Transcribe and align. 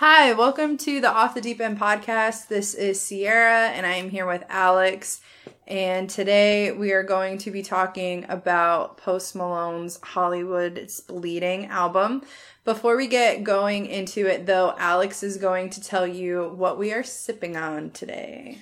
Hi, 0.00 0.32
welcome 0.32 0.78
to 0.78 0.98
the 1.02 1.12
Off 1.12 1.34
the 1.34 1.42
Deep 1.42 1.60
End 1.60 1.78
podcast. 1.78 2.48
This 2.48 2.72
is 2.72 2.98
Sierra, 2.98 3.68
and 3.68 3.84
I 3.84 3.96
am 3.96 4.08
here 4.08 4.26
with 4.26 4.42
Alex. 4.48 5.20
And 5.66 6.08
today 6.08 6.72
we 6.72 6.92
are 6.92 7.02
going 7.02 7.36
to 7.36 7.50
be 7.50 7.60
talking 7.62 8.24
about 8.30 8.96
Post 8.96 9.36
Malone's 9.36 10.00
Hollywood's 10.02 11.00
Bleeding 11.00 11.66
album. 11.66 12.22
Before 12.64 12.96
we 12.96 13.08
get 13.08 13.44
going 13.44 13.84
into 13.84 14.26
it, 14.26 14.46
though, 14.46 14.74
Alex 14.78 15.22
is 15.22 15.36
going 15.36 15.68
to 15.68 15.82
tell 15.82 16.06
you 16.06 16.54
what 16.56 16.78
we 16.78 16.94
are 16.94 17.02
sipping 17.02 17.58
on 17.58 17.90
today. 17.90 18.56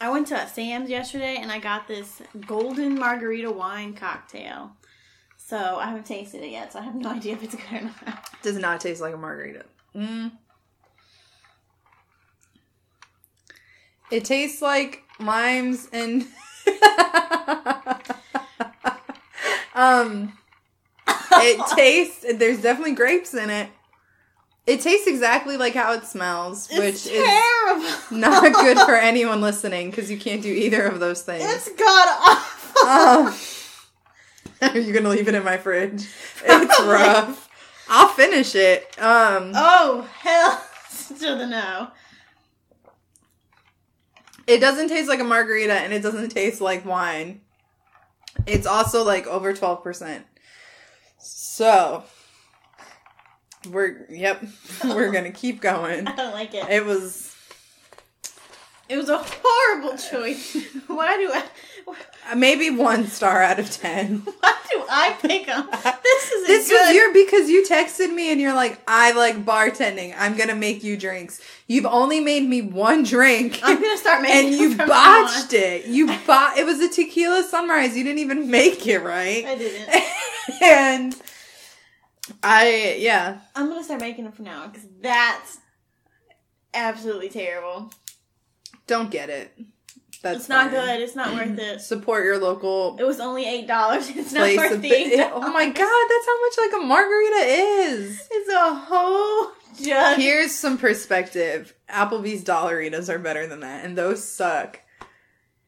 I 0.00 0.08
went 0.08 0.28
to 0.28 0.48
Sam's 0.48 0.88
yesterday 0.88 1.36
and 1.38 1.52
I 1.52 1.58
got 1.58 1.86
this 1.86 2.22
golden 2.46 2.98
margarita 2.98 3.50
wine 3.50 3.92
cocktail. 3.92 4.72
So 5.36 5.58
I 5.58 5.84
haven't 5.84 6.06
tasted 6.06 6.42
it 6.42 6.50
yet, 6.50 6.72
so 6.72 6.78
I 6.78 6.82
have 6.84 6.94
no 6.94 7.10
idea 7.16 7.34
if 7.34 7.42
it's 7.42 7.56
good 7.56 7.82
or 7.82 7.90
not. 8.06 8.30
Does 8.40 8.56
not 8.56 8.80
taste 8.80 9.02
like 9.02 9.12
a 9.12 9.18
margarita. 9.18 9.66
Mm. 9.94 10.32
It 14.12 14.24
tastes 14.26 14.60
like 14.60 15.02
limes 15.18 15.88
and 15.92 16.26
um 19.74 20.32
it 21.06 21.66
tastes 21.76 22.24
there's 22.34 22.60
definitely 22.60 22.94
grapes 22.94 23.32
in 23.34 23.48
it. 23.50 23.70
It 24.66 24.80
tastes 24.82 25.06
exactly 25.08 25.56
like 25.56 25.74
how 25.74 25.92
it 25.94 26.04
smells, 26.04 26.68
It's 26.70 27.06
which 27.06 27.12
terrible. 27.12 27.82
is 27.84 28.10
not 28.12 28.52
good 28.54 28.78
for 28.80 28.94
anyone 29.10 29.40
listening 29.40 29.90
because 29.90 30.08
you 30.10 30.18
can't 30.18 30.42
do 30.42 30.52
either 30.52 30.84
of 30.86 31.00
those 31.00 31.22
things. 31.22 31.42
It's 31.44 31.68
god 31.70 32.08
awful. 32.20 32.72
Oh. 32.84 33.40
Are 34.60 34.78
you 34.78 34.92
gonna 34.92 35.08
leave 35.08 35.26
it 35.26 35.34
in 35.34 35.42
my 35.42 35.56
fridge? 35.56 36.06
It's 36.44 36.80
rough. 36.82 37.48
I'll 37.88 38.08
finish 38.08 38.54
it. 38.54 38.94
Um, 39.00 39.52
oh 39.54 40.06
hell 40.20 40.62
to 41.18 41.34
the 41.34 41.46
no. 41.46 41.88
It 44.46 44.58
doesn't 44.58 44.88
taste 44.88 45.08
like 45.08 45.20
a 45.20 45.24
margarita, 45.24 45.74
and 45.74 45.92
it 45.92 46.02
doesn't 46.02 46.30
taste 46.30 46.60
like 46.60 46.84
wine. 46.84 47.40
It's 48.46 48.66
also 48.66 49.04
like 49.04 49.26
over 49.26 49.52
twelve 49.52 49.82
percent. 49.82 50.24
So 51.18 52.04
we're 53.70 54.06
yep, 54.08 54.44
we're 54.84 55.12
gonna 55.12 55.30
keep 55.32 55.60
going. 55.60 56.06
I 56.08 56.16
don't 56.16 56.32
like 56.32 56.54
it. 56.54 56.68
It 56.68 56.84
was 56.84 57.34
It 58.88 58.96
was 58.96 59.08
a 59.08 59.18
horrible 59.22 59.96
choice. 59.96 60.56
Why 60.86 61.16
do 61.16 61.30
I? 61.32 61.44
Uh, 62.30 62.34
maybe 62.36 62.70
one 62.70 63.06
star 63.08 63.42
out 63.42 63.58
of 63.58 63.70
ten. 63.70 64.18
Why 64.40 64.54
do 64.70 64.82
I 64.88 65.16
pick 65.20 65.46
them? 65.46 65.68
This 66.02 66.30
is 66.32 66.46
This 66.46 66.68
good. 66.68 66.86
was 66.86 66.94
your 66.94 67.12
because 67.12 67.48
you 67.50 67.64
texted 67.68 68.14
me 68.14 68.30
and 68.30 68.40
you're 68.40 68.54
like, 68.54 68.80
I 68.86 69.12
like 69.12 69.44
bartending. 69.44 70.14
I'm 70.16 70.36
gonna 70.36 70.54
make 70.54 70.84
you 70.84 70.96
drinks. 70.96 71.40
You've 71.66 71.86
only 71.86 72.20
made 72.20 72.48
me 72.48 72.62
one 72.62 73.02
drink. 73.02 73.60
I'm 73.62 73.80
gonna 73.82 73.96
start 73.98 74.22
making. 74.22 74.52
and 74.52 74.54
you 74.54 74.76
botched 74.76 75.52
it. 75.52 75.86
You 75.86 76.06
bought 76.26 76.56
it 76.58 76.64
was 76.64 76.80
a 76.80 76.88
tequila 76.88 77.42
sunrise. 77.42 77.96
You 77.96 78.04
didn't 78.04 78.20
even 78.20 78.50
make 78.50 78.86
it 78.86 78.98
right. 79.00 79.44
I 79.44 79.54
didn't. 79.56 80.04
and 80.62 81.16
I 82.42 82.96
yeah. 82.98 83.38
I'm 83.56 83.68
gonna 83.68 83.82
start 83.84 84.00
making 84.00 84.24
them 84.24 84.32
from 84.32 84.44
now 84.44 84.68
because 84.68 84.86
that's 85.00 85.58
absolutely 86.72 87.28
terrible. 87.28 87.92
Don't 88.86 89.10
get 89.10 89.28
it. 89.30 89.52
That's 90.22 90.40
it's 90.40 90.48
not 90.48 90.70
fine. 90.70 90.86
good. 90.86 91.00
It's 91.00 91.16
not 91.16 91.34
worth 91.34 91.58
it. 91.58 91.80
Support 91.92 92.24
your 92.24 92.38
local 92.38 92.96
It 92.98 93.04
was 93.04 93.18
only 93.20 93.44
eight 93.44 93.66
dollars. 93.66 94.08
It's 94.14 94.32
not 94.32 94.56
worth 94.56 94.80
the 94.80 94.90
$8. 94.90 95.30
Oh 95.34 95.52
my 95.52 95.66
god, 95.66 95.74
that's 96.08 96.26
how 96.26 96.40
much 96.40 96.58
like 96.72 96.82
a 96.82 96.86
margarita 96.86 97.44
is. 97.46 98.28
It's 98.30 98.52
a 98.52 98.74
whole 98.74 99.52
jug. 99.82 100.18
Here's 100.18 100.52
some 100.54 100.78
perspective. 100.78 101.74
Applebee's 101.90 102.44
Dollaritas 102.44 103.08
are 103.08 103.18
better 103.18 103.46
than 103.46 103.60
that, 103.60 103.84
and 103.84 103.98
those 103.98 104.22
suck. 104.26 104.80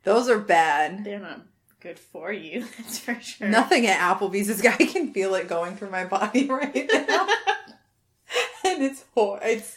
Those 0.05 0.29
are 0.29 0.39
bad. 0.39 1.05
They're 1.05 1.19
not 1.19 1.41
good 1.81 1.99
for 1.99 2.33
you. 2.33 2.61
That's 2.79 2.99
for 2.99 3.19
sure. 3.21 3.49
Nothing 3.49 3.87
at 3.87 3.99
Applebee's 3.99 4.49
is. 4.49 4.65
I 4.65 4.77
can 4.77 5.13
feel 5.13 5.35
it 5.35 5.49
going 5.49 5.77
through 5.77 5.91
my 5.91 6.05
body 6.05 6.47
right 6.47 6.89
now. 6.93 7.27
and 8.65 8.83
it's 8.85 9.05
hor- 9.15 9.41
it's 9.43 9.77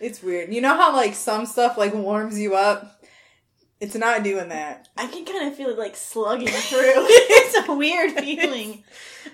it's 0.00 0.22
weird. 0.22 0.52
You 0.52 0.60
know 0.60 0.76
how 0.76 0.92
like 0.94 1.14
some 1.14 1.44
stuff 1.46 1.76
like 1.76 1.92
warms 1.94 2.38
you 2.38 2.54
up? 2.54 3.02
It's 3.80 3.94
not 3.94 4.22
doing 4.22 4.48
that. 4.48 4.88
I 4.96 5.06
can 5.08 5.24
kind 5.24 5.46
of 5.48 5.56
feel 5.56 5.68
it 5.68 5.78
like 5.78 5.96
slugging 5.96 6.48
through. 6.48 6.80
it's 6.84 7.68
a 7.68 7.74
weird 7.74 8.12
feeling. 8.18 8.84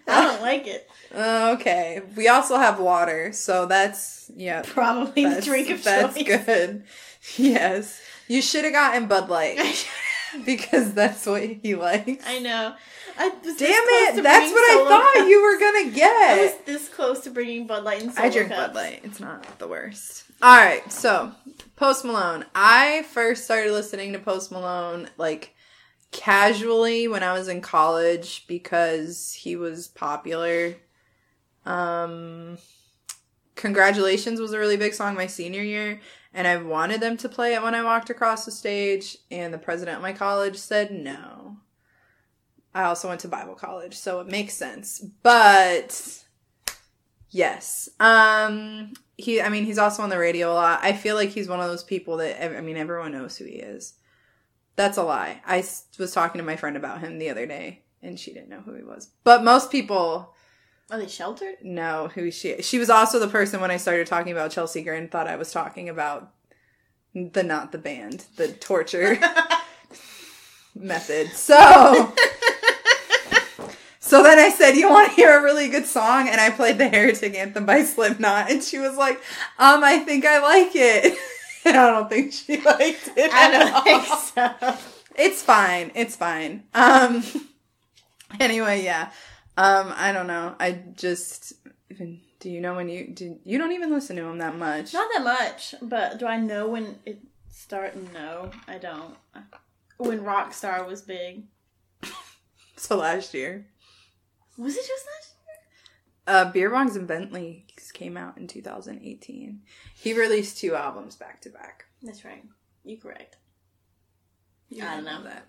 I 0.09 0.23
don't 0.25 0.43
like 0.43 0.67
it. 0.67 0.89
Uh, 1.15 1.57
Okay. 1.59 2.01
We 2.17 2.29
also 2.29 2.57
have 2.57 2.81
water, 2.81 3.33
so 3.33 3.67
that's 3.67 4.31
yeah. 4.35 4.63
Probably 4.65 5.25
the 5.25 5.41
drink 5.43 5.71
of 5.71 5.83
that's 5.85 6.15
choice. 6.17 6.45
good. 6.45 6.85
Yes. 7.37 8.01
You 8.29 8.41
should 8.41 8.65
have 8.65 8.73
gotten 8.73 9.07
Bud 9.07 9.29
Light 9.29 9.59
because 10.47 10.95
that's 10.95 11.27
what 11.27 11.43
he 11.43 11.75
likes. 11.75 12.25
I 12.27 12.39
know. 12.39 12.75
I 13.19 13.29
was 13.45 13.57
Damn 13.57 13.71
it! 13.71 14.23
That's 14.23 14.51
what 14.53 14.63
I 14.63 14.85
thought 14.89 15.15
Cups. 15.15 15.29
you 15.29 15.43
were 15.43 15.59
gonna 15.59 15.79
I 15.81 15.85
was 15.85 15.95
get. 16.53 16.67
this 16.67 16.89
close 16.89 17.21
to 17.25 17.31
bringing 17.31 17.67
Bud 17.67 17.85
Light 17.85 18.03
and 18.03 18.13
Solo 18.15 18.27
I 18.27 18.31
drink 18.31 18.49
Cups. 18.49 18.61
Bud 18.69 18.75
Light. 18.75 19.01
It's 19.05 19.21
not 19.21 19.59
the 19.59 19.69
worst. 19.69 20.25
All 20.43 20.57
right, 20.57 20.91
so 20.91 21.33
Post 21.77 22.03
Malone. 22.03 22.47
I 22.55 23.03
first 23.11 23.45
started 23.45 23.73
listening 23.73 24.15
to 24.15 24.19
Post 24.19 24.51
Malone 24.51 25.11
like 25.19 25.55
casually 26.13 27.09
when 27.09 27.23
I 27.23 27.35
was 27.35 27.49
in 27.49 27.61
college 27.61 28.47
because 28.47 29.35
he 29.35 29.57
was 29.57 29.89
popular. 29.89 30.77
Um 31.67 32.57
Congratulations 33.55 34.41
was 34.41 34.55
a 34.55 34.59
really 34.59 34.79
big 34.79 34.95
song 34.95 35.15
my 35.15 35.27
senior 35.27 35.63
year 35.63 36.01
and 36.33 36.49
I 36.49 36.57
wanted 36.57 37.03
them 37.03 37.19
to 37.19 37.29
play 37.29 37.53
it 37.53 37.63
when 37.63 37.75
I 37.75 37.83
walked 37.83 38.09
across 38.09 38.47
the 38.47 38.51
stage 38.51 39.19
and 39.31 39.53
the 39.53 39.59
president 39.59 39.97
of 39.97 40.03
my 40.03 40.15
college 40.15 40.57
said 40.57 40.91
no. 40.91 41.59
I 42.75 42.85
also 42.85 43.09
went 43.09 43.21
to 43.21 43.29
Bible 43.29 43.57
college, 43.57 43.95
so 43.95 44.21
it 44.21 44.27
makes 44.27 44.55
sense. 44.55 45.05
But 45.23 46.25
yes. 47.29 47.91
Um 48.01 48.95
he 49.21 49.41
I 49.41 49.49
mean 49.49 49.65
he's 49.65 49.79
also 49.79 50.03
on 50.03 50.11
the 50.11 50.19
radio 50.19 50.53
a 50.53 50.55
lot. 50.55 50.81
I 50.83 50.93
feel 50.93 51.17
like 51.17 51.31
he's 51.31 51.49
one 51.49 51.61
of 51.61 51.69
those 51.69 51.85
people 51.85 52.19
that 52.19 52.43
I 52.43 52.61
mean 52.61 52.77
everyone 52.77 53.13
knows 53.13 53.37
who 53.37 53.45
he 53.45 53.55
is. 53.57 53.95
That's 54.77 54.97
a 54.99 55.03
lie. 55.03 55.43
I 55.47 55.65
was 55.99 56.13
talking 56.13 56.39
to 56.39 56.45
my 56.45 56.57
friend 56.57 56.77
about 56.77 57.01
him 57.01 57.19
the 57.19 57.31
other 57.31 57.47
day 57.47 57.83
and 58.03 58.19
she 58.19 58.33
didn't 58.33 58.49
know 58.49 58.61
who 58.61 58.75
he 58.75 58.83
was. 58.83 59.11
But 59.25 59.45
most 59.45 59.71
people 59.71 60.35
Are 60.91 60.99
they 60.99 61.07
sheltered? 61.07 61.57
No, 61.63 62.09
who 62.15 62.31
she 62.31 62.63
she 62.63 62.79
was 62.79 62.91
also 62.91 63.19
the 63.19 63.29
person 63.29 63.61
when 63.61 63.71
I 63.71 63.77
started 63.77 64.07
talking 64.07 64.33
about 64.33 64.51
Chelsea 64.51 64.83
Grin 64.83 65.09
thought 65.09 65.29
I 65.29 65.37
was 65.37 65.53
talking 65.53 65.89
about 65.89 66.33
the 67.15 67.43
not 67.43 67.73
the 67.73 67.79
band, 67.79 68.25
the 68.37 68.49
torture 68.49 69.19
method. 70.75 71.29
So 71.33 72.13
So 74.11 74.25
then 74.25 74.41
I 74.41 74.49
said, 74.49 74.73
"You 74.73 74.91
want 74.91 75.09
to 75.09 75.15
hear 75.15 75.39
a 75.39 75.41
really 75.41 75.69
good 75.69 75.87
song?" 75.87 76.29
And 76.29 76.41
I 76.41 76.51
played 76.51 76.79
the 76.79 76.89
Heretic 76.89 77.33
Anthem 77.37 77.65
by 77.65 77.85
Slipknot, 77.95 78.51
and 78.51 78.61
she 78.61 78.81
was 78.81 78.97
like, 78.97 79.23
"Um, 79.57 79.85
I 79.85 80.01
think 80.01 80.27
I 80.27 80.41
like 80.41 80.73
it." 80.75 81.17
and 81.65 81.77
I 81.77 81.93
don't 81.93 82.11
think 82.11 82.33
she 82.33 82.61
liked 82.61 83.09
it. 83.17 83.33
I 83.33 83.45
at 83.45 83.51
don't 83.53 83.73
all. 83.73 83.83
think 83.83 84.07
so. 84.07 84.79
It's 85.15 85.43
fine. 85.43 85.93
It's 85.95 86.17
fine. 86.17 86.65
Um. 86.75 87.23
Anyway, 88.41 88.83
yeah. 88.83 89.13
Um. 89.57 89.95
I 89.97 90.11
don't 90.11 90.27
know. 90.27 90.57
I 90.59 90.83
just. 90.97 91.53
Even, 91.89 92.21
do 92.41 92.51
you 92.51 92.61
know 92.61 92.75
when 92.75 92.89
you 92.89 93.07
do? 93.15 93.39
You 93.45 93.59
don't 93.59 93.71
even 93.71 93.93
listen 93.93 94.17
to 94.17 94.25
him 94.25 94.39
that 94.39 94.57
much. 94.57 94.93
Not 94.93 95.09
that 95.15 95.23
much, 95.23 95.77
but 95.83 96.19
do 96.19 96.27
I 96.27 96.37
know 96.37 96.67
when 96.67 96.99
it 97.07 97.21
started? 97.49 98.13
No, 98.13 98.51
I 98.67 98.79
don't. 98.79 99.15
When 99.99 100.25
Rockstar 100.25 100.85
was 100.85 101.01
big. 101.01 101.45
So 102.77 102.97
last 102.97 103.35
year, 103.35 103.67
Was 104.61 104.77
it 104.77 104.87
just 104.87 105.07
last 105.07 105.31
uh, 106.27 106.53
Beer 106.53 106.71
Bongs 106.71 106.95
and 106.95 107.09
Bentleys 107.09 107.91
came 107.93 108.17
out 108.17 108.39
in 108.39 108.47
2018. 108.47 109.63
He 109.97 110.13
released 110.13 110.59
two 110.59 110.75
albums 110.77 111.17
back 111.17 111.41
to 111.43 111.51
back. 111.51 111.87
That's 112.03 112.25
right. 112.25 112.45
You 112.85 112.99
correct. 112.99 113.37
You 114.69 114.85
I 114.85 114.97
don't 114.97 115.05
know 115.05 115.19
know. 115.19 115.25
that. 115.25 115.49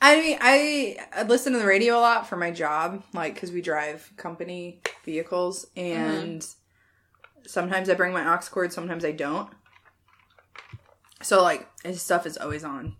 I 0.00 0.20
mean, 0.20 0.38
I, 0.40 0.96
I 1.14 1.22
listen 1.24 1.52
to 1.52 1.58
the 1.58 1.66
radio 1.66 1.98
a 1.98 2.00
lot 2.00 2.28
for 2.28 2.36
my 2.36 2.50
job, 2.50 3.02
like 3.12 3.34
because 3.34 3.50
we 3.50 3.60
drive 3.60 4.10
company 4.16 4.80
vehicles, 5.04 5.66
and 5.76 6.46
sometimes 7.46 7.90
I 7.90 7.94
bring 7.94 8.12
my 8.12 8.26
aux 8.26 8.48
cord, 8.50 8.72
sometimes 8.72 9.04
I 9.04 9.12
don't. 9.12 9.50
So 11.22 11.42
like 11.42 11.68
his 11.84 12.00
stuff 12.00 12.26
is 12.26 12.38
always 12.38 12.64
on. 12.64 12.96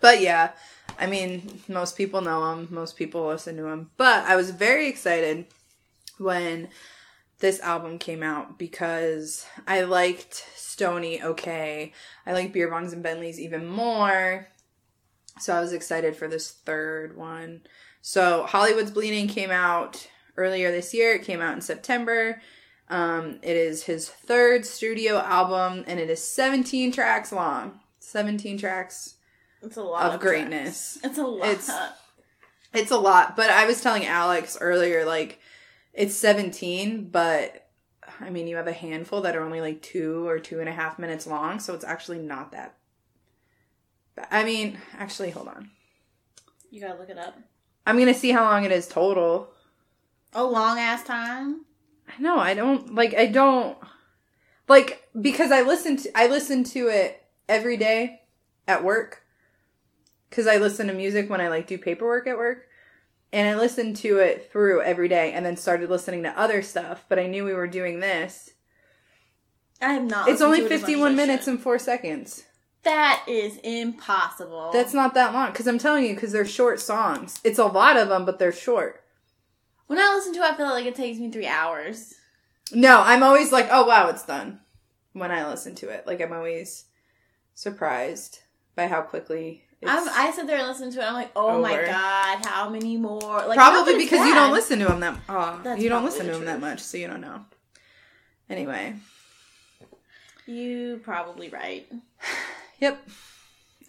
But 0.00 0.20
yeah, 0.20 0.52
I 0.98 1.06
mean, 1.06 1.60
most 1.68 1.96
people 1.96 2.20
know 2.20 2.52
him, 2.52 2.68
most 2.70 2.96
people 2.96 3.26
listen 3.26 3.56
to 3.56 3.66
him. 3.66 3.90
But 3.96 4.24
I 4.24 4.36
was 4.36 4.50
very 4.50 4.88
excited 4.88 5.46
when 6.18 6.68
this 7.38 7.60
album 7.60 7.98
came 7.98 8.22
out 8.22 8.58
because 8.58 9.46
I 9.66 9.82
liked 9.82 10.44
Stoney 10.56 11.22
okay. 11.22 11.92
I 12.26 12.32
like 12.32 12.52
Beer 12.52 12.70
Bongs 12.70 12.92
and 12.92 13.02
Bentleys 13.02 13.38
even 13.38 13.66
more. 13.66 14.48
So 15.38 15.54
I 15.54 15.60
was 15.60 15.72
excited 15.72 16.16
for 16.16 16.26
this 16.26 16.50
third 16.50 17.16
one. 17.16 17.62
So 18.02 18.44
Hollywood's 18.44 18.90
Bleeding 18.90 19.28
came 19.28 19.52
out 19.52 20.08
earlier 20.36 20.72
this 20.72 20.92
year. 20.92 21.14
It 21.14 21.24
came 21.24 21.40
out 21.40 21.54
in 21.54 21.60
September. 21.60 22.42
Um, 22.88 23.38
it 23.42 23.56
is 23.56 23.84
his 23.84 24.08
third 24.08 24.64
studio 24.64 25.18
album, 25.18 25.84
and 25.86 26.00
it 26.00 26.10
is 26.10 26.24
17 26.24 26.90
tracks 26.90 27.32
long. 27.32 27.80
17 28.00 28.58
tracks 28.58 29.14
It's 29.62 29.76
a 29.76 29.82
lot 29.82 30.06
of 30.06 30.14
of 30.14 30.20
greatness. 30.20 30.98
tracks. 31.00 31.06
It's 31.06 31.18
a 31.18 31.26
lot. 31.26 31.48
It's- 31.48 31.92
It's 32.74 32.90
a 32.90 32.98
lot, 32.98 33.34
but 33.34 33.48
I 33.50 33.64
was 33.66 33.80
telling 33.80 34.04
Alex 34.04 34.58
earlier, 34.60 35.04
like, 35.06 35.40
it's 35.94 36.14
17, 36.14 37.08
but 37.08 37.66
I 38.20 38.28
mean, 38.30 38.46
you 38.46 38.56
have 38.56 38.66
a 38.66 38.72
handful 38.72 39.22
that 39.22 39.34
are 39.36 39.42
only 39.42 39.60
like 39.62 39.80
two 39.80 40.28
or 40.28 40.38
two 40.38 40.60
and 40.60 40.68
a 40.68 40.72
half 40.72 40.98
minutes 40.98 41.26
long, 41.26 41.60
so 41.60 41.72
it's 41.74 41.84
actually 41.84 42.18
not 42.18 42.52
that. 42.52 42.76
I 44.30 44.44
mean, 44.44 44.78
actually, 44.98 45.30
hold 45.30 45.48
on. 45.48 45.70
you 46.70 46.80
gotta 46.80 46.98
look 46.98 47.08
it 47.08 47.16
up. 47.18 47.38
I'm 47.86 47.98
gonna 47.98 48.12
see 48.14 48.32
how 48.32 48.44
long 48.44 48.64
it 48.64 48.72
is 48.72 48.86
total. 48.86 49.50
A 50.34 50.44
long 50.44 50.78
ass 50.78 51.02
time. 51.04 51.64
No, 52.18 52.38
I 52.38 52.52
don't 52.54 52.94
like. 52.94 53.14
I 53.14 53.26
don't 53.26 53.78
like 54.68 55.08
because 55.18 55.50
I 55.52 55.62
listen 55.62 55.96
to 55.98 56.18
I 56.18 56.26
listen 56.26 56.64
to 56.64 56.88
it 56.88 57.22
every 57.48 57.76
day 57.78 58.20
at 58.66 58.84
work 58.84 59.22
because 60.28 60.46
I 60.46 60.56
listen 60.56 60.86
to 60.88 60.92
music 60.92 61.30
when 61.30 61.40
I 61.40 61.48
like 61.48 61.66
do 61.66 61.78
paperwork 61.78 62.26
at 62.26 62.36
work, 62.36 62.66
and 63.32 63.48
I 63.48 63.54
listened 63.60 63.96
to 63.98 64.18
it 64.18 64.50
through 64.50 64.82
every 64.82 65.08
day, 65.08 65.32
and 65.32 65.44
then 65.44 65.56
started 65.56 65.90
listening 65.90 66.22
to 66.24 66.38
other 66.38 66.62
stuff. 66.62 67.04
But 67.08 67.18
I 67.18 67.26
knew 67.26 67.44
we 67.44 67.54
were 67.54 67.66
doing 67.66 68.00
this. 68.00 68.50
I 69.80 69.92
have 69.92 70.04
not. 70.04 70.28
It's 70.28 70.40
only 70.40 70.60
to 70.60 70.66
it 70.66 70.72
as 70.72 70.80
much 70.80 70.88
51 70.88 71.12
as 71.12 71.16
minutes 71.16 71.46
and 71.46 71.60
four 71.60 71.78
seconds. 71.78 72.44
That 72.84 73.24
is 73.26 73.58
impossible. 73.58 74.70
That's 74.72 74.94
not 74.94 75.14
that 75.14 75.34
long 75.34 75.50
because 75.50 75.66
I'm 75.66 75.78
telling 75.78 76.04
you 76.04 76.14
because 76.14 76.32
they're 76.32 76.46
short 76.46 76.80
songs. 76.80 77.40
It's 77.44 77.58
a 77.58 77.66
lot 77.66 77.96
of 77.96 78.08
them, 78.08 78.24
but 78.24 78.38
they're 78.38 78.52
short. 78.52 79.04
when 79.88 79.98
I 79.98 80.14
listen 80.14 80.32
to 80.34 80.40
it, 80.40 80.52
I 80.52 80.56
feel 80.56 80.66
like 80.66 80.86
it 80.86 80.94
takes 80.94 81.18
me 81.18 81.30
three 81.30 81.46
hours. 81.46 82.14
No, 82.72 83.02
I'm 83.02 83.22
always 83.22 83.52
like, 83.52 83.68
oh 83.70 83.86
wow, 83.86 84.08
it's 84.08 84.24
done. 84.24 84.60
When 85.12 85.30
I 85.30 85.48
listen 85.48 85.74
to 85.76 85.88
it, 85.88 86.06
like 86.06 86.20
I'm 86.20 86.32
always 86.32 86.84
surprised 87.54 88.40
by 88.74 88.86
how 88.86 89.02
quickly. 89.02 89.64
I 89.86 90.32
sit 90.32 90.46
there 90.46 90.58
and 90.58 90.66
listen 90.66 90.90
to 90.92 91.00
it. 91.00 91.04
I'm 91.04 91.14
like, 91.14 91.30
oh 91.36 91.60
my 91.60 91.76
god, 91.76 92.44
how 92.44 92.68
many 92.68 92.96
more? 92.96 93.46
Like 93.46 93.56
probably 93.56 93.96
because 93.96 94.26
you 94.26 94.34
don't 94.34 94.52
listen 94.52 94.78
to 94.80 94.90
him 94.92 95.00
that. 95.00 95.18
Oh, 95.28 95.60
That's 95.62 95.80
you 95.80 95.88
don't 95.88 96.04
listen 96.04 96.26
to 96.26 96.34
him 96.34 96.44
that 96.46 96.60
much, 96.60 96.80
so 96.80 96.96
you 96.96 97.06
don't 97.06 97.20
know. 97.20 97.44
Anyway, 98.50 98.94
You 100.46 101.00
probably 101.04 101.48
right. 101.50 101.86
yep. 102.80 103.06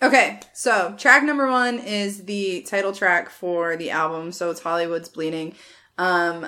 Okay, 0.02 0.40
so 0.54 0.96
track 0.98 1.24
number 1.24 1.50
one 1.50 1.80
is 1.80 2.24
the 2.24 2.62
title 2.62 2.94
track 2.94 3.30
for 3.30 3.76
the 3.76 3.90
album. 3.90 4.32
So 4.32 4.50
it's 4.50 4.62
Hollywood's 4.62 5.10
Bleeding. 5.10 5.56
Um, 5.98 6.48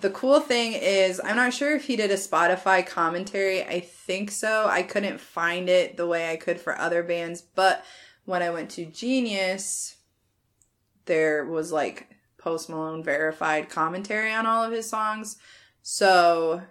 the 0.00 0.10
cool 0.10 0.40
thing 0.40 0.72
is, 0.72 1.20
I'm 1.22 1.36
not 1.36 1.52
sure 1.52 1.74
if 1.74 1.84
he 1.84 1.96
did 1.96 2.10
a 2.10 2.16
Spotify 2.16 2.86
commentary. 2.86 3.62
I 3.64 3.80
think 3.80 4.30
so. 4.30 4.66
I 4.68 4.82
couldn't 4.82 5.20
find 5.20 5.68
it 5.68 5.96
the 5.96 6.06
way 6.06 6.30
I 6.30 6.36
could 6.36 6.60
for 6.60 6.78
other 6.78 7.02
bands, 7.02 7.42
but 7.42 7.84
when 8.24 8.42
I 8.42 8.50
went 8.50 8.70
to 8.72 8.84
Genius, 8.86 9.96
there 11.06 11.44
was 11.44 11.72
like 11.72 12.08
Post 12.38 12.68
Malone 12.68 13.02
verified 13.04 13.68
commentary 13.68 14.32
on 14.32 14.46
all 14.46 14.62
of 14.64 14.72
his 14.72 14.88
songs. 14.88 15.36
So 15.82 16.62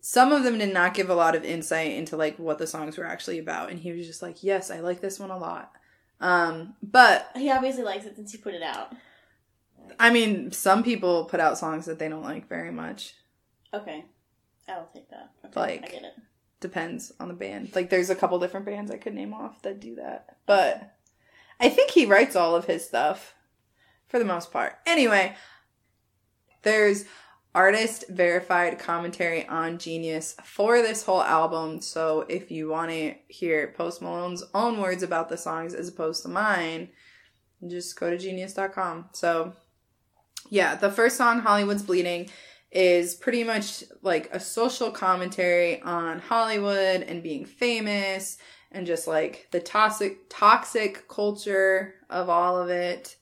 some 0.00 0.32
of 0.32 0.44
them 0.44 0.58
did 0.58 0.72
not 0.72 0.94
give 0.94 1.10
a 1.10 1.14
lot 1.14 1.34
of 1.34 1.44
insight 1.44 1.92
into 1.92 2.16
like 2.16 2.38
what 2.38 2.58
the 2.58 2.66
songs 2.66 2.96
were 2.96 3.04
actually 3.06 3.38
about, 3.38 3.70
and 3.70 3.78
he 3.78 3.92
was 3.92 4.06
just 4.06 4.22
like, 4.22 4.42
"Yes, 4.42 4.70
I 4.70 4.80
like 4.80 5.00
this 5.00 5.18
one 5.20 5.30
a 5.30 5.38
lot." 5.38 5.72
Um, 6.20 6.74
but 6.82 7.30
He 7.34 7.50
obviously 7.50 7.82
likes 7.82 8.04
it 8.04 8.16
since 8.16 8.32
he 8.32 8.38
put 8.38 8.54
it 8.54 8.62
out. 8.62 8.94
I 9.98 10.10
mean, 10.10 10.52
some 10.52 10.82
people 10.82 11.24
put 11.24 11.40
out 11.40 11.58
songs 11.58 11.86
that 11.86 11.98
they 11.98 12.08
don't 12.08 12.22
like 12.22 12.48
very 12.48 12.70
much. 12.70 13.14
Okay, 13.72 14.04
I'll 14.68 14.88
take 14.92 15.08
that. 15.10 15.30
Okay, 15.46 15.60
Like- 15.60 15.84
I 15.84 15.88
get 15.88 16.02
it. 16.04 16.14
Depends 16.60 17.12
on 17.18 17.28
the 17.28 17.34
band. 17.34 17.74
Like, 17.74 17.90
there's 17.90 18.10
a 18.10 18.14
couple 18.14 18.38
different 18.38 18.66
bands 18.66 18.90
I 18.90 18.98
could 18.98 19.14
name 19.14 19.32
off 19.32 19.62
that 19.62 19.80
do 19.80 19.94
that. 19.96 20.36
But 20.46 20.94
I 21.58 21.68
think 21.68 21.90
he 21.90 22.06
writes 22.06 22.36
all 22.36 22.54
of 22.54 22.66
his 22.66 22.84
stuff 22.84 23.34
for 24.08 24.18
the 24.18 24.24
most 24.24 24.52
part. 24.52 24.76
Anyway, 24.86 25.34
there's 26.62 27.04
artist 27.54 28.04
verified 28.08 28.78
commentary 28.78 29.46
on 29.46 29.78
Genius 29.78 30.36
for 30.44 30.82
this 30.82 31.02
whole 31.02 31.22
album. 31.22 31.80
So 31.80 32.24
if 32.28 32.50
you 32.50 32.68
want 32.68 32.90
to 32.90 33.14
hear 33.28 33.74
Post 33.76 34.02
Malone's 34.02 34.44
own 34.54 34.80
words 34.80 35.02
about 35.02 35.28
the 35.28 35.36
songs 35.36 35.74
as 35.74 35.88
opposed 35.88 36.22
to 36.22 36.28
mine, 36.28 36.90
just 37.66 37.98
go 37.98 38.10
to 38.10 38.18
genius.com. 38.18 39.10
So 39.12 39.54
yeah, 40.48 40.74
the 40.74 40.90
first 40.90 41.16
song, 41.16 41.40
Hollywood's 41.40 41.82
Bleeding, 41.82 42.30
is 42.70 43.14
pretty 43.14 43.44
much 43.44 43.84
like 44.02 44.28
a 44.32 44.40
social 44.40 44.90
commentary 44.90 45.82
on 45.82 46.20
Hollywood 46.20 47.02
and 47.02 47.22
being 47.22 47.44
famous 47.44 48.38
and 48.72 48.86
just 48.86 49.08
like 49.08 49.48
the 49.50 49.60
toxic 49.60 50.28
toxic 50.28 51.08
culture 51.08 51.94
of 52.08 52.28
all 52.28 52.56
of 52.56 52.68
it. 52.70 53.16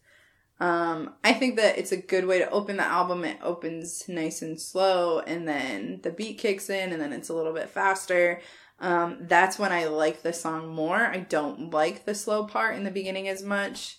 Um, 0.61 1.15
I 1.23 1.33
think 1.33 1.56
that 1.56 1.79
it's 1.79 1.93
a 1.93 1.97
good 1.97 2.27
way 2.27 2.41
to 2.41 2.50
open 2.50 2.77
the 2.77 2.85
album. 2.85 3.25
It 3.25 3.39
opens 3.43 4.09
nice 4.09 4.43
and 4.43 4.61
slow, 4.61 5.21
and 5.21 5.47
then 5.47 6.01
the 6.03 6.11
beat 6.11 6.39
kicks 6.39 6.69
in, 6.69 6.93
and 6.93 7.01
then 7.01 7.12
it's 7.12 7.29
a 7.29 7.35
little 7.35 7.53
bit 7.53 7.71
faster. 7.71 8.41
Um, 8.81 9.19
that's 9.23 9.59
when 9.59 9.73
I 9.73 9.87
like 9.87 10.23
the 10.23 10.33
song 10.33 10.69
more. 10.75 10.97
I 10.97 11.19
don't 11.19 11.71
like 11.71 12.05
the 12.05 12.15
slow 12.15 12.44
part 12.44 12.77
in 12.77 12.85
the 12.85 12.91
beginning 12.91 13.29
as 13.29 13.43
much. 13.43 13.99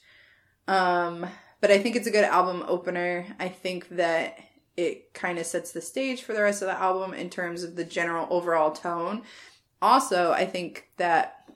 Um, 0.67 1.25
but 1.61 1.71
I 1.71 1.79
think 1.79 1.95
it's 1.95 2.07
a 2.07 2.11
good 2.11 2.25
album 2.25 2.63
opener. 2.67 3.25
I 3.39 3.49
think 3.49 3.89
that 3.89 4.37
it 4.79 5.13
kind 5.13 5.37
of 5.37 5.45
sets 5.45 5.73
the 5.73 5.81
stage 5.81 6.23
for 6.23 6.33
the 6.33 6.41
rest 6.41 6.61
of 6.61 6.69
the 6.69 6.79
album 6.79 7.13
in 7.13 7.29
terms 7.29 7.63
of 7.63 7.75
the 7.75 7.83
general 7.83 8.27
overall 8.29 8.71
tone. 8.71 9.23
Also, 9.81 10.31
I 10.31 10.45
think 10.45 10.89
that 10.95 11.49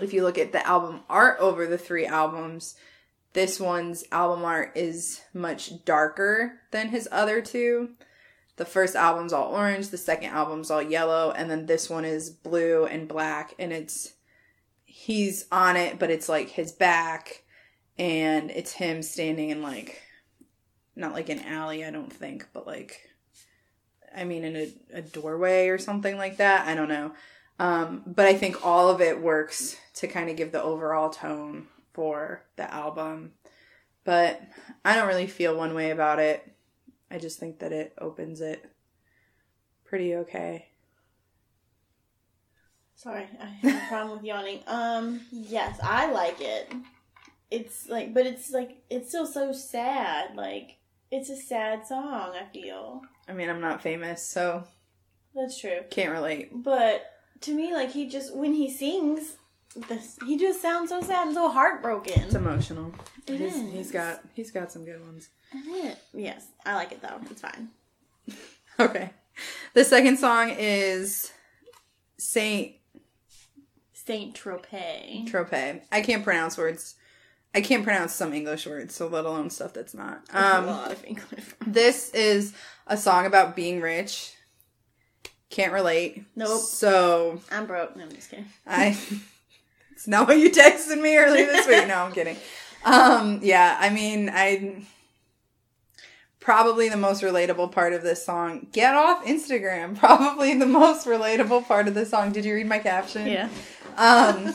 if 0.00 0.14
you 0.14 0.22
look 0.22 0.38
at 0.38 0.52
the 0.52 0.66
album 0.66 1.00
art 1.10 1.38
over 1.40 1.66
the 1.66 1.76
three 1.76 2.06
albums, 2.06 2.74
this 3.34 3.60
one's 3.60 4.04
album 4.10 4.46
art 4.46 4.72
is 4.74 5.20
much 5.34 5.84
darker 5.84 6.60
than 6.70 6.88
his 6.88 7.06
other 7.12 7.42
two. 7.42 7.90
The 8.56 8.64
first 8.64 8.96
album's 8.96 9.34
all 9.34 9.52
orange, 9.52 9.88
the 9.88 9.98
second 9.98 10.30
album's 10.30 10.70
all 10.70 10.82
yellow, 10.82 11.32
and 11.32 11.50
then 11.50 11.66
this 11.66 11.90
one 11.90 12.06
is 12.06 12.30
blue 12.30 12.86
and 12.86 13.08
black, 13.08 13.54
and 13.58 13.74
it's 13.74 14.14
he's 14.86 15.46
on 15.52 15.76
it, 15.76 15.98
but 15.98 16.10
it's 16.10 16.30
like 16.30 16.48
his 16.48 16.72
back, 16.72 17.42
and 17.98 18.50
it's 18.50 18.72
him 18.72 19.02
standing 19.02 19.50
in 19.50 19.60
like 19.60 20.00
not 20.96 21.12
like 21.12 21.28
an 21.28 21.40
alley, 21.40 21.84
I 21.84 21.90
don't 21.90 22.12
think, 22.12 22.46
but 22.52 22.66
like 22.66 23.08
I 24.14 24.24
mean 24.24 24.44
in 24.44 24.56
a, 24.56 24.98
a 24.98 25.02
doorway 25.02 25.68
or 25.68 25.78
something 25.78 26.16
like 26.16 26.36
that. 26.38 26.66
I 26.66 26.74
don't 26.74 26.88
know. 26.88 27.12
Um, 27.58 28.02
but 28.06 28.26
I 28.26 28.34
think 28.34 28.64
all 28.66 28.88
of 28.88 29.00
it 29.00 29.20
works 29.20 29.76
to 29.94 30.08
kind 30.08 30.28
of 30.28 30.36
give 30.36 30.52
the 30.52 30.62
overall 30.62 31.10
tone 31.10 31.66
for 31.92 32.42
the 32.56 32.72
album. 32.72 33.32
But 34.04 34.42
I 34.84 34.96
don't 34.96 35.06
really 35.06 35.26
feel 35.28 35.56
one 35.56 35.74
way 35.74 35.90
about 35.90 36.18
it. 36.18 36.44
I 37.10 37.18
just 37.18 37.38
think 37.38 37.60
that 37.60 37.72
it 37.72 37.92
opens 37.98 38.40
it 38.40 38.68
pretty 39.84 40.16
okay. 40.16 40.68
Sorry, 42.94 43.26
I 43.40 43.44
have 43.44 43.82
a 43.82 43.86
problem 43.88 44.16
with 44.16 44.24
yawning. 44.24 44.60
Um, 44.66 45.20
yes, 45.30 45.78
I 45.82 46.10
like 46.10 46.40
it. 46.40 46.72
It's 47.50 47.88
like, 47.88 48.14
but 48.14 48.26
it's 48.26 48.50
like, 48.50 48.82
it's 48.88 49.08
still 49.08 49.26
so 49.26 49.52
sad. 49.52 50.34
Like, 50.34 50.78
it's 51.12 51.30
a 51.30 51.36
sad 51.36 51.86
song, 51.86 52.32
I 52.34 52.46
feel. 52.52 53.02
I 53.28 53.32
mean, 53.34 53.48
I'm 53.48 53.60
not 53.60 53.82
famous, 53.82 54.26
so 54.26 54.64
That's 55.34 55.60
true. 55.60 55.80
can't 55.90 56.10
relate. 56.10 56.50
But 56.52 57.04
to 57.42 57.54
me, 57.54 57.72
like, 57.72 57.92
he 57.92 58.08
just, 58.08 58.34
when 58.34 58.54
he 58.54 58.68
sings, 58.70 59.36
this, 59.88 60.18
he 60.26 60.36
just 60.38 60.60
sounds 60.60 60.88
so 60.88 61.00
sad 61.02 61.26
and 61.28 61.34
so 61.34 61.48
heartbroken. 61.48 62.22
It's 62.22 62.34
emotional. 62.34 62.92
It 63.26 63.38
he's, 63.38 63.54
is. 63.54 63.72
he's 63.72 63.90
got 63.92 64.20
he's 64.34 64.50
got 64.50 64.70
some 64.72 64.84
good 64.84 65.00
ones. 65.00 65.28
It? 65.54 65.98
Yes, 66.12 66.46
I 66.66 66.74
like 66.74 66.92
it 66.92 67.00
though. 67.00 67.20
It's 67.30 67.40
fine. 67.40 67.68
Okay. 68.80 69.10
The 69.74 69.84
second 69.84 70.16
song 70.18 70.50
is 70.58 71.30
Saint 72.18 72.72
Saint 73.92 74.34
Tropez. 74.34 75.30
Tropez. 75.30 75.82
I 75.92 76.00
can't 76.00 76.24
pronounce 76.24 76.56
words. 76.58 76.94
I 77.54 77.60
can't 77.60 77.84
pronounce 77.84 78.14
some 78.14 78.32
English 78.32 78.66
words, 78.66 78.94
so 78.94 79.06
let 79.08 79.24
alone 79.26 79.50
stuff 79.50 79.74
that's 79.74 79.92
not. 79.94 80.22
a 80.32 80.56
Um, 80.58 80.66
lot 80.66 80.92
of 80.92 81.04
English. 81.04 81.44
this 81.66 82.10
is 82.14 82.54
a 82.86 82.96
song 82.96 83.26
about 83.26 83.54
being 83.54 83.80
rich. 83.80 84.34
Can't 85.50 85.72
relate. 85.72 86.24
Nope. 86.34 86.60
So 86.62 87.40
I'm 87.50 87.66
broke. 87.66 87.94
No, 87.94 88.04
I'm 88.04 88.12
just 88.12 88.30
kidding. 88.30 88.46
I. 88.66 88.96
it's 89.92 90.08
not 90.08 90.26
what 90.28 90.38
you 90.38 90.50
texted 90.50 91.00
me 91.00 91.16
earlier 91.16 91.44
this 91.46 91.66
week. 91.66 91.86
No, 91.86 91.96
I'm 91.96 92.12
kidding. 92.18 92.36
Um, 92.84 93.40
yeah, 93.42 93.76
I 93.78 93.90
mean, 93.90 94.30
I. 94.32 94.84
Probably 96.40 96.88
the 96.88 96.96
most 96.96 97.22
relatable 97.22 97.70
part 97.70 97.92
of 97.92 98.02
this 98.02 98.24
song. 98.24 98.66
Get 98.72 98.94
off 98.94 99.24
Instagram. 99.26 99.96
Probably 99.98 100.58
the 100.58 100.66
most 100.66 101.06
relatable 101.06 101.68
part 101.68 101.86
of 101.86 101.94
the 101.94 102.04
song. 102.04 102.32
Did 102.32 102.44
you 102.44 102.54
read 102.54 102.66
my 102.66 102.80
caption? 102.80 103.28
Yeah. 103.28 103.48
um, 103.96 104.52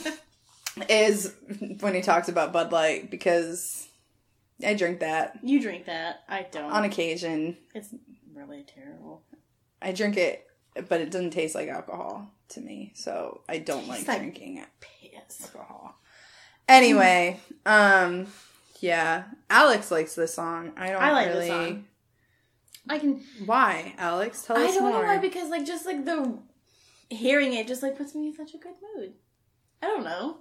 is 0.90 1.34
when 1.80 1.94
he 1.96 2.02
talks 2.02 2.30
about 2.30 2.54
Bud 2.54 2.72
Light 2.72 3.10
because 3.12 3.88
I 4.66 4.74
drink 4.74 5.00
that 5.02 5.40
You 5.44 5.62
drink 5.62 5.86
that. 5.86 6.24
I 6.28 6.46
don't. 6.52 6.72
on 6.72 6.84
occasion. 6.86 7.58
it's 7.76 7.90
really 8.34 8.64
terrible. 8.64 9.24
I 9.82 9.92
drink 9.92 10.18
it 10.18 10.44
but 10.90 11.02
it 11.02 11.10
doesn't 11.12 11.32
taste 11.32 11.56
like 11.56 11.70
alcohol 11.70 12.30
to 12.50 12.62
me. 12.62 12.92
So 12.96 13.42
I 13.50 13.58
don't 13.58 13.88
like, 13.88 13.98
Tastes 13.98 14.08
like- 14.10 14.20
drinking 14.20 14.58
it. 14.58 14.68
Piss. 14.80 15.42
alcohol. 15.46 15.96
Anyway, 16.70 17.40
um, 17.66 18.28
yeah, 18.82 19.24
Alex 19.50 19.90
likes 19.90 20.16
this 20.16 20.34
song. 20.34 20.74
I 20.78 20.90
don't 20.90 21.02
I 21.02 21.12
like 21.14 21.28
really. 21.30 21.40
this 21.40 21.50
song. 21.50 21.86
I 22.90 23.00
can. 23.00 23.24
Why, 23.46 23.96
Alex? 23.98 24.44
Tell 24.44 24.58
I 24.58 24.66
us 24.66 24.76
don't 24.76 24.84
more. 24.84 25.02
know 25.02 25.08
why 25.08 25.18
because 25.18 25.50
like 25.50 25.66
just 25.66 25.86
like 25.86 26.04
the 26.06 26.38
hearing 27.10 27.54
it 27.54 27.68
just 27.68 27.82
like 27.84 27.98
puts 27.98 28.14
me 28.16 28.28
in 28.28 28.36
such 28.36 28.54
a 28.54 28.58
good 28.58 28.74
mood. 28.96 29.14
I 29.82 29.88
don't 29.88 30.04
know. 30.04 30.38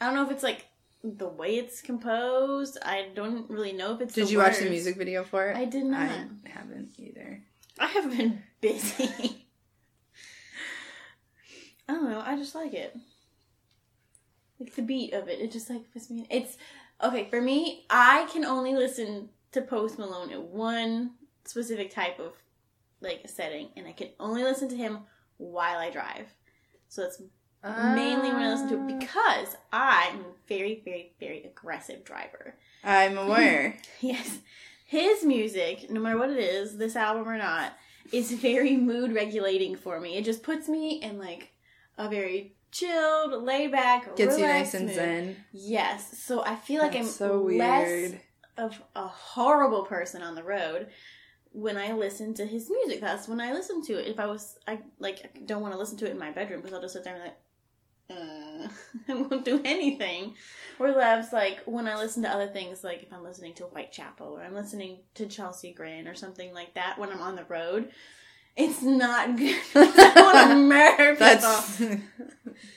I 0.00 0.06
don't 0.06 0.14
know 0.14 0.24
if 0.24 0.30
it's 0.30 0.42
like 0.42 0.66
the 1.02 1.28
way 1.28 1.56
it's 1.56 1.82
composed. 1.82 2.78
I 2.82 3.08
don't 3.14 3.48
really 3.50 3.72
know 3.72 3.94
if 3.94 4.00
it's. 4.00 4.14
Did 4.14 4.30
you 4.30 4.38
watch 4.38 4.58
the 4.58 4.70
music 4.70 4.96
video 4.96 5.22
for 5.22 5.50
it? 5.50 5.56
I 5.56 5.64
did 5.64 5.84
not. 5.84 6.08
I 6.08 6.48
haven't 6.48 6.94
either. 6.98 7.42
I 7.78 7.86
have 7.86 8.16
been 8.16 8.42
busy. 8.60 9.46
I 11.88 11.92
don't 11.92 12.10
know. 12.10 12.22
I 12.24 12.36
just 12.36 12.54
like 12.54 12.72
it. 12.72 12.96
Like 14.58 14.74
the 14.74 14.82
beat 14.82 15.12
of 15.12 15.28
it, 15.28 15.40
it 15.40 15.52
just 15.52 15.68
like 15.68 15.92
puts 15.92 16.10
me. 16.10 16.20
In. 16.20 16.26
It's 16.30 16.56
okay 17.02 17.28
for 17.28 17.40
me. 17.40 17.84
I 17.90 18.26
can 18.32 18.44
only 18.44 18.74
listen 18.74 19.28
to 19.52 19.60
Post 19.60 19.98
Malone 19.98 20.30
in 20.30 20.50
one 20.50 21.12
specific 21.44 21.92
type 21.92 22.18
of 22.18 22.32
like 23.00 23.28
setting, 23.28 23.68
and 23.76 23.86
I 23.86 23.92
can 23.92 24.08
only 24.18 24.42
listen 24.42 24.68
to 24.70 24.76
him 24.76 25.00
while 25.36 25.78
I 25.78 25.90
drive. 25.90 26.32
So 26.88 27.02
that's 27.02 27.20
mainly 27.64 28.28
when 28.32 28.42
I 28.42 28.50
listen 28.52 28.68
to 28.68 28.74
it 28.74 28.80
ah. 28.94 28.98
because 28.98 29.56
I'm 29.72 30.20
a 30.20 30.24
very, 30.48 30.82
very, 30.84 31.12
very 31.18 31.44
aggressive 31.44 32.04
driver. 32.04 32.54
I'm 32.82 33.16
aware. 33.18 33.76
Yes. 34.00 34.38
His 34.86 35.24
music, 35.24 35.90
no 35.90 36.00
matter 36.00 36.18
what 36.18 36.30
it 36.30 36.38
is, 36.38 36.76
this 36.76 36.94
album 36.94 37.26
or 37.26 37.38
not, 37.38 37.72
is 38.12 38.30
very 38.32 38.76
mood 38.76 39.12
regulating 39.14 39.76
for 39.76 39.98
me. 39.98 40.16
It 40.16 40.24
just 40.24 40.42
puts 40.42 40.68
me 40.68 41.00
in 41.02 41.18
like 41.18 41.52
a 41.96 42.08
very 42.08 42.54
chilled, 42.70 43.42
laid 43.42 43.72
back, 43.72 44.14
Gets 44.14 44.38
you 44.38 44.46
nice 44.46 44.74
and 44.74 44.86
mood. 44.86 44.94
zen. 44.94 45.36
Yes. 45.52 46.18
So 46.22 46.44
I 46.44 46.54
feel 46.56 46.82
like 46.82 46.92
That's 46.92 47.06
I'm 47.06 47.12
so 47.12 47.42
less 47.42 47.88
weird. 47.88 48.20
of 48.58 48.80
a 48.94 49.06
horrible 49.08 49.84
person 49.84 50.22
on 50.22 50.34
the 50.34 50.42
road 50.44 50.88
when 51.52 51.76
I 51.78 51.92
listen 51.92 52.34
to 52.34 52.44
his 52.44 52.68
music. 52.68 53.00
That's 53.00 53.26
when 53.26 53.40
I 53.40 53.52
listen 53.52 53.80
to 53.86 53.94
it. 53.94 54.06
If 54.08 54.20
I 54.20 54.26
was, 54.26 54.58
I 54.68 54.80
like 54.98 55.30
I 55.34 55.38
don't 55.46 55.62
want 55.62 55.72
to 55.72 55.78
listen 55.78 55.96
to 55.98 56.06
it 56.06 56.10
in 56.10 56.18
my 56.18 56.30
bedroom 56.30 56.60
because 56.60 56.74
I'll 56.74 56.82
just 56.82 56.92
sit 56.94 57.04
there 57.04 57.14
and 57.14 57.22
be 57.22 57.28
like, 57.28 57.38
uh, 58.10 58.68
I 59.08 59.14
won't 59.14 59.44
do 59.44 59.60
anything. 59.64 60.34
Or 60.78 60.90
loves 60.90 61.32
like 61.32 61.60
when 61.66 61.86
I 61.86 61.96
listen 61.96 62.22
to 62.24 62.30
other 62.30 62.48
things, 62.48 62.82
like 62.82 63.02
if 63.02 63.12
I'm 63.12 63.22
listening 63.22 63.54
to 63.54 63.64
Whitechapel 63.64 64.26
or 64.26 64.42
I'm 64.42 64.54
listening 64.54 64.98
to 65.14 65.26
Chelsea 65.26 65.72
Grin 65.72 66.08
or 66.08 66.14
something 66.14 66.52
like 66.52 66.74
that 66.74 66.98
when 66.98 67.10
I'm 67.10 67.20
on 67.20 67.36
the 67.36 67.44
road. 67.44 67.90
It's 68.56 68.82
not 68.82 69.36
good. 69.36 69.60
I 69.74 70.12
want 70.16 70.50
to 70.50 70.56
murder 70.56 71.16
people. 71.16 72.00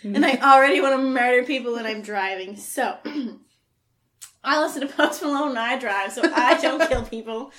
And 0.04 0.26
I 0.26 0.38
already 0.38 0.82
want 0.82 1.00
to 1.00 1.08
murder 1.08 1.46
people 1.46 1.74
when 1.74 1.86
I'm 1.86 2.02
driving. 2.02 2.56
So 2.56 2.98
I 4.44 4.62
listen 4.62 4.82
to 4.82 4.88
Post 4.88 5.22
Malone 5.22 5.50
when 5.50 5.58
I 5.58 5.78
drive, 5.78 6.14
so 6.14 6.22
I 6.24 6.60
don't 6.60 6.88
kill 6.88 7.04
people. 7.04 7.52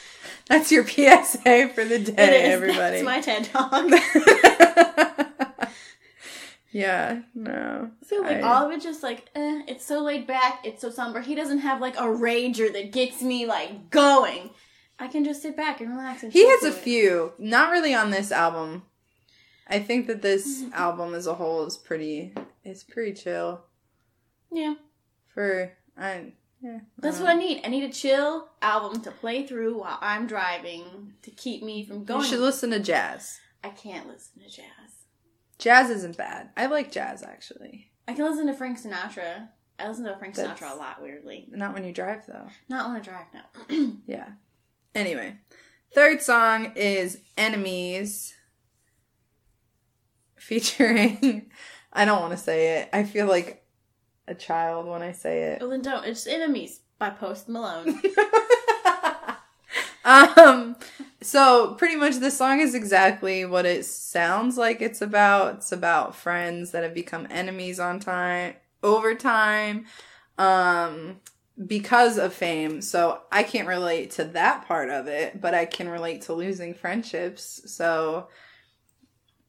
that's 0.49 0.73
your 0.73 0.87
PSA 0.87 1.71
for 1.75 1.85
the 1.85 1.99
day, 1.99 2.43
everybody. 2.45 3.03
That's 3.03 3.05
my 3.05 3.21
TED 3.21 3.45
talk. 5.17 5.25
Yeah, 6.71 7.23
no. 7.35 7.91
So 8.07 8.17
like 8.21 8.39
I- 8.39 8.41
all 8.43 8.67
of 8.67 8.73
it 8.73 8.81
just 8.83 9.03
like 9.03 9.29
eh, 9.35 9.63
it's 9.67 9.85
so 9.87 10.01
laid 10.03 10.27
back, 10.27 10.61
it's 10.65 10.81
so 10.83 10.91
somber. 10.91 11.21
He 11.21 11.35
doesn't 11.35 11.59
have 11.61 11.81
like 11.81 11.97
a 11.97 12.03
rager 12.03 12.73
that 12.73 12.93
gets 12.93 13.23
me 13.23 13.47
like 13.47 13.91
going. 13.91 14.51
I 14.99 15.07
can 15.09 15.25
just 15.25 15.43
sit 15.43 15.57
back 15.57 15.81
and 15.81 15.91
relax 15.91 16.23
and 16.25 16.33
He 16.33 16.47
has 16.49 16.65
a 16.65 16.69
it. 16.69 16.75
few, 16.75 17.33
not 17.39 17.71
really 17.71 17.95
on 17.95 18.11
this 18.11 18.33
album. 18.33 18.83
I 19.69 19.79
think 19.79 20.07
that 20.09 20.23
this 20.23 20.63
Mm-hmm. 20.63 20.75
album 20.75 21.15
as 21.15 21.27
a 21.27 21.35
whole 21.35 21.65
is 21.67 21.77
pretty. 21.77 22.35
It's 22.65 22.83
pretty 22.85 23.13
chill 23.15 23.63
Yeah. 24.51 24.75
for. 25.35 25.73
I 25.97 26.33
yeah. 26.61 26.81
That's 26.99 27.21
uh, 27.21 27.25
what 27.25 27.31
I 27.37 27.39
need. 27.39 27.61
I 27.65 27.69
need 27.69 27.85
a 27.85 27.93
chill 27.93 28.49
album 28.61 29.01
to 29.03 29.11
play 29.13 29.47
through 29.47 29.79
while 29.79 29.99
I'm 30.01 30.27
driving 30.27 31.13
to 31.23 31.31
keep 31.31 31.63
me 31.63 31.85
from 31.85 32.05
going. 32.05 32.23
You 32.23 32.27
should 32.27 32.41
listen 32.41 32.71
to 32.71 32.81
jazz. 32.81 33.39
I 33.63 33.69
can't 33.71 34.09
listen 34.09 34.43
to 34.43 34.49
jazz. 34.49 34.65
Jazz 35.59 35.91
isn't 35.91 36.17
bad. 36.17 36.51
I 36.57 36.67
like 36.67 36.93
jazz 36.93 37.23
actually. 37.23 37.91
I 38.07 38.15
can 38.15 38.25
listen 38.25 38.47
to 38.47 38.55
Frank 38.55 38.81
Sinatra. 38.81 39.49
I 39.79 39.89
listen 39.89 40.05
to 40.05 40.17
Frank 40.19 40.35
That's- 40.35 40.59
Sinatra 40.59 40.73
a 40.73 40.77
lot, 40.77 41.03
weirdly. 41.03 41.47
Not 41.51 41.75
when 41.75 41.85
you 41.85 41.93
drive 41.93 42.27
though. 42.27 42.49
Not 42.69 42.89
when 42.89 42.97
I 42.97 43.01
drive 43.01 43.27
no. 43.35 43.93
Yeah. 44.07 44.29
Anyway, 44.95 45.37
third 45.95 46.23
song 46.23 46.73
is 46.77 47.19
Enemies 47.37 48.35
featuring 50.37 51.51
I 51.93 52.05
don't 52.05 52.21
want 52.21 52.33
to 52.33 52.39
say 52.39 52.81
it. 52.81 52.89
I 52.93 53.03
feel 53.05 53.27
like 53.27 53.65
a 54.27 54.35
child 54.35 54.87
when 54.87 55.03
I 55.03 55.13
say 55.13 55.43
it. 55.53 55.61
well, 55.61 55.71
then 55.71 55.83
don't. 55.83 56.05
It's 56.05 56.27
Enemies 56.27 56.81
by 56.99 57.11
Post 57.11 57.49
Malone. 57.49 58.01
um 60.09 60.77
so 61.21 61.75
pretty 61.75 61.97
much 61.97 62.17
the 62.17 62.31
song 62.31 62.61
is 62.61 62.75
exactly 62.75 63.45
what 63.45 63.67
it 63.67 63.85
sounds 63.85 64.57
like 64.57 64.81
it's 64.81 65.03
about. 65.03 65.57
It's 65.57 65.73
about 65.73 66.15
friends 66.17 66.71
that 66.71 66.83
have 66.85 66.95
become 66.95 67.27
enemies 67.31 67.81
on 67.81 68.01
time 68.01 68.55
over 68.83 69.15
time. 69.15 69.87
Um 70.39 71.21
because 71.67 72.19
of 72.19 72.33
fame. 72.33 72.81
So 72.83 73.23
I 73.33 73.43
can't 73.43 73.69
relate 73.69 74.13
to 74.13 74.25
that 74.25 74.67
part 74.69 74.91
of 74.91 75.09
it, 75.09 75.41
but 75.41 75.55
I 75.55 75.65
can 75.67 75.89
relate 75.89 76.23
to 76.23 76.33
losing 76.33 76.73
friendships. 76.75 77.63
So 77.67 78.29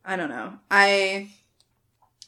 I 0.05 0.15
don't 0.15 0.29
know. 0.29 0.59
I 0.71 1.29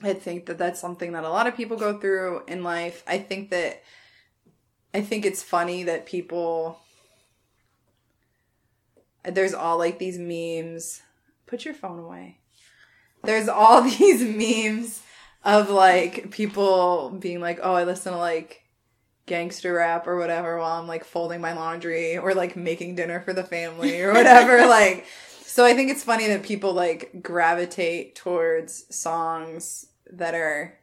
I 0.04 0.14
think 0.14 0.48
that 0.48 0.58
that's 0.58 0.80
something 0.80 1.12
that 1.14 1.24
a 1.24 1.30
lot 1.30 1.48
of 1.48 1.56
people 1.56 1.78
go 1.78 2.00
through 2.00 2.44
in 2.48 2.64
life. 2.64 3.04
I 3.08 3.20
think 3.20 3.50
that 3.52 3.84
I 4.94 5.02
think 5.02 5.26
it's 5.26 5.44
funny 5.44 5.84
that 5.84 6.06
people 6.06 6.80
there's 9.24 9.54
all 9.54 9.78
like 9.78 10.00
these 10.00 10.18
memes. 10.18 11.02
Put 11.46 11.66
your 11.66 11.74
phone 11.74 12.00
away. 12.00 12.40
There's 13.24 13.48
all 13.48 13.82
these 14.00 14.22
memes 14.22 15.02
of 15.44 15.70
like 15.70 16.32
people 16.32 17.10
being 17.10 17.40
like, 17.40 17.60
"Oh, 17.62 17.74
I 17.74 17.84
listen 17.84 18.14
to 18.14 18.20
like 18.20 18.64
gangster 19.28 19.74
rap 19.74 20.08
or 20.08 20.18
whatever 20.18 20.58
while 20.58 20.82
I'm 20.82 20.88
like 20.88 21.06
folding 21.06 21.42
my 21.42 21.54
laundry 21.54 22.18
or 22.18 22.34
like 22.34 22.56
making 22.56 22.96
dinner 22.96 23.22
for 23.22 23.34
the 23.34 23.44
family 23.44 24.02
or 24.02 24.14
whatever." 24.14 24.66
like 24.68 25.06
so 25.46 25.66
I 25.66 25.74
think 25.74 25.92
it's 25.92 26.04
funny 26.04 26.28
that 26.28 26.44
people 26.44 26.74
like 26.74 27.22
gravitate 27.22 28.16
towards 28.16 28.94
songs 28.96 29.86
that 30.12 30.34
are 30.34 30.78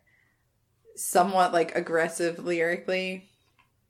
somewhat 0.95 1.52
like 1.52 1.75
aggressive 1.75 2.45
lyrically 2.45 3.30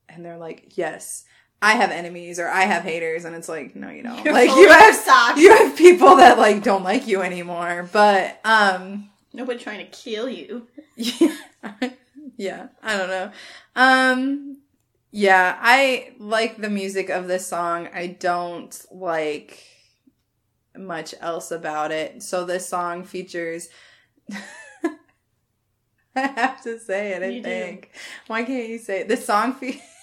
and 0.09 0.25
they're 0.25 0.39
like, 0.39 0.77
"Yes, 0.77 1.25
I 1.61 1.73
have 1.75 1.91
enemies 1.91 2.39
or 2.39 2.49
I 2.49 2.63
have 2.63 2.83
haters." 2.85 3.25
And 3.25 3.35
it's 3.35 3.49
like, 3.49 3.75
"No, 3.77 3.91
you 3.91 4.03
don't." 4.03 4.25
You're 4.25 4.35
like 4.35 4.51
you 4.51 4.69
have 4.69 4.95
socks. 4.95 5.41
you 5.41 5.55
have 5.57 5.77
people 5.77 6.17
that 6.17 6.39
like 6.39 6.63
don't 6.63 6.85
like 6.85 7.07
you 7.07 7.23
anymore. 7.23 7.89
But 7.93 8.41
um 8.45 9.11
Nobody 9.33 9.59
trying 9.59 9.79
to 9.79 9.91
kill 9.93 10.29
you. 10.29 10.67
yeah, 10.97 11.37
yeah, 12.37 12.67
I 12.83 12.97
don't 12.97 13.09
know. 13.11 13.31
Um, 13.77 14.57
yeah, 15.11 15.57
I 15.61 16.13
like 16.19 16.57
the 16.57 16.71
music 16.71 17.09
of 17.11 17.29
this 17.29 17.47
song. 17.47 17.89
I 17.95 18.07
don't 18.09 18.75
like 18.91 19.65
much 20.77 21.15
else 21.21 21.51
about 21.51 21.93
it. 21.93 22.23
So 22.23 22.45
this 22.45 22.67
song 22.69 23.05
features. 23.05 23.69
I 26.17 26.21
have 26.27 26.63
to 26.65 26.79
say 26.81 27.13
it. 27.13 27.23
I 27.23 27.27
You 27.27 27.43
do. 27.43 27.49
think. 27.49 27.91
Why 28.27 28.43
can't 28.45 28.69
you 28.69 28.79
say 28.79 29.01
it? 29.01 29.09
The 29.09 29.17
song 29.17 29.53
fe- 29.55 29.83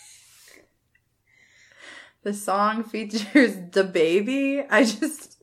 The 2.25 2.33
song 2.33 2.83
features 2.83 3.21
DaBaby. 3.69 4.65
I 4.67 4.83
just. 4.83 5.37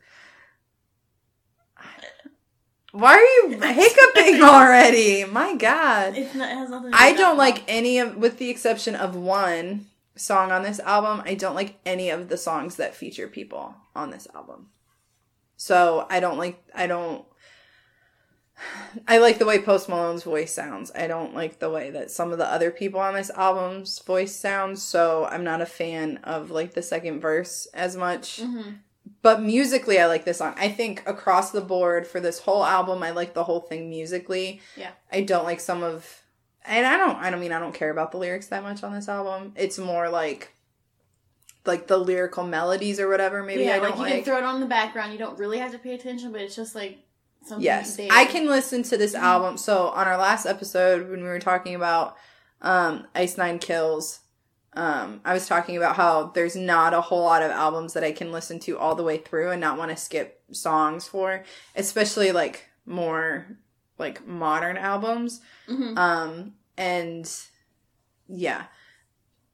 Why 2.91 3.15
are 3.15 3.51
you 3.53 3.61
hiccuping 3.61 4.43
already? 4.43 5.25
My 5.25 5.55
God. 5.55 6.17
It's 6.17 6.35
not, 6.35 6.51
it 6.51 6.57
has 6.57 6.71
nothing 6.71 6.91
to 6.91 6.99
I 6.99 7.12
don't 7.12 7.39
like 7.39 7.62
any 7.69 8.01
of, 8.01 8.17
with 8.17 8.39
the 8.39 8.51
exception 8.51 8.97
of 8.97 9.15
one 9.15 9.87
song 10.17 10.51
on 10.51 10.65
this 10.65 10.81
album, 10.81 11.23
I 11.25 11.35
don't 11.35 11.55
like 11.55 11.79
any 11.87 12.11
of 12.11 12.29
the 12.29 12.37
songs 12.37 12.75
that 12.77 12.97
feature 12.97 13.29
people 13.29 13.77
on 13.95 14.11
this 14.11 14.27
album. 14.35 14.71
So 15.57 16.09
I 16.11 16.19
don't 16.19 16.37
like, 16.37 16.61
I 16.75 16.89
don't, 16.89 17.25
I 19.09 19.19
like 19.19 19.38
the 19.38 19.47
way 19.47 19.61
Post 19.61 19.88
Malone's 19.88 20.23
voice 20.23 20.52
sounds. 20.52 20.90
I 20.95 21.07
don't 21.07 21.35
like 21.35 21.59
the 21.59 21.71
way 21.71 21.90
that 21.90 22.11
some 22.11 22.33
of 22.33 22.38
the 22.38 22.47
other 22.50 22.71
people 22.71 23.00
on 23.00 23.14
this 23.14 23.31
album's 23.31 23.99
voice 24.00 24.35
sounds. 24.35 24.83
So 24.83 25.26
I'm 25.26 25.45
not 25.45 25.61
a 25.61 25.66
fan 25.66 26.19
of 26.25 26.50
like 26.50 26.75
the 26.75 26.83
second 26.83 27.21
verse 27.21 27.66
as 27.75 27.97
much. 27.97 28.40
Mhm. 28.42 28.78
But 29.21 29.42
musically, 29.42 29.99
I 29.99 30.07
like 30.07 30.25
this 30.25 30.38
song. 30.38 30.54
I 30.57 30.69
think 30.69 31.02
across 31.09 31.50
the 31.50 31.61
board 31.61 32.07
for 32.07 32.21
this 32.21 32.40
whole 32.40 32.64
album, 32.64 33.02
I 33.02 33.11
like 33.11 33.35
the 33.35 33.45
whole 33.45 33.61
thing 33.61 33.88
musically. 33.90 34.61
Yeah. 34.76 34.90
I 35.11 35.23
don't 35.23 35.45
like 35.45 35.61
some 35.61 35.83
of, 35.83 36.23
and 36.64 36.87
I 36.87 36.97
don't. 36.97 37.16
I 37.16 37.31
don't 37.31 37.40
mean 37.40 37.52
I 37.52 37.59
don't 37.61 37.75
care 37.75 37.90
about 37.90 38.12
the 38.12 38.19
lyrics 38.19 38.47
that 38.49 38.62
much 38.62 38.83
on 38.83 38.92
this 38.92 39.09
album. 39.09 39.52
It's 39.57 39.78
more 39.78 40.09
like 40.09 40.54
like 41.64 41.87
the 41.87 41.99
lyrical 41.99 42.45
melodies 42.45 42.99
or 42.99 43.09
whatever. 43.09 43.42
Maybe 43.42 43.64
yeah, 43.64 43.76
I 43.76 43.78
don't 43.78 43.90
like 43.90 43.97
you 43.97 44.02
like. 44.02 44.12
can 44.14 44.25
throw 44.25 44.38
it 44.38 44.45
on 44.45 44.61
the 44.61 44.66
background. 44.66 45.12
You 45.12 45.19
don't 45.19 45.38
really 45.38 45.59
have 45.59 45.73
to 45.73 45.78
pay 45.78 45.95
attention, 45.95 46.33
but 46.33 46.40
it's 46.40 46.57
just 46.57 46.75
like 46.75 46.99
something. 47.45 47.65
yes, 47.65 47.97
there. 47.97 48.09
I 48.11 48.25
can 48.25 48.47
listen 48.47 48.83
to 48.85 48.91
Mm-hmm. 48.95 48.99
this 49.01 49.15
album. 49.15 49.57
So 49.59 49.89
on 49.89 50.07
our 50.07 50.17
last 50.19 50.47
episode 50.47 51.11
when 51.11 51.23
we 51.23 51.29
were 51.29 51.39
talking 51.41 51.75
about 51.75 52.17
um, 52.61 53.07
Ice 53.15 53.37
Nine 53.37 53.59
Kills. 53.59 54.21
Um, 54.75 55.21
I 55.25 55.35
was 55.35 55.47
talking 55.47 55.77
about 55.77 55.97
how 55.97 56.29
there's 56.35 56.57
not 56.57 56.95
a 56.95 57.01
whole 57.03 57.25
lot 57.25 57.43
of 57.43 57.51
albums 57.51 57.93
that 57.93 58.05
I 58.05 58.13
can 58.13 58.33
listen 58.33 58.59
to 58.61 58.79
all 58.79 58.95
the 58.95 59.03
way 59.03 59.19
through 59.19 59.51
and 59.51 59.61
not 59.61 59.77
want 59.77 59.91
to 59.91 59.97
skip 59.99 60.41
songs 60.51 61.07
for, 61.07 61.45
especially 61.77 62.33
like 62.33 62.69
more 62.87 63.47
like 63.99 64.27
modern 64.27 64.79
albums. 64.79 65.41
Mhm. 65.69 65.99
Um, 65.99 66.55
and 66.79 67.31
yeah, 68.29 68.65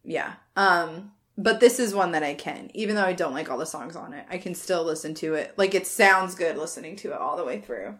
yeah. 0.04 0.34
Um, 0.54 1.10
but 1.38 1.60
this 1.60 1.78
is 1.78 1.94
one 1.94 2.10
that 2.12 2.24
I 2.24 2.34
can, 2.34 2.68
even 2.74 2.96
though 2.96 3.04
I 3.04 3.12
don't 3.12 3.32
like 3.32 3.48
all 3.48 3.58
the 3.58 3.64
songs 3.64 3.94
on 3.94 4.12
it, 4.12 4.26
I 4.28 4.38
can 4.38 4.56
still 4.56 4.82
listen 4.82 5.14
to 5.14 5.34
it. 5.34 5.54
Like 5.56 5.72
it 5.72 5.86
sounds 5.86 6.34
good 6.34 6.58
listening 6.58 6.96
to 6.96 7.12
it 7.12 7.18
all 7.18 7.36
the 7.36 7.44
way 7.44 7.60
through, 7.60 7.94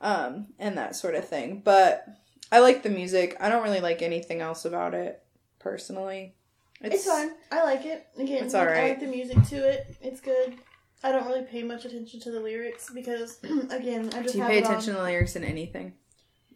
um, 0.00 0.46
and 0.60 0.78
that 0.78 0.94
sort 0.94 1.16
of 1.16 1.28
thing. 1.28 1.62
But 1.64 2.06
I 2.52 2.60
like 2.60 2.84
the 2.84 2.88
music. 2.88 3.36
I 3.40 3.48
don't 3.48 3.64
really 3.64 3.80
like 3.80 4.02
anything 4.02 4.40
else 4.40 4.64
about 4.64 4.94
it 4.94 5.20
personally. 5.58 6.36
It's, 6.80 7.06
fine. 7.06 7.30
I 7.50 7.64
like 7.64 7.84
it. 7.86 8.06
Again, 8.18 8.44
It's 8.44 8.54
like, 8.54 8.62
I 8.62 8.66
alright. 8.66 8.88
like 8.90 9.00
the 9.00 9.06
music 9.06 9.42
to 9.48 9.56
it. 9.56 9.96
It's 10.00 10.20
good. 10.20 10.54
I 11.02 11.10
don't 11.10 11.26
really 11.26 11.42
pay 11.42 11.62
much 11.62 11.86
attention 11.86 12.20
to 12.20 12.30
the 12.30 12.38
lyrics 12.38 12.90
because, 12.92 13.38
again, 13.70 14.10
I 14.14 14.22
just 14.22 14.34
Do 14.34 14.40
you 14.40 14.46
pay 14.46 14.58
attention 14.58 14.92
to 14.92 14.98
the 15.00 15.02
lyrics 15.02 15.34
in 15.34 15.42
anything? 15.42 15.94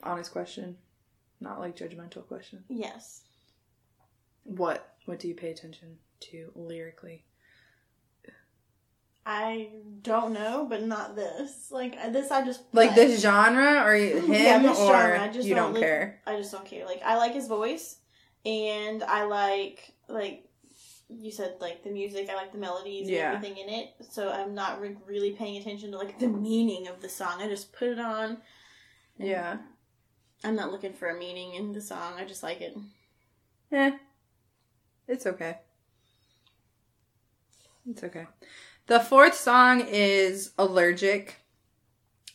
Honest 0.02 0.30
question, 0.30 0.76
not 1.40 1.58
like 1.58 1.76
judgmental 1.76 2.26
question. 2.26 2.62
Yes. 2.68 3.22
What 4.44 4.94
What 5.06 5.18
do 5.18 5.26
you 5.26 5.34
pay 5.34 5.50
attention 5.50 5.98
to 6.20 6.52
lyrically? 6.54 7.24
I 9.26 9.68
don't 10.02 10.32
know, 10.32 10.66
but 10.68 10.82
not 10.82 11.14
this. 11.14 11.70
Like 11.70 11.94
this, 12.12 12.30
I 12.30 12.44
just 12.44 12.62
Like 12.72 12.94
this 12.94 13.20
genre, 13.20 13.84
or 13.84 13.94
him, 13.94 14.32
Yeah, 14.32 14.58
this 14.60 14.78
or 14.78 14.92
genre, 14.92 15.20
I 15.22 15.28
just 15.28 15.46
you 15.46 15.54
don't 15.54 15.66
don't 15.66 15.74
li- 15.74 15.80
care? 15.80 16.20
I 16.26 16.36
just 16.36 16.50
don't 16.50 16.64
care. 16.64 16.86
Like 16.86 17.02
I 17.04 17.16
like 17.16 17.34
his 17.34 17.46
voice, 17.46 17.98
and 18.46 19.02
I 19.02 19.24
like 19.24 19.92
like 20.08 20.46
you 21.10 21.30
said 21.30 21.56
like 21.60 21.84
the 21.84 21.90
music. 21.90 22.28
I 22.30 22.34
like 22.34 22.52
the 22.52 22.58
melodies 22.58 23.08
Yeah. 23.10 23.32
and 23.34 23.36
everything 23.44 23.58
in 23.62 23.68
it. 23.68 23.90
So 24.10 24.30
I'm 24.32 24.54
not 24.54 24.80
re- 24.80 24.96
really 25.06 25.32
paying 25.32 25.60
attention 25.60 25.90
to 25.92 25.98
like 25.98 26.18
the 26.18 26.28
meaning 26.28 26.88
of 26.88 27.00
the 27.02 27.08
song. 27.08 27.40
I 27.42 27.48
just 27.48 27.72
put 27.72 27.88
it 27.88 27.98
on. 28.00 28.38
Yeah. 29.18 29.58
I'm 30.42 30.56
not 30.56 30.72
looking 30.72 30.94
for 30.94 31.08
a 31.10 31.18
meaning 31.18 31.54
in 31.54 31.72
the 31.72 31.82
song. 31.82 32.14
I 32.16 32.24
just 32.24 32.42
like 32.42 32.62
it. 32.62 32.74
Eh. 33.70 33.90
It's 35.06 35.26
okay. 35.26 35.58
It's 37.88 38.02
okay. 38.04 38.26
The 38.86 39.00
fourth 39.00 39.34
song 39.34 39.80
is 39.88 40.52
Allergic. 40.58 41.36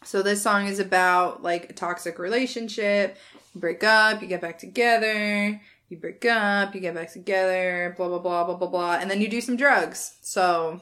So 0.04 0.22
this 0.22 0.42
song 0.42 0.68
is 0.68 0.80
about 0.80 1.44
like 1.44 1.70
a 1.70 1.74
toxic 1.74 2.20
relationship. 2.20 3.18
You 3.54 3.62
break 3.62 3.84
up, 3.84 4.22
you 4.22 4.28
get 4.28 4.42
back 4.42 4.58
together. 4.60 5.60
You 5.90 5.98
break 5.98 6.26
up, 6.26 6.74
you 6.74 6.82
get 6.82 6.96
back 6.96 7.12
together, 7.12 7.94
blah 7.98 8.08
blah 8.08 8.20
blah 8.20 8.44
blah 8.44 8.56
blah 8.56 8.68
blah, 8.68 8.94
and 8.96 9.10
then 9.10 9.22
you 9.22 9.28
do 9.28 9.42
some 9.42 9.56
drugs. 9.56 10.18
So 10.22 10.82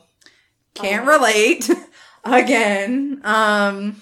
can't 0.74 1.06
Oh. 1.08 1.12
relate 1.12 1.70
again. 2.24 3.22
Um 3.24 4.02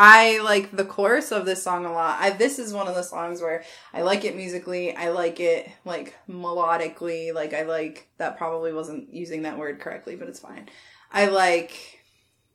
I 0.00 0.38
like 0.44 0.70
the 0.70 0.84
chorus 0.84 1.32
of 1.32 1.44
this 1.44 1.60
song 1.60 1.84
a 1.84 1.90
lot. 1.90 2.20
I 2.20 2.30
this 2.30 2.60
is 2.60 2.72
one 2.72 2.86
of 2.86 2.94
the 2.94 3.02
songs 3.02 3.40
where 3.40 3.64
I 3.92 4.02
like 4.02 4.24
it 4.24 4.36
musically. 4.36 4.94
I 4.94 5.08
like 5.08 5.40
it 5.40 5.68
like 5.84 6.14
melodically. 6.30 7.34
Like 7.34 7.52
I 7.52 7.62
like 7.62 8.08
that 8.16 8.38
probably 8.38 8.72
wasn't 8.72 9.12
using 9.12 9.42
that 9.42 9.58
word 9.58 9.80
correctly, 9.80 10.14
but 10.14 10.28
it's 10.28 10.38
fine. 10.38 10.68
I 11.10 11.26
like 11.26 11.98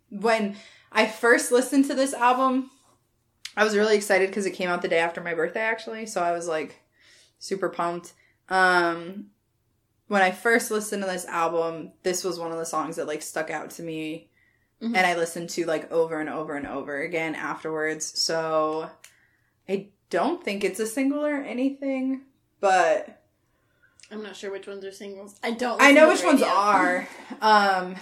when 0.10 0.56
I 0.90 1.06
first 1.06 1.52
listened 1.52 1.84
to 1.88 1.96
this 1.96 2.14
album, 2.14 2.72
I 3.58 3.66
was 3.66 3.76
really 3.76 3.98
excited 3.98 4.30
because 4.30 4.46
it 4.46 4.52
came 4.52 4.70
out 4.70 4.82
the 4.82 4.88
day 4.88 5.00
after 5.00 5.20
my 5.20 5.34
birthday 5.34 5.60
actually, 5.60 6.06
so 6.06 6.24
I 6.24 6.32
was 6.32 6.48
like 6.48 6.80
super 7.40 7.68
pumped. 7.68 8.14
Um 8.48 9.32
when 10.08 10.22
I 10.22 10.32
first 10.32 10.72
listened 10.72 11.04
to 11.04 11.10
this 11.10 11.26
album, 11.26 11.92
this 12.04 12.24
was 12.24 12.40
one 12.40 12.54
of 12.54 12.58
the 12.58 12.66
songs 12.66 12.96
that 12.96 13.08
like 13.08 13.22
stuck 13.22 13.50
out 13.50 13.72
to 13.72 13.84
me 13.84 14.30
Mhm. 14.84 14.96
and 14.98 15.08
I 15.08 15.16
listened 15.16 15.50
to 15.52 15.66
like 15.66 15.92
over 15.92 16.20
and 16.20 16.30
over 16.30 16.56
and 16.56 16.68
over 16.68 17.02
again 17.02 17.36
afterwards. 17.36 18.06
So 18.20 18.90
I 19.70 19.88
don't 20.10 20.44
think 20.44 20.64
it's 20.64 20.80
a 20.80 20.86
single 20.88 21.26
or 21.26 21.38
anything, 21.38 22.22
but 22.60 23.22
I'm 24.12 24.22
not 24.22 24.36
sure 24.36 24.52
which 24.52 24.68
ones 24.68 24.84
are 24.86 24.92
singles. 24.92 25.40
I 25.44 25.52
don't. 25.52 25.82
I 25.82 25.92
know 25.92 26.10
which 26.10 26.24
ones 26.24 26.42
are. 26.42 27.08
Um 27.42 27.96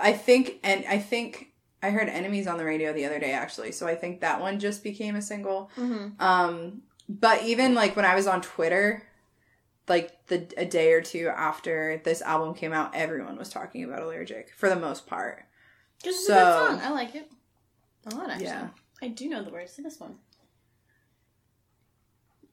I 0.00 0.12
think 0.12 0.58
and 0.62 0.84
I 0.88 0.98
think 0.98 1.52
I 1.82 1.90
heard 1.90 2.08
Enemies 2.08 2.46
on 2.46 2.58
the 2.58 2.64
radio 2.64 2.92
the 2.92 3.04
other 3.06 3.18
day 3.20 3.32
actually. 3.32 3.72
So 3.72 3.86
I 3.86 3.94
think 3.94 4.20
that 4.20 4.40
one 4.40 4.58
just 4.58 4.82
became 4.82 5.14
a 5.16 5.22
single. 5.22 5.70
Mhm. 5.76 6.20
Um 6.20 6.82
but 7.08 7.44
even 7.44 7.74
like 7.74 7.94
when 7.94 8.04
I 8.04 8.16
was 8.16 8.26
on 8.26 8.42
Twitter 8.42 9.04
like 9.88 10.26
the 10.26 10.44
a 10.56 10.64
day 10.64 10.92
or 10.92 11.00
two 11.00 11.28
after 11.28 12.00
this 12.04 12.20
album 12.20 12.52
came 12.54 12.72
out, 12.72 12.92
everyone 12.96 13.36
was 13.38 13.48
talking 13.48 13.84
about 13.84 14.02
Allergic 14.02 14.52
for 14.56 14.68
the 14.68 14.74
most 14.74 15.06
part. 15.06 15.44
'Cause 16.02 16.14
it's 16.14 16.28
a 16.28 16.32
good 16.32 16.68
song. 16.68 16.80
I 16.82 16.90
like 16.90 17.14
it 17.14 17.30
a 18.06 18.14
lot. 18.14 18.30
Actually, 18.30 18.46
Yeah. 18.46 18.68
I 19.02 19.08
do 19.08 19.28
know 19.28 19.42
the 19.42 19.50
words 19.50 19.74
to 19.76 19.82
this 19.82 19.98
one. 20.00 20.18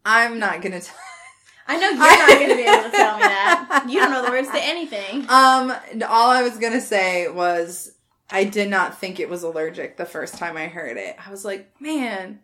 I'm 0.06 0.40
not 0.40 0.62
going 0.62 0.74
to 0.74 0.82
tell 0.82 0.96
I 1.68 1.78
know 1.78 1.90
you're 1.92 1.98
not 1.98 2.28
going 2.28 2.50
to 2.50 2.56
be 2.56 2.62
able 2.64 2.84
to 2.84 2.92
tell 2.96 3.16
me 3.16 3.22
that. 3.24 3.86
You 3.88 4.00
don't 4.00 4.12
know 4.12 4.26
the 4.26 4.32
words 4.32 4.50
to 4.50 4.62
anything. 4.62 5.22
Um, 5.30 5.72
all 6.10 6.30
I 6.30 6.42
was 6.44 6.58
gonna 6.58 6.82
say 6.82 7.30
was 7.30 7.94
I 8.30 8.44
did 8.44 8.70
not 8.70 9.00
think 9.00 9.18
it 9.20 9.30
was 9.30 9.44
allergic 9.44 9.96
the 9.96 10.06
first 10.06 10.36
time 10.38 10.58
I 10.58 10.68
heard 10.68 10.98
it. 10.98 11.16
I 11.26 11.32
was 11.32 11.46
like, 11.46 11.72
man, 11.80 12.40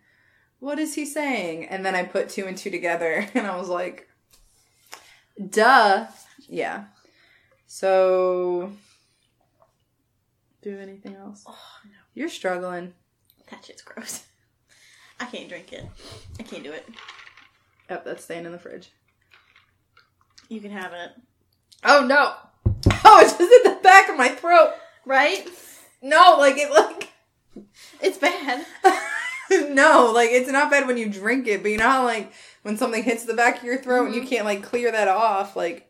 what 0.60 0.80
is 0.80 0.96
he 0.96 1.06
saying? 1.06 1.66
And 1.66 1.86
then 1.86 1.96
I 1.96 2.04
put 2.04 2.30
two 2.30 2.46
and 2.46 2.58
two 2.58 2.70
together 2.70 3.28
and 3.34 3.46
I 3.46 3.58
was 3.58 3.68
like, 3.68 4.08
duh. 5.50 6.08
Yeah. 6.48 6.86
So, 7.68 8.72
do 10.62 10.78
anything 10.80 11.16
else? 11.16 11.44
Oh 11.48 11.58
no, 11.86 11.98
You're 12.14 12.30
struggling. 12.30 12.94
that 13.50 13.66
shit's 13.66 13.82
gross. 13.82 14.26
I 15.20 15.26
can't 15.26 15.50
drink 15.50 15.74
it. 15.74 15.86
I 16.40 16.44
can't 16.44 16.64
do 16.64 16.72
it. 16.72 16.88
Oh, 17.90 18.02
that's 18.06 18.24
staying 18.24 18.46
in 18.46 18.52
the 18.52 18.60
fridge. 18.60 18.92
You 20.48 20.62
can 20.62 20.72
have 20.72 20.94
it. 20.94 21.12
Oh 21.84 22.06
no! 22.06 22.34
Oh, 23.04 23.20
it's 23.22 23.36
just 23.38 23.66
in 23.66 23.72
the 23.74 23.80
back 23.82 24.10
of 24.10 24.18
my 24.18 24.30
throat. 24.30 24.74
Right? 25.06 25.48
No, 26.02 26.36
like 26.38 26.58
it 26.58 26.72
like 26.72 27.10
It's 28.02 28.18
bad. 28.18 28.66
no, 29.52 30.12
like 30.14 30.30
it's 30.32 30.50
not 30.50 30.70
bad 30.72 30.88
when 30.88 30.98
you 30.98 31.10
drink 31.10 31.48
it, 31.48 31.62
but 31.62 31.72
you 31.72 31.78
know 31.78 31.90
how 31.90 32.04
like 32.04 32.32
when 32.62 32.78
something 32.78 33.04
hits 33.04 33.26
the 33.26 33.34
back 33.34 33.60
of 33.60 33.64
your 33.64 33.78
throat 33.78 34.06
and 34.06 34.16
you 34.16 34.22
mm-hmm. 34.22 34.30
can't 34.30 34.46
like 34.46 34.64
clear 34.64 34.92
that 34.92 35.08
off, 35.08 35.56
like. 35.56 35.90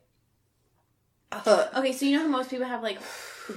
ugh. 1.32 1.70
Okay, 1.76 1.92
so 1.92 2.06
you 2.06 2.18
know 2.18 2.24
how 2.24 2.30
most 2.30 2.50
people 2.50 2.68
have 2.68 2.84
like 2.84 3.00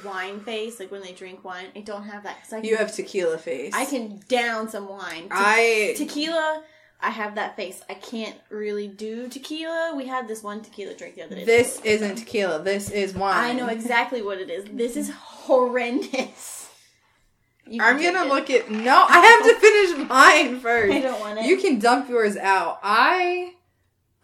wine 0.05 0.41
face, 0.41 0.81
like 0.81 0.91
when 0.91 1.03
they 1.03 1.13
drink 1.13 1.45
wine. 1.45 1.67
I 1.77 1.81
don't 1.81 2.05
have 2.05 2.25
that 2.25 2.37
because 2.37 2.53
I 2.53 2.61
can, 2.61 2.69
you 2.69 2.77
have 2.77 2.95
tequila 2.95 3.39
face. 3.39 3.73
I 3.75 3.85
can 3.85 4.21
down 4.29 4.69
some 4.69 4.89
wine. 4.89 5.25
Te- 5.25 5.29
I 5.31 5.95
tequila. 5.97 6.63
I 7.01 7.11
have 7.11 7.35
that 7.35 7.57
face. 7.57 7.83
I 7.91 7.95
can't 7.95 8.37
really 8.49 8.87
do 8.87 9.29
tequila. 9.29 9.93
We 9.97 10.07
had 10.07 10.29
this 10.29 10.43
one 10.43 10.63
tequila 10.63 10.95
drink 10.95 11.17
the 11.17 11.23
other 11.23 11.35
day. 11.35 11.45
this 11.45 11.81
isn't 11.83 12.17
tequila. 12.17 12.63
This 12.63 12.91
is 12.91 13.13
wine. 13.13 13.35
I 13.37 13.53
know 13.53 13.67
exactly 13.67 14.23
what 14.23 14.39
it 14.39 14.49
is. 14.49 14.67
This 14.73 14.97
is 14.97 15.11
horrendous. 15.11 16.71
I'm 17.81 18.01
gonna 18.03 18.25
it. 18.25 18.29
look 18.29 18.51
at. 18.51 18.71
No, 18.71 19.05
I 19.09 19.21
have 19.21 19.45
to 19.45 19.55
finish 19.61 20.09
mine 20.09 20.61
first. 20.61 20.93
I 20.93 21.01
don't 21.01 21.21
want 21.21 21.39
it. 21.39 21.47
You 21.47 21.57
can 21.57 21.79
dump 21.79 22.09
yours 22.09 22.37
out. 22.37 22.79
I 22.83 23.55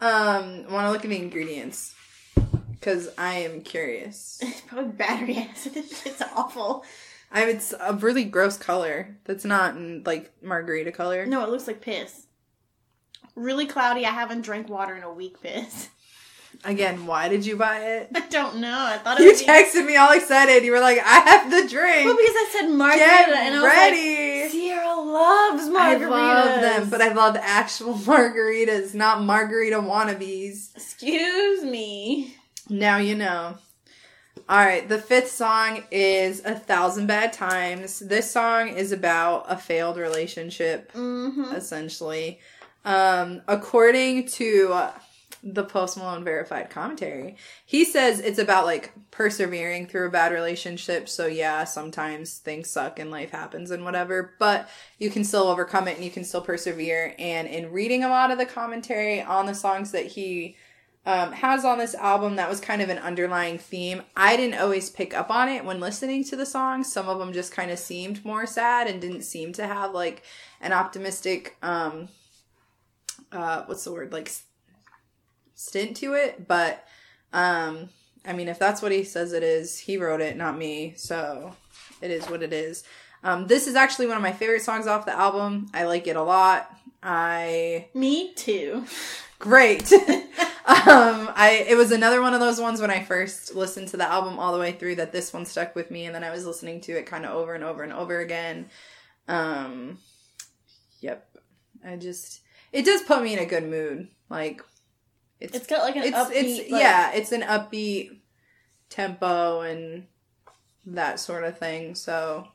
um 0.01 0.71
want 0.71 0.85
to 0.85 0.91
look 0.91 1.03
at 1.03 1.09
the 1.09 1.17
ingredients 1.17 1.93
because 2.79 3.09
I 3.17 3.35
am 3.35 3.61
curious. 3.61 4.39
It's 4.43 4.61
probably 4.61 4.91
battery 4.91 5.37
acid. 5.37 5.73
Shit's 6.03 6.21
awful. 6.35 6.83
I 7.31 7.43
it's 7.45 7.73
a 7.79 7.93
really 7.93 8.23
gross 8.23 8.57
color. 8.57 9.15
That's 9.25 9.45
not 9.45 9.75
mm, 9.75 10.05
like 10.05 10.31
margarita 10.41 10.91
color. 10.91 11.25
No, 11.25 11.43
it 11.43 11.49
looks 11.49 11.67
like 11.67 11.81
piss. 11.81 12.25
Really 13.35 13.67
cloudy. 13.67 14.05
I 14.05 14.11
haven't 14.11 14.41
drank 14.41 14.67
water 14.69 14.95
in 14.95 15.03
a 15.03 15.13
week. 15.13 15.41
Piss. 15.41 15.89
Again, 16.65 17.05
why 17.05 17.29
did 17.29 17.45
you 17.45 17.55
buy 17.55 17.79
it? 17.85 18.09
I 18.15 18.21
don't 18.27 18.57
know. 18.57 18.75
I 18.77 18.97
thought 18.97 19.19
it 19.21 19.23
You 19.23 19.33
be- 19.37 19.45
texted 19.45 19.85
me 19.85 19.95
all 19.95 20.11
excited. 20.11 20.63
You 20.65 20.71
were 20.71 20.79
like, 20.79 20.97
"I 20.97 21.19
have 21.19 21.51
the 21.51 21.69
drink. 21.69 22.05
Well, 22.05 22.17
because 22.17 22.35
I 22.35 22.49
said 22.51 22.67
margarita, 22.69 23.05
Get 23.05 23.29
and 23.29 23.55
I 23.55 23.61
was 23.61 23.63
ready." 23.63 24.41
like, 24.41 24.51
Sierra 24.51 24.95
loves 24.99 25.69
margaritas." 25.69 26.11
I 26.11 26.43
love 26.43 26.61
them, 26.61 26.89
but 26.89 27.01
I 27.01 27.13
love 27.13 27.37
actual 27.39 27.93
margaritas, 27.93 28.93
not 28.95 29.23
margarita 29.23 29.77
wannabes. 29.77 30.75
excuse 30.75 31.63
me. 31.63 32.35
Now 32.69 32.97
you 32.97 33.15
know. 33.15 33.57
All 34.47 34.57
right, 34.65 34.87
the 34.87 34.97
fifth 34.99 35.29
song 35.31 35.83
is 35.91 36.41
A 36.45 36.55
Thousand 36.55 37.07
Bad 37.07 37.33
Times. 37.33 37.99
This 37.99 38.31
song 38.31 38.69
is 38.69 38.91
about 38.91 39.45
a 39.47 39.57
failed 39.57 39.97
relationship, 39.97 40.91
Mm-hmm. 40.93 41.53
essentially. 41.55 42.39
Um, 42.85 43.41
according 43.47 44.27
to 44.29 44.87
the 45.43 45.63
Post 45.63 45.97
Malone 45.97 46.23
verified 46.25 46.69
commentary. 46.69 47.37
He 47.65 47.85
says 47.85 48.19
it's 48.19 48.39
about 48.39 48.65
like 48.65 48.91
persevering 49.11 49.87
through 49.87 50.07
a 50.07 50.11
bad 50.11 50.33
relationship. 50.33 51.07
So 51.07 51.27
yeah, 51.27 51.63
sometimes 51.63 52.39
things 52.39 52.69
suck 52.69 52.99
and 52.99 53.09
life 53.09 53.29
happens 53.31 53.71
and 53.71 53.85
whatever, 53.85 54.33
but 54.37 54.67
you 54.97 55.09
can 55.09 55.23
still 55.23 55.47
overcome 55.47 55.87
it 55.87 55.95
and 55.95 56.03
you 56.03 56.11
can 56.11 56.25
still 56.25 56.41
persevere. 56.41 57.15
And 57.17 57.47
in 57.47 57.71
reading 57.71 58.03
a 58.03 58.09
lot 58.09 58.31
of 58.31 58.37
the 58.37 58.45
commentary 58.45 59.21
on 59.21 59.45
the 59.45 59.55
songs 59.55 59.91
that 59.91 60.07
he 60.07 60.57
um, 61.05 61.31
has 61.31 61.65
on 61.65 61.77
this 61.77 61.95
album, 61.95 62.35
that 62.35 62.49
was 62.49 62.59
kind 62.59 62.81
of 62.81 62.89
an 62.89 62.97
underlying 62.97 63.57
theme. 63.57 64.03
I 64.15 64.37
didn't 64.37 64.59
always 64.59 64.89
pick 64.89 65.13
up 65.13 65.29
on 65.29 65.49
it 65.49 65.65
when 65.65 65.79
listening 65.79 66.23
to 66.25 66.35
the 66.35 66.45
songs. 66.45 66.91
Some 66.91 67.09
of 67.09 67.19
them 67.19 67.33
just 67.33 67.51
kind 67.51 67.71
of 67.71 67.79
seemed 67.79 68.23
more 68.23 68.45
sad 68.45 68.87
and 68.87 69.01
didn't 69.01 69.23
seem 69.23 69.53
to 69.53 69.65
have 69.65 69.93
like 69.93 70.23
an 70.61 70.73
optimistic, 70.73 71.55
um, 71.61 72.09
uh, 73.31 73.63
what's 73.65 73.83
the 73.83 73.91
word, 73.91 74.11
like 74.11 74.29
stint 75.59 75.97
to 75.97 76.13
it, 76.13 76.47
but 76.47 76.85
um 77.33 77.89
I 78.25 78.33
mean 78.33 78.47
if 78.47 78.57
that's 78.57 78.81
what 78.81 78.93
he 78.93 79.03
says 79.03 79.33
it 79.33 79.43
is, 79.43 79.77
he 79.77 79.97
wrote 79.97 80.21
it, 80.21 80.37
not 80.37 80.57
me. 80.57 80.93
So 80.95 81.53
it 82.01 82.11
is 82.11 82.25
what 82.29 82.41
it 82.41 82.53
is. 82.53 82.83
Um 83.23 83.45
this 83.47 83.67
is 83.67 83.75
actually 83.75 84.07
one 84.07 84.15
of 84.15 84.23
my 84.23 84.31
favorite 84.31 84.61
songs 84.61 84.87
off 84.87 85.05
the 85.05 85.11
album. 85.11 85.69
I 85.73 85.83
like 85.83 86.07
it 86.07 86.15
a 86.15 86.23
lot. 86.23 86.73
I 87.03 87.89
Me 87.93 88.33
too. 88.35 88.85
great. 89.39 89.91
um 90.69 91.31
I 91.35 91.65
it 91.67 91.75
was 91.75 91.91
another 91.91 92.21
one 92.21 92.33
of 92.33 92.39
those 92.39 92.59
ones 92.61 92.79
when 92.79 92.91
I 92.91 93.03
first 93.03 93.55
listened 93.55 93.87
to 93.89 93.97
the 93.97 94.09
album 94.09 94.37
all 94.37 94.53
the 94.53 94.59
way 94.59 94.71
through 94.71 94.95
that 94.95 95.11
this 95.11 95.33
one 95.33 95.45
stuck 95.45 95.75
with 95.75 95.89
me 95.89 96.05
and 96.05 96.13
then 96.13 96.23
I 96.23 96.29
was 96.29 96.45
listening 96.45 96.81
to 96.81 96.91
it 96.93 97.05
kind 97.07 97.25
of 97.25 97.31
over 97.31 97.53
and 97.55 97.63
over 97.63 97.81
and 97.83 97.91
over 97.93 98.19
again. 98.19 98.69
Um 99.27 99.97
yep. 100.99 101.27
I 101.85 101.95
just 101.95 102.41
it 102.71 102.85
does 102.85 103.01
put 103.01 103.23
me 103.23 103.33
in 103.33 103.39
a 103.39 103.45
good 103.45 103.63
mood. 103.67 104.09
Like 104.29 104.61
it's, 105.39 105.55
it's 105.55 105.67
got 105.67 105.81
like 105.83 105.95
an 105.95 106.03
it's 106.03 106.17
upbeat, 106.17 106.31
it's 106.33 106.71
like- 106.71 106.81
yeah, 106.81 107.11
it's 107.13 107.31
an 107.31 107.41
upbeat 107.41 108.19
tempo 108.89 109.61
and 109.61 110.05
that 110.85 111.19
sort 111.19 111.43
of 111.45 111.57
thing. 111.57 111.95
So 111.95 112.47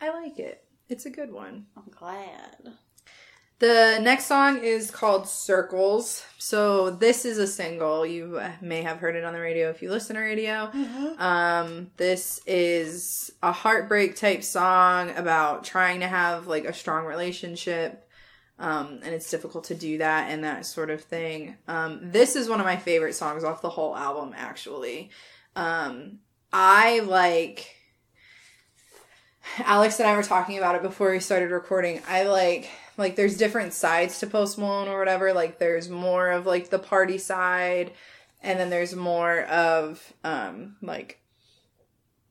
I 0.00 0.10
like 0.10 0.38
it. 0.38 0.64
It's 0.88 1.06
a 1.06 1.10
good 1.10 1.32
one. 1.32 1.66
I'm 1.76 1.90
glad. 1.90 2.74
The 3.62 4.00
next 4.02 4.26
song 4.26 4.58
is 4.58 4.90
called 4.90 5.28
Circles. 5.28 6.24
So 6.36 6.90
this 6.90 7.24
is 7.24 7.38
a 7.38 7.46
single. 7.46 8.04
You 8.04 8.42
may 8.60 8.82
have 8.82 8.98
heard 8.98 9.14
it 9.14 9.22
on 9.22 9.34
the 9.34 9.38
radio 9.38 9.70
if 9.70 9.82
you 9.82 9.88
listen 9.88 10.16
to 10.16 10.20
radio. 10.20 10.68
Um, 11.16 11.92
this 11.96 12.40
is 12.44 13.30
a 13.40 13.52
heartbreak 13.52 14.16
type 14.16 14.42
song 14.42 15.10
about 15.10 15.62
trying 15.62 16.00
to 16.00 16.08
have 16.08 16.48
like 16.48 16.64
a 16.64 16.72
strong 16.72 17.04
relationship. 17.04 18.08
Um, 18.58 18.98
and 19.04 19.14
it's 19.14 19.30
difficult 19.30 19.62
to 19.66 19.76
do 19.76 19.98
that 19.98 20.28
and 20.32 20.42
that 20.42 20.66
sort 20.66 20.90
of 20.90 21.00
thing. 21.00 21.56
Um, 21.68 22.00
this 22.02 22.34
is 22.34 22.48
one 22.48 22.58
of 22.58 22.66
my 22.66 22.78
favorite 22.78 23.14
songs 23.14 23.44
off 23.44 23.62
the 23.62 23.70
whole 23.70 23.96
album, 23.96 24.34
actually. 24.36 25.10
Um, 25.54 26.18
I 26.52 26.98
like, 26.98 27.76
Alex 29.58 30.00
and 30.00 30.08
I 30.08 30.16
were 30.16 30.24
talking 30.24 30.58
about 30.58 30.74
it 30.74 30.82
before 30.82 31.12
we 31.12 31.20
started 31.20 31.52
recording. 31.52 32.02
I 32.08 32.24
like, 32.24 32.68
like, 33.02 33.16
there's 33.16 33.36
different 33.36 33.72
sides 33.72 34.18
to 34.20 34.26
Post 34.26 34.58
Malone 34.58 34.88
or 34.88 34.98
whatever. 34.98 35.32
Like, 35.32 35.58
there's 35.58 35.88
more 35.88 36.30
of 36.30 36.46
like 36.46 36.70
the 36.70 36.78
party 36.78 37.18
side, 37.18 37.92
and 38.40 38.58
then 38.58 38.70
there's 38.70 38.94
more 38.94 39.42
of, 39.42 40.12
um, 40.24 40.76
like, 40.80 41.20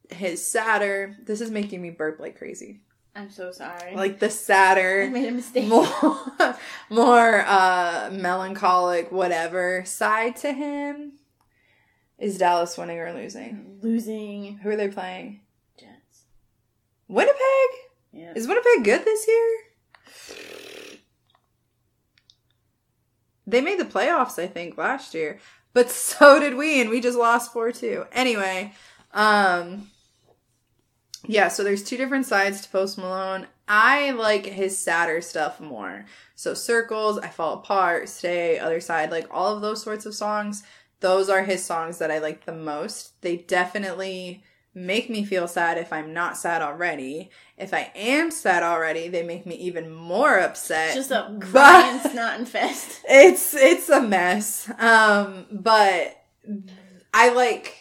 his 0.09 0.45
sadder. 0.45 1.15
This 1.23 1.41
is 1.41 1.51
making 1.51 1.81
me 1.81 1.89
burp 1.89 2.19
like 2.19 2.37
crazy. 2.37 2.81
I'm 3.15 3.29
so 3.29 3.51
sorry. 3.51 3.95
Like 3.95 4.19
the 4.19 4.29
sadder, 4.29 5.03
I 5.07 5.09
made 5.09 5.27
a 5.27 5.31
mistake. 5.31 5.67
more, 5.67 5.87
more 6.89 7.41
uh, 7.45 8.09
melancholic, 8.11 9.11
whatever 9.11 9.83
side 9.85 10.37
to 10.37 10.53
him. 10.53 11.13
Is 12.17 12.37
Dallas 12.37 12.77
winning 12.77 12.99
or 12.99 13.13
losing? 13.13 13.79
Losing 13.81 14.59
Who 14.59 14.69
are 14.69 14.75
they 14.75 14.89
playing? 14.89 15.41
Jets. 15.77 16.25
Winnipeg. 17.07 17.39
Yeah. 18.13 18.33
Is 18.35 18.47
Winnipeg 18.47 18.83
good 18.83 19.03
this 19.03 19.27
year? 19.27 19.57
They 23.47 23.61
made 23.61 23.79
the 23.79 23.85
playoffs, 23.85 24.39
I 24.41 24.47
think, 24.47 24.77
last 24.77 25.13
year. 25.13 25.39
But 25.73 25.89
so 25.91 26.39
did 26.39 26.55
we, 26.55 26.81
and 26.81 26.89
we 26.89 27.01
just 27.01 27.17
lost 27.17 27.53
4 27.53 27.71
2. 27.71 28.05
Anyway, 28.11 28.73
um 29.13 29.89
yeah, 31.27 31.49
so 31.49 31.63
there's 31.63 31.83
two 31.83 31.97
different 31.97 32.25
sides 32.25 32.61
to 32.61 32.69
Post 32.69 32.97
Malone. 32.97 33.45
I 33.67 34.11
like 34.11 34.45
his 34.45 34.77
sadder 34.77 35.21
stuff 35.21 35.59
more. 35.59 36.05
So 36.35 36.53
Circles, 36.53 37.19
I 37.19 37.27
Fall 37.27 37.53
Apart, 37.53 38.09
Stay, 38.09 38.57
Other 38.57 38.81
Side, 38.81 39.11
like 39.11 39.27
all 39.29 39.55
of 39.55 39.61
those 39.61 39.83
sorts 39.83 40.07
of 40.07 40.15
songs. 40.15 40.63
Those 40.99 41.29
are 41.29 41.43
his 41.43 41.63
songs 41.63 41.99
that 41.99 42.11
I 42.11 42.17
like 42.17 42.45
the 42.45 42.53
most. 42.53 43.21
They 43.21 43.37
definitely 43.37 44.43
make 44.73 45.09
me 45.09 45.25
feel 45.25 45.47
sad 45.47 45.77
if 45.77 45.91
I'm 45.91 46.13
not 46.13 46.37
sad 46.37 46.61
already. 46.61 47.29
If 47.57 47.73
I 47.73 47.91
am 47.95 48.31
sad 48.31 48.63
already, 48.63 49.07
they 49.09 49.23
make 49.23 49.45
me 49.45 49.55
even 49.55 49.93
more 49.93 50.39
upset. 50.39 50.95
Just 50.95 51.11
a 51.11 51.37
crying 51.39 51.99
snot 51.99 52.39
infest. 52.39 53.01
it's 53.07 53.53
it's 53.53 53.89
a 53.89 54.01
mess. 54.01 54.71
Um, 54.79 55.45
but 55.51 56.17
I 57.13 57.33
like 57.33 57.75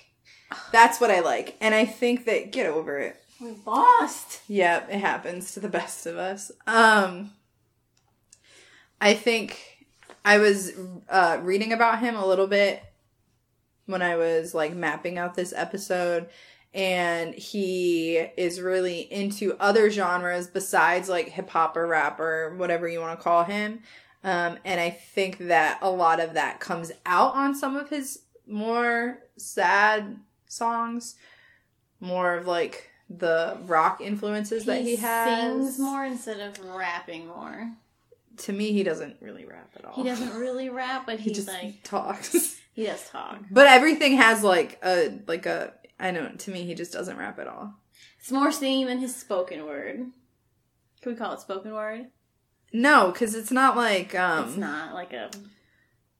that's 0.73 1.01
what 1.01 1.11
I 1.11 1.21
like. 1.21 1.57
And 1.61 1.75
I 1.75 1.85
think 1.85 2.25
that 2.27 2.53
get 2.53 2.67
over 2.67 2.99
it. 2.99 3.17
We 3.41 3.55
lost. 3.65 4.43
Yeah, 4.49 4.87
it 4.89 4.99
happens 4.99 5.55
to 5.55 5.61
the 5.61 5.69
best 5.69 6.07
of 6.07 6.17
us. 6.17 6.51
Um 6.67 7.33
I 9.01 9.15
think 9.15 9.87
I 10.25 10.39
was 10.39 10.73
uh 11.09 11.39
reading 11.43 11.73
about 11.73 12.01
him 12.01 12.17
a 12.17 12.27
little 12.27 12.49
bit 12.49 12.83
when 13.87 14.03
I 14.03 14.17
was 14.17 14.55
like 14.55 14.75
mapping 14.75 15.19
out 15.19 15.35
this 15.35 15.53
episode 15.57 16.29
and 16.73 17.35
he 17.35 18.17
is 18.37 18.61
really 18.61 19.01
into 19.13 19.57
other 19.59 19.91
genres 19.91 20.47
besides 20.47 21.09
like 21.09 21.29
hip 21.29 21.51
hop 21.51 21.77
or 21.77 21.87
rap 21.87 22.21
or 22.21 22.55
whatever 22.57 22.89
you 22.89 23.01
want 23.01 23.19
to 23.19 23.23
call 23.23 23.45
him. 23.45 23.81
Um 24.23 24.59
and 24.65 24.81
I 24.81 24.91
think 24.91 25.39
that 25.49 25.79
a 25.83 25.91
lot 25.91 26.21
of 26.21 26.35
that 26.35 26.61
comes 26.61 26.93
out 27.07 27.35
on 27.35 27.55
some 27.55 27.77
of 27.77 27.89
his 27.89 28.21
more 28.47 29.19
sad 29.37 30.19
songs, 30.47 31.15
more 32.01 32.35
of 32.35 32.47
like 32.47 32.91
the 33.09 33.59
rock 33.67 34.01
influences 34.01 34.65
that 34.67 34.83
he 34.83 34.97
has. 34.97 35.29
He 35.29 35.43
sings 35.65 35.79
more 35.79 36.05
instead 36.05 36.39
of 36.41 36.65
rapping 36.65 37.27
more. 37.27 37.73
To 38.39 38.53
me, 38.53 38.73
he 38.73 38.83
doesn't 38.85 39.17
really 39.21 39.45
rap 39.45 39.71
at 39.77 39.85
all. 39.85 39.95
He 39.95 40.05
doesn't 40.05 40.35
really 40.39 40.71
rap, 40.71 41.05
but 41.07 41.19
He 41.21 41.33
just 41.33 41.49
like 41.49 41.83
talks. 41.83 42.57
he 42.73 42.87
does 42.87 43.07
talk. 43.11 43.39
but 43.51 43.67
everything 43.67 44.17
has 44.17 44.43
like 44.45 44.79
a 44.85 45.19
like 45.27 45.47
a. 45.47 45.73
I 46.01 46.11
don't. 46.11 46.39
To 46.41 46.51
me, 46.51 46.65
he 46.65 46.75
just 46.75 46.93
doesn't 46.93 47.19
rap 47.19 47.39
at 47.39 47.47
all. 47.47 47.75
It's 48.19 48.33
more 48.33 48.51
singing 48.53 48.87
than 48.87 48.99
his 48.99 49.15
spoken 49.15 49.67
word. 49.67 49.99
Can 51.03 51.13
we 51.13 51.15
call 51.15 51.33
it 51.33 51.41
spoken 51.41 51.73
word? 51.73 52.07
No, 52.73 53.11
because 53.11 53.35
it's 53.35 53.51
not 53.51 53.77
like 53.77 54.15
um. 54.15 54.49
it's 54.49 54.57
not 54.57 54.95
like 54.95 55.13
a. 55.13 55.31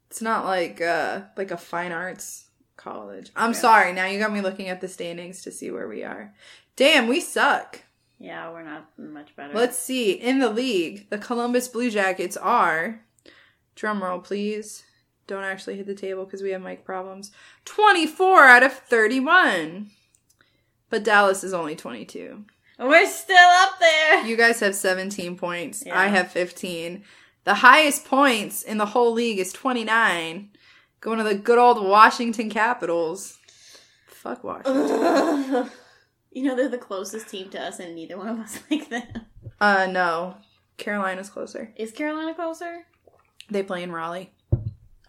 It's 0.09 0.23
not 0.23 0.45
like 0.45 0.81
uh 0.81 1.23
like 1.37 1.51
a 1.51 1.57
fine 1.57 1.93
arts 1.93 2.47
college. 2.77 3.31
I'm 3.37 3.55
sorry. 3.55 3.93
Now 3.93 4.07
you 4.07 4.19
got 4.19 4.33
me 4.33 4.41
looking 4.41 4.69
at 4.69 4.81
the 4.81 4.89
standings 4.89 5.43
to 5.43 5.53
see 5.53 5.71
where 5.71 5.89
we 5.89 6.03
are. 6.03 6.35
Damn, 6.77 7.09
we 7.09 7.21
suck. 7.21 7.81
Yeah, 8.19 8.51
we're 8.51 8.65
not 8.65 8.87
much 8.99 9.35
better. 9.37 9.55
Let's 9.55 9.79
see. 9.79 10.13
In 10.13 10.41
the 10.41 10.51
league, 10.51 11.09
the 11.11 11.19
Columbus 11.19 11.69
Blue 11.69 11.91
Jackets 11.91 12.37
are 12.37 13.03
drum 13.75 14.03
roll 14.03 14.19
please. 14.19 14.85
Don't 15.31 15.45
actually 15.45 15.77
hit 15.77 15.87
the 15.87 15.95
table 15.95 16.25
because 16.25 16.43
we 16.43 16.51
have 16.51 16.61
mic 16.61 16.85
problems. 16.85 17.31
24 17.65 18.47
out 18.47 18.65
of 18.65 18.73
31. 18.73 19.93
But 20.89 21.05
Dallas 21.05 21.45
is 21.45 21.55
only 21.55 21.77
22. 21.77 22.45
We're 22.81 23.07
still 23.07 23.37
up 23.37 23.79
there. 23.79 24.27
You 24.27 24.37
guys 24.37 24.59
have 24.59 24.75
17 24.75 25.39
points. 25.39 25.85
Yeah. 25.87 25.97
I 25.97 26.09
have 26.09 26.33
15. 26.33 27.05
The 27.45 27.55
highest 27.55 28.07
points 28.07 28.63
in 28.63 28.79
the 28.79 28.87
whole 28.87 29.13
league 29.13 29.39
is 29.39 29.53
29. 29.53 30.51
Going 31.01 31.19
to 31.19 31.25
the 31.25 31.37
good 31.37 31.59
old 31.59 31.81
Washington 31.81 32.51
Capitals. 32.51 33.39
Fuck 34.09 34.43
Washington. 34.43 35.71
you 36.33 36.43
know 36.43 36.57
they're 36.57 36.69
the 36.69 36.77
closest 36.77 37.29
team 37.29 37.51
to 37.51 37.63
us, 37.63 37.79
and 37.79 37.95
neither 37.95 38.19
one 38.19 38.27
of 38.27 38.41
us 38.41 38.59
like 38.71 38.89
them. 38.89 39.27
Uh, 39.61 39.87
no. 39.89 40.39
Carolina's 40.77 41.31
closer. 41.31 41.73
Is 41.77 41.93
Carolina 41.93 42.35
closer? 42.35 42.87
They 43.49 43.63
play 43.63 43.85
in 43.85 43.93
Raleigh. 43.93 44.33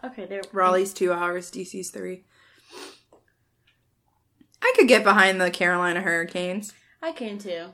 Okay, 0.03 0.25
they're 0.25 0.41
Raleigh's 0.51 0.93
two 0.93 1.11
hours, 1.13 1.51
DC's 1.51 1.89
three. 1.91 2.23
I 4.61 4.73
could 4.75 4.87
get 4.87 5.03
behind 5.03 5.39
the 5.39 5.51
Carolina 5.51 6.01
Hurricanes. 6.01 6.73
I 7.01 7.11
can 7.11 7.37
too. 7.37 7.67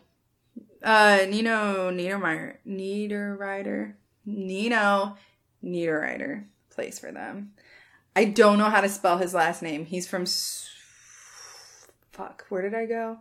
Uh, 0.83 1.19
Nino 1.27 1.91
Niedermeyer, 1.91 2.57
Niederreiter, 2.67 3.93
Nino 4.25 5.17
Niederreiter 5.63 6.45
plays 6.69 6.99
for 6.99 7.11
them. 7.11 7.53
I 8.15 8.25
don't 8.25 8.57
know 8.57 8.69
how 8.69 8.81
to 8.81 8.89
spell 8.89 9.17
his 9.17 9.33
last 9.33 9.61
name. 9.61 9.85
He's 9.85 10.07
from. 10.07 10.23
S- 10.23 10.69
Fuck, 12.11 12.45
where 12.49 12.61
did 12.61 12.73
I 12.73 12.85
go? 12.85 13.19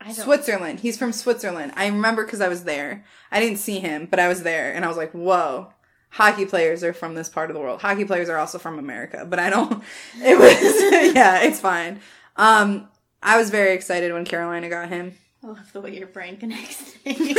I 0.00 0.06
don't. 0.06 0.14
Switzerland. 0.14 0.80
He's 0.80 0.98
from 0.98 1.12
Switzerland. 1.12 1.72
I 1.76 1.86
remember 1.86 2.24
because 2.24 2.40
I 2.40 2.48
was 2.48 2.64
there. 2.64 3.04
I 3.30 3.38
didn't 3.40 3.58
see 3.58 3.78
him, 3.80 4.06
but 4.06 4.18
I 4.18 4.28
was 4.28 4.42
there, 4.42 4.72
and 4.72 4.84
I 4.84 4.88
was 4.88 4.96
like, 4.96 5.12
"Whoa!" 5.12 5.72
Hockey 6.10 6.44
players 6.44 6.84
are 6.84 6.92
from 6.92 7.14
this 7.14 7.28
part 7.28 7.50
of 7.50 7.54
the 7.54 7.60
world. 7.60 7.80
Hockey 7.80 8.04
players 8.04 8.28
are 8.28 8.36
also 8.36 8.58
from 8.58 8.78
America, 8.78 9.24
but 9.28 9.38
I 9.38 9.50
don't. 9.50 9.82
It 10.22 10.38
was 10.38 11.14
yeah, 11.14 11.42
it's 11.42 11.60
fine. 11.60 12.00
Um, 12.36 12.88
I 13.22 13.38
was 13.38 13.50
very 13.50 13.74
excited 13.74 14.12
when 14.12 14.24
Carolina 14.24 14.68
got 14.68 14.88
him. 14.88 15.14
I 15.42 15.48
love 15.48 15.72
the 15.72 15.80
way 15.80 15.96
your 15.96 16.06
brain 16.06 16.36
connects 16.36 16.76
things. 16.76 17.36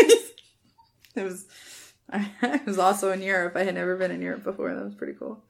It 1.15 1.23
was. 1.23 1.45
I 2.13 2.59
was 2.65 2.77
also 2.77 3.11
in 3.11 3.21
Europe. 3.21 3.55
I 3.55 3.63
had 3.63 3.75
never 3.75 3.95
been 3.95 4.11
in 4.11 4.21
Europe 4.21 4.43
before. 4.43 4.73
That 4.73 4.83
was 4.83 4.95
pretty 4.95 5.13
cool. 5.13 5.43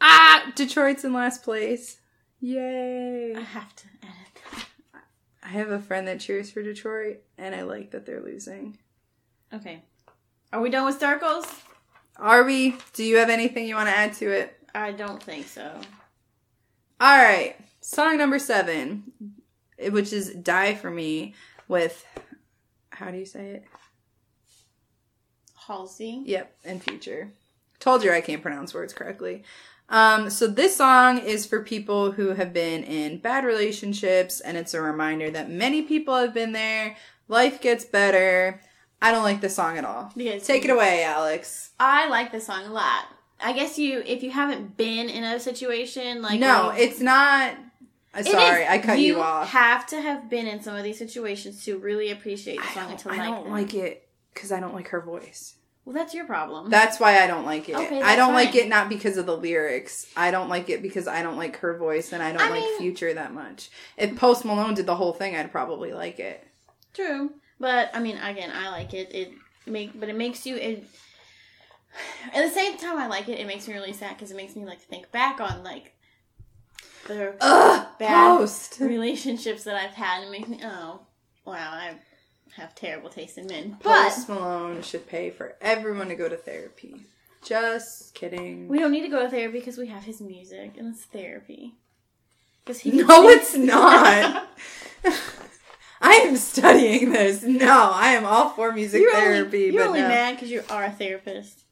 Ah, 0.00 0.50
Detroit's 0.54 1.04
in 1.04 1.12
last 1.12 1.42
place. 1.42 1.98
Yay! 2.40 3.34
I 3.34 3.40
have 3.40 3.74
to 3.76 3.84
edit 4.02 4.42
that. 4.52 4.66
I 5.42 5.48
have 5.48 5.70
a 5.70 5.78
friend 5.80 6.08
that 6.08 6.20
cheers 6.20 6.50
for 6.50 6.62
Detroit, 6.62 7.18
and 7.36 7.54
I 7.54 7.62
like 7.62 7.90
that 7.90 8.06
they're 8.06 8.22
losing. 8.22 8.78
Okay. 9.52 9.82
Are 10.52 10.60
we 10.60 10.70
done 10.70 10.86
with? 10.86 11.02
Are 11.02 11.18
we? 12.44 12.76
Do 12.92 13.04
you 13.04 13.16
have 13.16 13.30
anything 13.30 13.66
you 13.66 13.74
want 13.74 13.88
to 13.88 13.96
add 13.96 14.14
to 14.14 14.30
it? 14.30 14.56
I 14.74 14.92
don't 14.92 15.22
think 15.22 15.46
so. 15.46 15.80
All 17.00 17.18
right, 17.18 17.56
song 17.80 18.18
number 18.18 18.38
seven, 18.38 19.12
which 19.90 20.12
is 20.12 20.34
"Die 20.34 20.74
for 20.74 20.90
Me" 20.90 21.34
with 21.68 22.06
how 22.90 23.10
do 23.10 23.18
you 23.18 23.26
say 23.26 23.46
it? 23.48 23.64
Halsey. 25.66 26.22
Yep, 26.24 26.56
and 26.64 26.82
Future. 26.82 27.32
Told 27.80 28.02
you 28.02 28.12
I 28.12 28.20
can't 28.20 28.42
pronounce 28.42 28.72
words 28.72 28.92
correctly. 28.92 29.44
Um, 29.88 30.30
so 30.30 30.46
this 30.46 30.76
song 30.76 31.18
is 31.18 31.46
for 31.46 31.62
people 31.62 32.12
who 32.12 32.30
have 32.30 32.52
been 32.52 32.82
in 32.82 33.18
bad 33.18 33.44
relationships, 33.44 34.40
and 34.40 34.56
it's 34.56 34.74
a 34.74 34.80
reminder 34.80 35.30
that 35.30 35.50
many 35.50 35.82
people 35.82 36.16
have 36.16 36.34
been 36.34 36.52
there. 36.52 36.96
Life 37.28 37.60
gets 37.60 37.84
better. 37.84 38.60
I 39.02 39.10
don't 39.12 39.22
like 39.24 39.40
this 39.40 39.54
song 39.54 39.76
at 39.78 39.84
all. 39.84 40.10
Because 40.16 40.46
Take 40.46 40.64
it 40.64 40.70
away, 40.70 41.04
Alex. 41.04 41.70
I 41.78 42.08
like 42.08 42.32
this 42.32 42.46
song 42.46 42.64
a 42.64 42.72
lot. 42.72 43.04
I 43.40 43.52
guess 43.52 43.78
you, 43.78 44.02
if 44.06 44.22
you 44.22 44.30
haven't 44.30 44.76
been 44.76 45.08
in 45.10 45.22
a 45.22 45.38
situation 45.38 46.22
like 46.22 46.40
no, 46.40 46.72
you- 46.72 46.78
it's 46.82 47.00
not. 47.00 47.52
uh, 48.14 48.20
It 48.20 48.26
Sorry, 48.26 48.62
is- 48.62 48.68
I 48.70 48.78
cut 48.78 48.98
you, 48.98 49.20
off. 49.20 49.52
You 49.52 49.58
have 49.58 49.86
to 49.88 50.00
have 50.00 50.30
been 50.30 50.46
in 50.46 50.62
some 50.62 50.74
of 50.74 50.82
these 50.84 50.96
situations 50.98 51.62
to 51.66 51.78
really 51.78 52.10
appreciate 52.10 52.58
the 52.60 52.68
song 52.68 52.90
and 52.92 53.02
don't, 53.02 53.12
I 53.12 53.16
like 53.18 53.28
don't 53.28 53.50
like 53.50 53.74
it 53.74 54.08
because 54.32 54.50
I 54.52 54.60
don't 54.60 54.74
like 54.74 54.88
her 54.88 55.00
voice. 55.02 55.54
Well, 55.84 55.94
that's 55.94 56.14
your 56.14 56.24
problem. 56.24 56.68
That's 56.70 56.98
why 56.98 57.22
I 57.22 57.28
don't 57.28 57.44
like 57.44 57.68
it. 57.68 57.76
Okay, 57.76 58.02
I 58.02 58.16
don't 58.16 58.32
like 58.32 58.56
it 58.56 58.68
not 58.68 58.88
because 58.88 59.18
of 59.18 59.26
the 59.26 59.36
lyrics. 59.36 60.06
I 60.16 60.30
don't 60.32 60.48
like 60.48 60.68
it 60.68 60.82
because 60.82 61.06
I 61.06 61.22
don't 61.22 61.36
like 61.36 61.58
her 61.58 61.76
voice 61.76 62.12
and 62.12 62.20
I 62.22 62.32
don't 62.32 62.40
I 62.40 62.48
like 62.50 62.60
mean- 62.62 62.78
Future 62.78 63.12
that 63.14 63.32
much. 63.34 63.70
If 63.98 64.16
Post 64.16 64.44
Malone 64.44 64.74
did 64.74 64.86
the 64.86 64.96
whole 64.96 65.12
thing, 65.12 65.36
I'd 65.36 65.52
probably 65.52 65.92
like 65.92 66.18
it. 66.18 66.44
True, 66.94 67.30
but 67.58 67.90
I 67.94 68.00
mean, 68.00 68.16
again, 68.18 68.50
I 68.54 68.70
like 68.70 68.94
it. 68.94 69.14
It 69.14 69.32
make, 69.66 69.98
but 69.98 70.08
it 70.08 70.16
makes 70.16 70.46
you. 70.46 70.56
It, 70.56 70.84
at 72.34 72.46
the 72.46 72.54
same 72.54 72.76
time, 72.76 72.98
I 72.98 73.06
like 73.06 73.28
it. 73.28 73.38
It 73.38 73.46
makes 73.46 73.66
me 73.66 73.74
really 73.74 73.92
sad 73.92 74.16
because 74.16 74.30
it 74.30 74.36
makes 74.36 74.54
me 74.56 74.64
like 74.64 74.80
think 74.80 75.10
back 75.12 75.40
on 75.40 75.62
like 75.64 75.94
the 77.08 77.34
Ugh, 77.40 77.86
Bad. 77.98 78.38
Post. 78.38 78.76
relationships 78.80 79.64
that 79.64 79.76
I've 79.76 79.94
had, 79.94 80.22
and 80.22 80.30
makes 80.30 80.48
me 80.48 80.60
oh 80.62 81.00
wow, 81.44 81.72
I 81.72 81.94
have 82.56 82.74
terrible 82.74 83.10
taste 83.10 83.38
in 83.38 83.46
men. 83.46 83.78
But 83.82 84.04
Post 84.10 84.28
Malone 84.28 84.82
should 84.82 85.06
pay 85.06 85.30
for 85.30 85.56
everyone 85.60 86.08
to 86.08 86.14
go 86.14 86.28
to 86.28 86.36
therapy. 86.36 87.06
Just 87.44 88.14
kidding. 88.14 88.66
we 88.66 88.80
don't 88.80 88.90
need 88.90 89.02
to 89.02 89.08
go 89.08 89.22
to 89.22 89.28
therapy 89.28 89.58
because 89.60 89.78
we 89.78 89.86
have 89.86 90.04
his 90.04 90.20
music, 90.20 90.72
and 90.78 90.92
it's 90.94 91.04
therapy. 91.04 91.74
Because 92.64 92.80
he 92.80 92.90
no, 92.90 93.28
it's 93.28 93.54
not. 93.54 94.48
I 96.06 96.26
am 96.26 96.36
studying 96.36 97.10
this. 97.10 97.42
No, 97.42 97.90
I 97.92 98.12
am 98.12 98.24
all 98.24 98.50
for 98.50 98.70
music 98.72 99.00
You're 99.02 99.12
therapy, 99.12 99.56
only, 99.56 99.74
you're 99.74 99.82
but 99.82 99.88
only 99.88 100.00
no. 100.02 100.08
mad 100.08 100.36
because 100.36 100.50
you 100.50 100.62
are 100.70 100.84
a 100.84 100.90
therapist. 100.92 101.64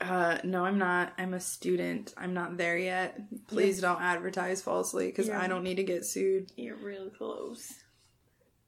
Uh, 0.00 0.38
no, 0.44 0.64
I'm 0.64 0.78
not. 0.78 1.12
I'm 1.18 1.34
a 1.34 1.40
student. 1.40 2.14
I'm 2.16 2.32
not 2.32 2.56
there 2.56 2.78
yet. 2.78 3.20
Please 3.48 3.80
don't 3.80 4.00
advertise 4.00 4.62
falsely 4.62 5.06
because 5.06 5.28
I 5.28 5.48
don't 5.48 5.64
need 5.64 5.74
to 5.76 5.82
get 5.82 6.06
sued. 6.06 6.52
You're 6.56 6.76
real 6.76 7.10
close. 7.10 7.74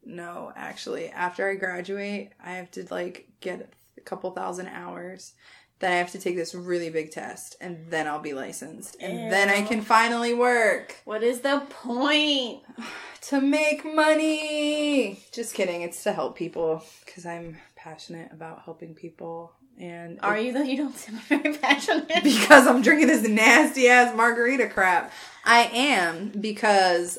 No, 0.04 0.52
actually, 0.56 1.08
after 1.08 1.48
I 1.48 1.54
graduate, 1.54 2.32
I 2.44 2.54
have 2.54 2.70
to 2.72 2.86
like 2.90 3.28
get 3.40 3.72
a 3.96 4.00
couple 4.00 4.30
thousand 4.32 4.66
hours. 4.68 5.34
Then 5.82 5.92
I 5.92 5.96
have 5.96 6.12
to 6.12 6.18
take 6.20 6.36
this 6.36 6.54
really 6.54 6.90
big 6.90 7.10
test, 7.10 7.56
and 7.60 7.76
then 7.90 8.06
I'll 8.06 8.20
be 8.20 8.34
licensed, 8.34 8.96
and 9.00 9.32
then 9.32 9.48
I 9.48 9.62
can 9.62 9.82
finally 9.82 10.32
work 10.32 10.94
What 11.04 11.24
is 11.24 11.40
the 11.40 11.64
point? 11.68 12.62
to 13.22 13.40
make 13.40 13.84
money. 13.84 15.20
Just 15.32 15.54
kidding. 15.54 15.82
It's 15.82 16.04
to 16.04 16.12
help 16.12 16.36
people 16.36 16.84
because 17.04 17.26
I'm 17.26 17.58
passionate 17.74 18.30
about 18.32 18.62
helping 18.64 18.94
people, 18.94 19.52
and 19.76 20.20
Are 20.22 20.38
you 20.38 20.52
though? 20.52 20.62
You 20.62 20.76
don't 20.76 20.96
seem 20.96 21.16
very 21.28 21.52
passionate. 21.58 22.22
because 22.22 22.68
I'm 22.68 22.80
drinking 22.80 23.08
this 23.08 23.26
nasty 23.28 23.88
ass 23.88 24.14
margarita 24.16 24.68
crap. 24.68 25.12
I 25.44 25.62
am 25.72 26.28
because 26.40 27.18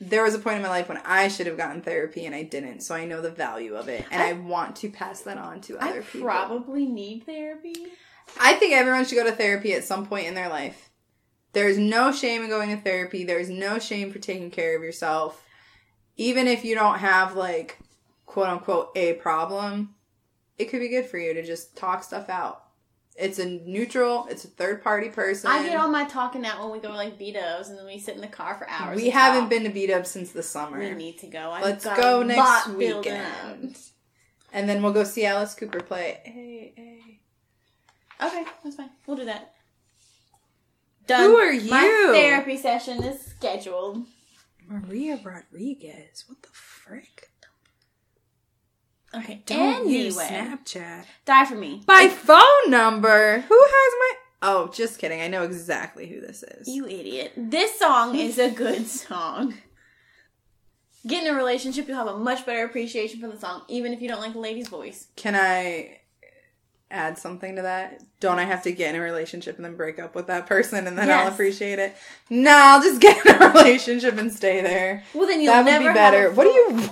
there 0.00 0.22
was 0.22 0.34
a 0.34 0.38
point 0.38 0.56
in 0.56 0.62
my 0.62 0.68
life 0.68 0.88
when 0.88 0.98
I 1.04 1.28
should 1.28 1.46
have 1.46 1.56
gotten 1.58 1.82
therapy 1.82 2.24
and 2.24 2.34
I 2.34 2.42
didn't. 2.42 2.80
So 2.80 2.94
I 2.94 3.04
know 3.04 3.20
the 3.20 3.30
value 3.30 3.74
of 3.74 3.88
it 3.88 4.04
and 4.10 4.22
I, 4.22 4.30
I- 4.30 4.32
want 4.32 4.76
to 4.76 4.90
pass 4.90 5.20
that 5.22 5.36
on 5.38 5.60
to 5.62 5.78
I 5.78 5.90
other 5.90 6.02
people. 6.02 6.26
probably 6.26 6.86
need 6.86 7.24
therapy. 7.26 7.74
I 8.40 8.54
think 8.54 8.72
everyone 8.74 9.04
should 9.04 9.16
go 9.16 9.24
to 9.24 9.32
therapy 9.32 9.74
at 9.74 9.84
some 9.84 10.06
point 10.06 10.26
in 10.26 10.34
their 10.34 10.48
life. 10.48 10.88
There's 11.52 11.78
no 11.78 12.12
shame 12.12 12.42
in 12.44 12.48
going 12.48 12.70
to 12.70 12.80
therapy. 12.82 13.24
There's 13.24 13.50
no 13.50 13.78
shame 13.80 14.12
for 14.12 14.20
taking 14.20 14.50
care 14.52 14.76
of 14.76 14.82
yourself. 14.82 15.44
Even 16.16 16.46
if 16.46 16.64
you 16.64 16.74
don't 16.76 17.00
have 17.00 17.34
like 17.36 17.78
quote 18.26 18.46
unquote 18.48 18.90
a 18.96 19.14
problem, 19.14 19.94
it 20.58 20.66
could 20.66 20.80
be 20.80 20.88
good 20.88 21.06
for 21.06 21.18
you 21.18 21.34
to 21.34 21.42
just 21.44 21.76
talk 21.76 22.04
stuff 22.04 22.28
out. 22.28 22.62
It's 23.20 23.38
a 23.38 23.44
neutral, 23.46 24.26
it's 24.30 24.44
a 24.44 24.48
third 24.48 24.82
party 24.82 25.10
person. 25.10 25.50
I 25.50 25.62
get 25.62 25.78
all 25.78 25.88
my 25.88 26.04
talking 26.04 26.46
out 26.46 26.60
when 26.60 26.70
we 26.70 26.78
go 26.78 26.88
like 26.90 27.18
beat 27.18 27.36
ups 27.36 27.68
and 27.68 27.78
then 27.78 27.84
we 27.84 27.98
sit 27.98 28.14
in 28.14 28.22
the 28.22 28.26
car 28.26 28.54
for 28.54 28.68
hours. 28.68 28.96
we 28.96 29.10
haven't 29.10 29.42
talk. 29.42 29.50
been 29.50 29.64
to 29.64 29.68
beat 29.70 29.90
up 29.90 30.06
since 30.06 30.32
the 30.32 30.42
summer. 30.42 30.78
We 30.78 30.90
need 30.92 31.18
to 31.18 31.26
go. 31.26 31.50
I've 31.50 31.62
Let's 31.62 31.84
go 31.84 32.22
next 32.22 32.68
weekend. 32.68 33.78
And 34.52 34.68
then 34.68 34.82
we'll 34.82 34.92
go 34.92 35.04
see 35.04 35.26
Alice 35.26 35.54
Cooper 35.54 35.80
play. 35.80 36.20
Hey, 36.24 36.72
hey. 36.74 37.20
Okay, 38.22 38.44
that's 38.64 38.76
fine. 38.76 38.90
We'll 39.06 39.16
do 39.16 39.26
that. 39.26 39.54
Done. 41.06 41.30
Who 41.30 41.36
are 41.36 41.52
you? 41.52 41.70
My 41.70 42.10
therapy 42.12 42.56
session 42.56 43.02
is 43.02 43.20
scheduled. 43.20 44.06
Maria 44.66 45.20
Rodriguez. 45.22 46.24
What 46.26 46.42
the 46.42 46.48
frick? 46.52 47.29
Okay. 49.14 49.42
Don't 49.46 49.88
use 49.88 50.16
Snapchat. 50.16 51.04
die 51.24 51.44
for 51.44 51.56
me. 51.56 51.82
By 51.86 52.08
phone 52.08 52.68
number. 52.70 53.40
Who 53.40 53.60
has 53.62 53.92
my? 53.98 54.12
Oh, 54.42 54.68
just 54.68 54.98
kidding. 54.98 55.20
I 55.20 55.28
know 55.28 55.42
exactly 55.42 56.06
who 56.06 56.20
this 56.20 56.42
is. 56.42 56.68
You 56.68 56.86
idiot. 56.86 57.32
This 57.36 57.78
song 57.78 58.16
is 58.16 58.38
a 58.38 58.50
good 58.50 58.86
song. 58.86 59.54
Get 61.06 61.24
in 61.24 61.32
a 61.32 61.36
relationship, 61.36 61.88
you'll 61.88 61.96
have 61.96 62.06
a 62.06 62.18
much 62.18 62.44
better 62.44 62.64
appreciation 62.64 63.20
for 63.20 63.28
the 63.28 63.38
song, 63.38 63.62
even 63.68 63.92
if 63.94 64.02
you 64.02 64.08
don't 64.08 64.20
like 64.20 64.34
the 64.34 64.38
lady's 64.38 64.68
voice. 64.68 65.06
Can 65.16 65.34
I 65.34 66.00
add 66.90 67.16
something 67.16 67.56
to 67.56 67.62
that? 67.62 68.02
Don't 68.20 68.38
I 68.38 68.44
have 68.44 68.62
to 68.64 68.72
get 68.72 68.94
in 68.94 69.00
a 69.00 69.04
relationship 69.04 69.56
and 69.56 69.64
then 69.64 69.76
break 69.76 69.98
up 69.98 70.14
with 70.14 70.26
that 70.26 70.46
person 70.46 70.86
and 70.86 70.98
then 70.98 71.10
I'll 71.10 71.28
appreciate 71.28 71.78
it? 71.78 71.96
No, 72.28 72.50
I'll 72.54 72.82
just 72.82 73.00
get 73.00 73.24
in 73.24 73.34
a 73.34 73.48
relationship 73.48 74.18
and 74.18 74.30
stay 74.30 74.60
there. 74.60 75.02
Well, 75.14 75.26
then 75.26 75.40
you'll 75.40 75.54
that 75.54 75.64
would 75.64 75.88
be 75.88 75.94
better. 75.94 76.28
Have 76.28 76.36
What 76.36 76.44
do 76.44 76.50
you? 76.50 76.90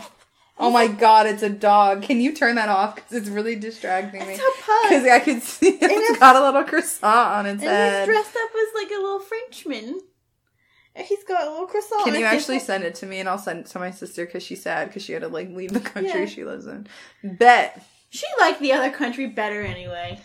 Oh 0.60 0.70
my 0.70 0.88
god, 0.88 1.26
it's 1.26 1.42
a 1.44 1.48
dog. 1.48 2.02
Can 2.02 2.20
you 2.20 2.32
turn 2.34 2.56
that 2.56 2.68
off? 2.68 2.96
Because 2.96 3.12
it's 3.18 3.28
really 3.28 3.54
distracting 3.56 4.26
me. 4.26 4.34
It's 4.34 4.40
a 4.40 4.62
pug. 4.64 4.82
Because 4.90 5.04
I 5.06 5.20
could 5.20 5.42
see 5.42 5.68
it's 5.68 5.82
it's- 5.84 6.18
got 6.18 6.34
a 6.36 6.40
little 6.44 6.64
croissant 6.64 7.04
on 7.38 7.46
its 7.46 7.62
And 7.62 7.70
head. 7.70 8.08
he's 8.08 8.14
dressed 8.16 8.36
up 8.36 8.50
as 8.50 8.82
like 8.82 8.90
a 8.90 9.00
little 9.02 9.20
Frenchman. 9.20 10.00
And 10.96 11.06
He's 11.06 11.22
got 11.22 11.46
a 11.46 11.50
little 11.50 11.66
croissant. 11.68 12.04
Can 12.04 12.14
you 12.18 12.24
actually 12.24 12.56
head. 12.58 12.66
send 12.66 12.84
it 12.84 12.96
to 12.96 13.06
me 13.06 13.20
and 13.20 13.28
I'll 13.28 13.38
send 13.38 13.60
it 13.60 13.66
to 13.66 13.78
my 13.78 13.92
sister 13.92 14.26
because 14.26 14.42
she's 14.42 14.62
sad 14.62 14.88
because 14.88 15.04
she 15.04 15.12
had 15.12 15.22
to 15.22 15.28
like 15.28 15.48
leave 15.50 15.72
the 15.72 15.78
country 15.80 16.20
Yeah. 16.20 16.26
she 16.26 16.44
lives 16.44 16.66
in. 16.66 16.88
Bet. 17.22 17.80
She 18.10 18.26
liked 18.40 18.58
the 18.60 18.72
other 18.72 18.90
country 18.90 19.26
better 19.26 19.62
anyway. 19.62 20.20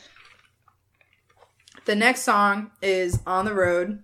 The 1.86 1.96
next 1.96 2.22
song 2.24 2.72
is 2.82 3.20
On 3.28 3.46
the 3.46 3.54
Road 3.54 4.02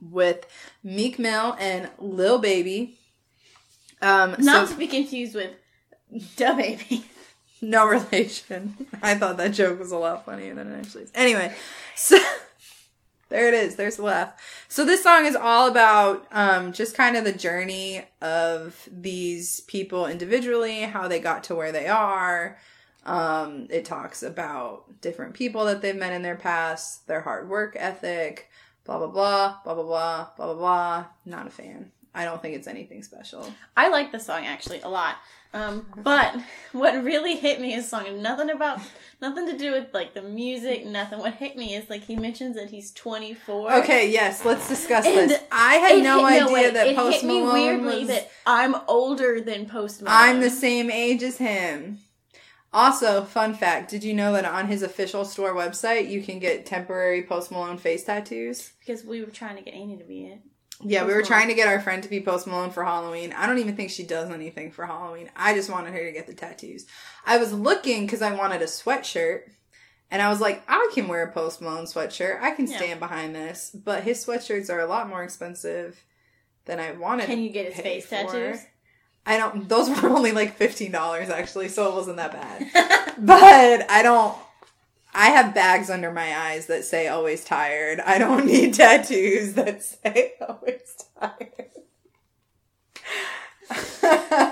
with 0.00 0.46
Meek 0.82 1.18
Mill 1.18 1.56
and 1.58 1.90
Lil 1.98 2.38
Baby. 2.38 2.98
Um, 4.02 4.36
Not 4.38 4.68
so 4.68 4.74
to 4.74 4.78
be 4.78 4.86
confused 4.86 5.34
with 5.34 5.52
DaBaby. 6.36 7.04
no 7.62 7.86
relation. 7.86 8.86
I 9.02 9.14
thought 9.14 9.36
that 9.38 9.52
joke 9.52 9.78
was 9.78 9.92
a 9.92 9.98
lot 9.98 10.24
funnier 10.24 10.54
than 10.54 10.72
it 10.72 10.78
actually 10.78 11.04
is. 11.04 11.12
Anyway, 11.14 11.54
so 11.96 12.18
there 13.28 13.48
it 13.48 13.54
is. 13.54 13.76
There's 13.76 13.96
the 13.96 14.02
laugh. 14.02 14.34
So 14.68 14.84
this 14.84 15.02
song 15.02 15.24
is 15.26 15.36
all 15.36 15.68
about 15.68 16.26
um, 16.32 16.72
just 16.72 16.96
kind 16.96 17.16
of 17.16 17.24
the 17.24 17.32
journey 17.32 18.04
of 18.20 18.88
these 18.90 19.60
people 19.62 20.06
individually, 20.06 20.82
how 20.82 21.08
they 21.08 21.20
got 21.20 21.44
to 21.44 21.54
where 21.54 21.72
they 21.72 21.88
are. 21.88 22.58
Um, 23.06 23.66
it 23.70 23.84
talks 23.84 24.22
about 24.22 25.00
different 25.02 25.34
people 25.34 25.66
that 25.66 25.82
they've 25.82 25.96
met 25.96 26.12
in 26.12 26.22
their 26.22 26.36
past, 26.36 27.06
their 27.06 27.20
hard 27.20 27.48
work 27.48 27.76
ethic, 27.78 28.50
blah 28.84 28.98
blah 28.98 29.08
blah, 29.08 29.58
blah 29.64 29.74
blah 29.74 29.82
blah, 29.84 30.28
blah 30.36 30.46
blah 30.46 30.54
blah. 30.54 31.04
Not 31.24 31.46
a 31.46 31.50
fan. 31.50 31.92
I 32.14 32.24
don't 32.24 32.40
think 32.40 32.54
it's 32.54 32.68
anything 32.68 33.02
special. 33.02 33.52
I 33.76 33.88
like 33.88 34.12
the 34.12 34.20
song 34.20 34.46
actually 34.46 34.80
a 34.82 34.88
lot. 34.88 35.16
Um, 35.52 35.86
but 35.98 36.34
what 36.72 37.02
really 37.04 37.36
hit 37.36 37.60
me 37.60 37.74
is 37.74 37.88
song 37.88 38.20
nothing 38.22 38.50
about 38.50 38.80
nothing 39.20 39.46
to 39.46 39.56
do 39.58 39.72
with 39.72 39.88
like 39.94 40.12
the 40.14 40.22
music, 40.22 40.84
nothing. 40.86 41.18
What 41.20 41.34
hit 41.34 41.56
me 41.56 41.74
is 41.74 41.88
like 41.90 42.02
he 42.02 42.16
mentions 42.16 42.56
that 42.56 42.70
he's 42.70 42.92
24. 42.92 43.72
Okay, 43.74 44.10
yes, 44.10 44.44
let's 44.44 44.68
discuss 44.68 45.06
And 45.06 45.30
this. 45.30 45.40
I 45.52 45.74
had 45.76 46.02
no 46.02 46.24
hit- 46.26 46.42
idea 46.42 46.54
wait, 46.54 46.74
that 46.74 46.96
Post 46.96 47.20
hit 47.20 47.26
me 47.26 47.40
Malone 47.40 47.52
weirdly 47.54 47.98
was. 48.00 48.08
that 48.08 48.30
I'm 48.46 48.74
older 48.88 49.40
than 49.40 49.66
Post 49.66 50.02
Malone. 50.02 50.16
I'm 50.18 50.40
the 50.40 50.50
same 50.50 50.90
age 50.90 51.22
as 51.22 51.38
him. 51.38 51.98
Also, 52.72 53.22
fun 53.22 53.54
fact: 53.54 53.88
Did 53.90 54.02
you 54.02 54.12
know 54.14 54.32
that 54.32 54.44
on 54.44 54.66
his 54.66 54.82
official 54.82 55.24
store 55.24 55.54
website 55.54 56.08
you 56.10 56.20
can 56.22 56.40
get 56.40 56.66
temporary 56.66 57.22
Post 57.22 57.52
Malone 57.52 57.78
face 57.78 58.02
tattoos? 58.04 58.72
because 58.80 59.04
we 59.04 59.20
were 59.20 59.30
trying 59.30 59.54
to 59.56 59.62
get 59.62 59.74
Annie 59.74 59.96
to 59.96 60.04
be 60.04 60.24
it. 60.26 60.40
Yeah, 60.82 61.02
we 61.02 61.08
were 61.08 61.14
Malone. 61.14 61.26
trying 61.26 61.48
to 61.48 61.54
get 61.54 61.68
our 61.68 61.80
friend 61.80 62.02
to 62.02 62.08
be 62.08 62.20
Post 62.20 62.46
Malone 62.46 62.70
for 62.70 62.84
Halloween. 62.84 63.32
I 63.32 63.46
don't 63.46 63.58
even 63.58 63.76
think 63.76 63.90
she 63.90 64.02
does 64.02 64.30
anything 64.30 64.70
for 64.72 64.84
Halloween. 64.86 65.30
I 65.36 65.54
just 65.54 65.70
wanted 65.70 65.94
her 65.94 66.04
to 66.04 66.12
get 66.12 66.26
the 66.26 66.34
tattoos. 66.34 66.86
I 67.24 67.38
was 67.38 67.52
looking 67.52 68.04
because 68.06 68.22
I 68.22 68.34
wanted 68.34 68.60
a 68.62 68.66
sweatshirt. 68.66 69.42
And 70.10 70.20
I 70.20 70.28
was 70.28 70.40
like, 70.40 70.62
I 70.68 70.90
can 70.94 71.08
wear 71.08 71.22
a 71.22 71.32
Post 71.32 71.60
Malone 71.62 71.86
sweatshirt. 71.86 72.40
I 72.40 72.50
can 72.52 72.66
Yeah. 72.66 72.76
stand 72.76 73.00
behind 73.00 73.34
this. 73.34 73.70
But 73.74 74.02
his 74.04 74.24
sweatshirts 74.24 74.68
are 74.70 74.80
a 74.80 74.86
lot 74.86 75.08
more 75.08 75.22
expensive 75.24 76.04
than 76.66 76.78
I 76.80 76.92
wanted. 76.92 77.26
Can 77.26 77.40
you 77.42 77.50
get 77.50 77.72
his 77.72 77.82
face 77.82 78.04
for. 78.04 78.10
tattoos? 78.16 78.60
I 79.26 79.38
don't. 79.38 79.68
Those 79.68 79.88
were 79.88 80.08
only 80.16 80.32
like 80.32 80.56
fifteen 80.56 80.92
dollars 80.92 81.30
actually, 81.30 81.68
so 81.68 81.88
it 81.88 81.94
wasn't 81.94 82.16
that 82.18 82.32
bad. 82.32 83.14
But 83.18 83.90
I 83.90 84.02
don't. 84.02 84.36
I 85.14 85.26
have 85.30 85.54
bags 85.54 85.88
under 85.90 86.10
my 86.12 86.36
eyes 86.36 86.66
that 86.66 86.84
say 86.84 87.08
"always 87.08 87.44
tired." 87.44 88.00
I 88.00 88.18
don't 88.18 88.46
need 88.52 88.74
tattoos 88.74 89.54
that 89.54 89.82
say 89.82 90.34
"always 90.46 90.96
tired." 91.20 91.50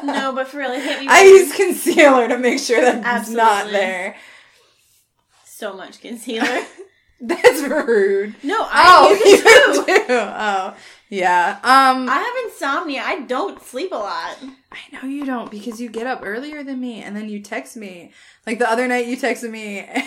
no, 0.04 0.32
but 0.34 0.48
for 0.48 0.58
real, 0.58 0.70
it 0.72 0.82
hit 0.82 1.00
me. 1.00 1.06
I 1.08 1.22
use 1.22 1.54
concealer 1.54 2.28
to 2.28 2.38
make 2.38 2.58
sure 2.58 2.80
that 2.80 3.20
it's 3.20 3.30
not 3.30 3.70
there. 3.70 4.16
so 5.44 5.74
much 5.74 6.00
concealer. 6.00 6.62
That's 7.20 7.60
rude. 7.62 8.34
No, 8.42 8.56
I 8.68 8.84
Oh, 8.84 9.10
use 9.12 9.20
it 9.24 9.86
too. 9.86 10.06
do. 10.08 10.14
Oh, 10.18 10.74
yeah. 11.08 11.58
Um, 11.62 12.08
I 12.08 12.14
have 12.16 12.50
insomnia. 12.50 13.02
I 13.04 13.20
don't 13.20 13.62
sleep 13.62 13.92
a 13.92 13.96
lot. 13.96 14.38
I 14.72 14.78
know 14.92 15.08
you 15.08 15.24
don't 15.24 15.48
because 15.50 15.80
you 15.80 15.88
get 15.88 16.08
up 16.08 16.20
earlier 16.24 16.64
than 16.64 16.80
me, 16.80 17.00
and 17.02 17.14
then 17.14 17.28
you 17.28 17.40
text 17.40 17.76
me. 17.76 18.12
Like 18.44 18.58
the 18.58 18.68
other 18.68 18.88
night, 18.88 19.06
you 19.06 19.16
texted 19.16 19.50
me, 19.50 19.78
and 19.80 20.02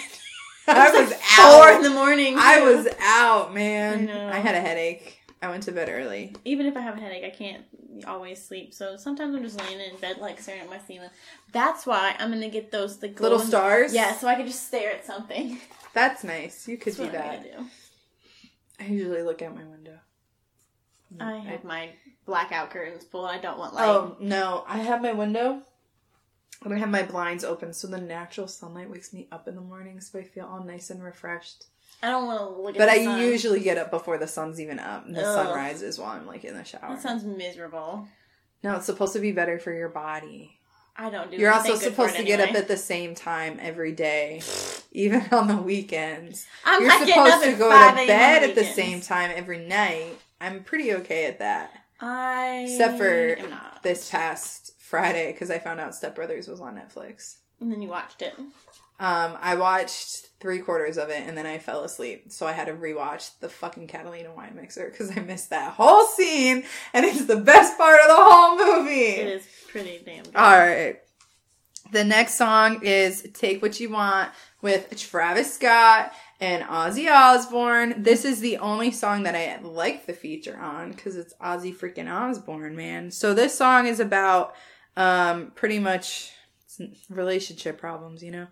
I 0.67 0.91
was 0.91 1.12
like 1.12 1.19
four 1.19 1.71
in 1.71 1.82
the 1.84 1.89
morning. 1.89 2.36
I 2.38 2.62
was 2.62 2.88
out, 3.01 3.54
man. 3.54 4.10
I. 4.10 4.38
I 4.38 4.39
had 4.39 4.56
a 4.56 4.62
headache. 4.62 5.19
I 5.41 5.49
went 5.49 5.63
to 5.63 5.71
bed 5.71 5.89
early. 5.89 6.34
even 6.43 6.65
if 6.65 6.75
I 6.75 6.82
have 6.82 6.97
a 6.97 6.99
headache, 6.99 7.23
I 7.23 7.30
can't 7.30 7.63
always 8.08 8.43
sleep. 8.43 8.73
So 8.73 8.97
sometimes 8.97 9.36
I'm 9.36 9.43
just 9.43 9.60
laying 9.60 9.80
in 9.80 9.95
bed, 9.97 10.17
like 10.17 10.39
staring 10.39 10.62
at 10.62 10.69
my 10.69 10.80
ceiling. 10.80 11.10
That's 11.51 11.86
why 11.86 12.15
I'm 12.19 12.32
gonna 12.32 12.49
get 12.49 12.71
those 12.71 12.97
the 12.97 13.10
Little 13.10 13.39
stars. 13.39 13.93
Yeah, 13.93 14.15
so 14.15 14.28
I 14.28 14.36
can 14.36 14.47
just 14.47 14.67
stare 14.67 14.91
at 14.91 15.06
something. 15.06 15.60
that's 15.93 16.23
nice. 16.23 16.67
You 16.67 16.78
could 16.78 16.93
That's 16.93 17.12
do 17.12 17.17
that. 17.17 17.43
do. 17.43 17.65
I 18.80 18.88
usually 18.88 19.23
look 19.23 19.41
out 19.41 19.56
my 19.56 19.63
window. 19.63 19.99
I 21.19 21.23
mm. 21.23 21.45
have 21.45 21.63
my 21.63 21.91
blackout 22.25 22.71
curtains 22.71 23.06
pulled. 23.06 23.30
I 23.30 23.38
don't 23.38 23.58
want 23.58 23.73
light. 23.73 23.88
Oh 23.88 24.17
no, 24.19 24.63
I 24.67 24.80
have 24.80 25.01
my 25.01 25.13
window. 25.13 25.62
And 26.63 26.73
I 26.73 26.77
have 26.77 26.89
my 26.89 27.03
blinds 27.03 27.43
open, 27.43 27.73
so 27.73 27.87
the 27.87 27.99
natural 27.99 28.47
sunlight 28.47 28.89
wakes 28.89 29.13
me 29.13 29.27
up 29.31 29.47
in 29.47 29.55
the 29.55 29.61
morning, 29.61 29.99
so 30.01 30.19
I 30.19 30.23
feel 30.23 30.45
all 30.45 30.63
nice 30.63 30.89
and 30.89 31.03
refreshed. 31.03 31.65
I 32.01 32.09
don't 32.09 32.25
want 32.25 32.39
to 32.39 32.61
look 32.61 32.75
at. 32.75 32.77
But 32.77 32.89
I 32.89 33.03
sun. 33.03 33.19
usually 33.19 33.59
get 33.59 33.77
up 33.77 33.91
before 33.91 34.17
the 34.17 34.27
sun's 34.27 34.59
even 34.59 34.79
up. 34.79 35.05
and 35.05 35.15
The 35.15 35.23
sun 35.23 35.47
Ugh. 35.47 35.55
rises 35.55 35.99
while 35.99 36.11
I'm 36.11 36.25
like 36.27 36.43
in 36.43 36.55
the 36.55 36.63
shower. 36.63 36.89
That 36.89 37.01
sounds 37.01 37.23
miserable. 37.23 38.07
no, 38.63 38.75
it's 38.75 38.85
supposed 38.85 39.13
to 39.13 39.19
be 39.19 39.31
better 39.31 39.59
for 39.59 39.73
your 39.73 39.89
body. 39.89 40.57
I 40.97 41.09
don't 41.09 41.29
do. 41.29 41.37
You're 41.37 41.51
also 41.51 41.75
supposed 41.75 42.15
to 42.15 42.21
it 42.21 42.25
get 42.25 42.39
up 42.39 42.55
at 42.55 42.67
the 42.69 42.77
same 42.77 43.15
time 43.15 43.57
every 43.61 43.91
day, 43.91 44.41
even 44.91 45.25
on 45.31 45.47
the 45.47 45.57
weekends. 45.57 46.47
I'm 46.63 46.81
You're 46.81 46.91
supposed 46.91 47.33
up 47.33 47.43
to 47.43 47.53
go 47.53 47.69
5 47.69 47.97
to 47.99 48.07
bed 48.07 48.43
at 48.43 48.55
the 48.55 48.63
same 48.63 49.01
time 49.01 49.31
every 49.35 49.59
night. 49.65 50.17
I'm 50.39 50.63
pretty 50.63 50.93
okay 50.93 51.25
at 51.25 51.39
that. 51.39 51.71
I 51.99 52.65
Except 52.69 52.97
for. 52.97 53.37
This 53.83 54.09
past 54.09 54.73
Friday, 54.99 55.31
because 55.31 55.51
I 55.51 55.60
found 55.60 55.79
out 55.79 55.95
Step 55.95 56.15
Brothers 56.15 56.47
was 56.47 56.62
on 56.62 56.75
Netflix. 56.75 57.38
and 57.60 57.71
then 57.71 57.81
you 57.81 57.89
watched 57.89 58.21
it. 58.21 58.34
Um, 58.97 59.38
I 59.41 59.55
watched 59.55 60.27
three 60.39 60.60
quarters 60.60 60.97
of 60.97 61.10
it 61.10 61.21
and 61.27 61.38
then 61.38 61.45
I 61.45 61.58
fell 61.58 61.84
asleep. 61.84 62.25
So 62.29 62.47
I 62.47 62.53
had 62.53 62.67
to 62.67 62.73
rewatch 62.73 63.31
the 63.41 63.49
fucking 63.49 63.88
Catalina 63.88 64.34
wine 64.34 64.53
mixer 64.55 64.89
because 64.89 65.12
I 65.12 65.19
missed 65.19 65.49
that 65.49 65.73
whole 65.73 66.05
scene 66.05 66.63
and 66.93 67.05
it's 67.05 67.25
the 67.25 67.36
best 67.36 67.77
part 67.77 67.99
of 67.99 68.08
the 68.08 68.15
whole 68.17 68.55
movie. 68.58 68.91
It 69.01 69.27
is 69.27 69.47
pretty 69.69 70.01
damn. 70.05 70.23
Good. 70.23 70.36
All 70.36 70.58
right. 70.58 70.99
The 71.91 72.05
next 72.05 72.36
song 72.36 72.84
is 72.84 73.27
Take 73.34 73.62
What 73.62 73.79
You 73.81 73.89
Want 73.89 74.31
with 74.62 74.97
Travis 74.97 75.53
Scott 75.53 76.13
and 76.39 76.63
Ozzy 76.63 77.12
Osbourne. 77.12 78.01
This 78.01 78.23
is 78.25 78.39
the 78.39 78.58
only 78.58 78.91
song 78.91 79.23
that 79.23 79.36
I 79.36 79.60
like 79.62 80.05
the 80.05 80.13
feature 80.13 80.58
on 80.58 80.91
because 80.91 81.15
it's 81.17 81.34
Ozzy 81.36 81.75
freaking 81.75 82.10
Osbourne, 82.12 82.75
man. 82.77 83.12
So 83.12 83.34
this 83.34 83.58
song 83.58 83.88
is 83.88 83.99
about 83.99 84.55
um, 84.97 85.51
pretty 85.55 85.79
much 85.79 86.31
relationship 87.10 87.77
problems, 87.79 88.23
you 88.23 88.31
know, 88.31 88.47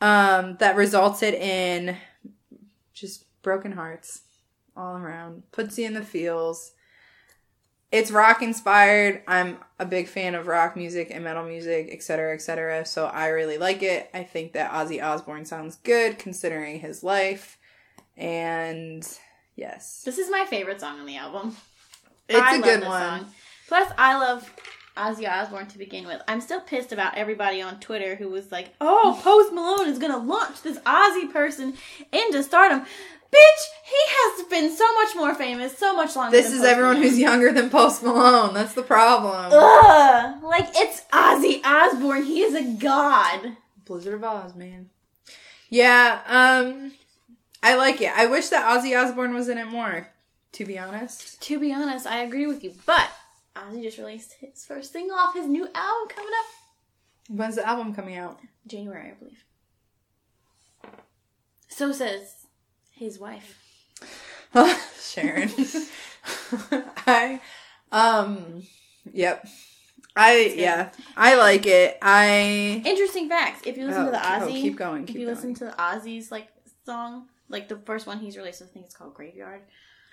um, 0.00 0.56
that 0.58 0.76
resulted 0.76 1.34
in 1.34 1.96
just 2.92 3.24
broken 3.42 3.72
hearts 3.72 4.22
all 4.76 4.96
around. 4.96 5.42
Puts 5.52 5.78
you 5.78 5.86
in 5.86 5.94
the 5.94 6.02
feels 6.02 6.72
it's 7.92 8.10
rock 8.10 8.42
inspired. 8.42 9.22
I'm 9.28 9.58
a 9.78 9.86
big 9.86 10.08
fan 10.08 10.34
of 10.34 10.48
rock 10.48 10.74
music 10.76 11.12
and 11.12 11.22
metal 11.22 11.44
music, 11.44 11.90
etc., 11.92 12.34
etc. 12.34 12.84
So 12.86 13.06
I 13.06 13.28
really 13.28 13.56
like 13.56 13.84
it. 13.84 14.10
I 14.12 14.24
think 14.24 14.54
that 14.54 14.72
Ozzy 14.72 15.00
Osbourne 15.00 15.44
sounds 15.44 15.76
good 15.76 16.18
considering 16.18 16.80
his 16.80 17.04
life. 17.04 17.56
And 18.16 19.06
yes, 19.54 20.02
This 20.04 20.18
is 20.18 20.28
my 20.28 20.44
favorite 20.50 20.80
song 20.80 20.98
on 20.98 21.06
the 21.06 21.16
album. 21.18 21.56
it's 22.28 22.36
I 22.40 22.56
a 22.56 22.62
good 22.62 22.82
one. 22.84 23.20
song. 23.20 23.30
Plus, 23.68 23.92
I 23.96 24.18
love 24.18 24.52
Ozzy 24.96 25.28
Osbourne 25.28 25.66
to 25.66 25.78
begin 25.78 26.06
with. 26.06 26.22
I'm 26.28 26.40
still 26.40 26.60
pissed 26.60 26.92
about 26.92 27.16
everybody 27.16 27.60
on 27.60 27.80
Twitter 27.80 28.14
who 28.14 28.28
was 28.28 28.52
like, 28.52 28.74
"Oh, 28.80 29.18
Post 29.22 29.52
Malone 29.52 29.88
is 29.88 29.98
gonna 29.98 30.18
launch 30.18 30.62
this 30.62 30.78
Ozzy 30.80 31.32
person 31.32 31.76
into 32.12 32.42
stardom." 32.42 32.80
Bitch, 32.80 33.62
he 33.84 33.96
has 33.96 34.46
been 34.46 34.70
so 34.70 34.84
much 34.94 35.16
more 35.16 35.34
famous, 35.34 35.76
so 35.76 35.96
much 35.96 36.14
longer. 36.14 36.30
This 36.30 36.52
is 36.52 36.58
Post 36.60 36.64
everyone 36.68 36.94
Malone. 36.94 37.08
who's 37.08 37.18
younger 37.18 37.52
than 37.52 37.68
Post 37.70 38.04
Malone. 38.04 38.54
That's 38.54 38.74
the 38.74 38.82
problem. 38.84 39.50
Ugh, 39.52 40.42
like 40.44 40.68
it's 40.76 41.02
Ozzy 41.12 41.60
Osbourne. 41.64 42.22
He 42.22 42.42
is 42.42 42.54
a 42.54 42.62
god. 42.80 43.56
Blizzard 43.84 44.14
of 44.14 44.20
Ozz, 44.20 44.54
man. 44.54 44.90
Yeah, 45.68 46.20
um, 46.26 46.92
I 47.64 47.74
like 47.74 48.00
it. 48.00 48.12
I 48.16 48.26
wish 48.26 48.48
that 48.50 48.64
Ozzy 48.70 48.96
Osbourne 48.96 49.34
was 49.34 49.48
in 49.48 49.58
it 49.58 49.66
more, 49.66 50.08
to 50.52 50.64
be 50.64 50.78
honest. 50.78 51.40
To 51.42 51.58
be 51.58 51.72
honest, 51.72 52.06
I 52.06 52.18
agree 52.22 52.46
with 52.46 52.62
you, 52.62 52.74
but 52.86 53.08
Ozzy 53.56 53.82
just 53.82 53.98
released 53.98 54.34
his 54.40 54.64
first 54.64 54.92
single 54.92 55.16
off 55.16 55.34
his 55.34 55.46
new 55.46 55.64
album 55.74 56.08
coming 56.08 56.32
up 56.38 56.46
When's 57.30 57.54
the 57.56 57.66
album 57.66 57.94
coming 57.94 58.16
out? 58.16 58.38
January, 58.66 59.10
I 59.10 59.14
believe. 59.14 59.44
So 61.68 61.92
says 61.92 62.46
his 62.92 63.18
wife. 63.18 63.60
Sharon. 65.00 65.50
I 67.06 67.40
um 67.90 68.62
yep. 69.12 69.46
I 70.16 70.54
yeah, 70.56 70.90
I 71.16 71.34
like 71.36 71.66
it. 71.66 71.98
I 72.00 72.82
Interesting 72.84 73.28
facts. 73.28 73.62
If 73.66 73.76
you 73.76 73.86
listen 73.86 74.02
Oh, 74.02 74.06
to 74.06 74.10
the 74.12 74.18
keep- 74.18 74.26
oh, 74.26 74.46
Ozzy, 74.46 74.62
keep 74.62 74.76
going, 74.76 75.02
if 75.02 75.06
keep 75.08 75.16
you 75.16 75.26
listen 75.26 75.54
to 75.54 75.64
the 75.64 75.70
Ozzy's 75.72 76.30
like 76.30 76.48
song, 76.86 77.26
like 77.48 77.68
the 77.68 77.76
first 77.78 78.06
one 78.06 78.18
he's 78.20 78.36
released, 78.36 78.62
I 78.62 78.66
think 78.66 78.84
it's 78.86 78.94
called 78.94 79.14
Graveyard. 79.14 79.62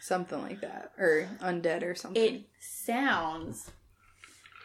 Something 0.01 0.41
like 0.41 0.59
that 0.61 0.91
or 0.97 1.27
undead 1.41 1.83
or 1.83 1.95
something. 1.95 2.21
It 2.21 2.41
sounds 2.59 3.71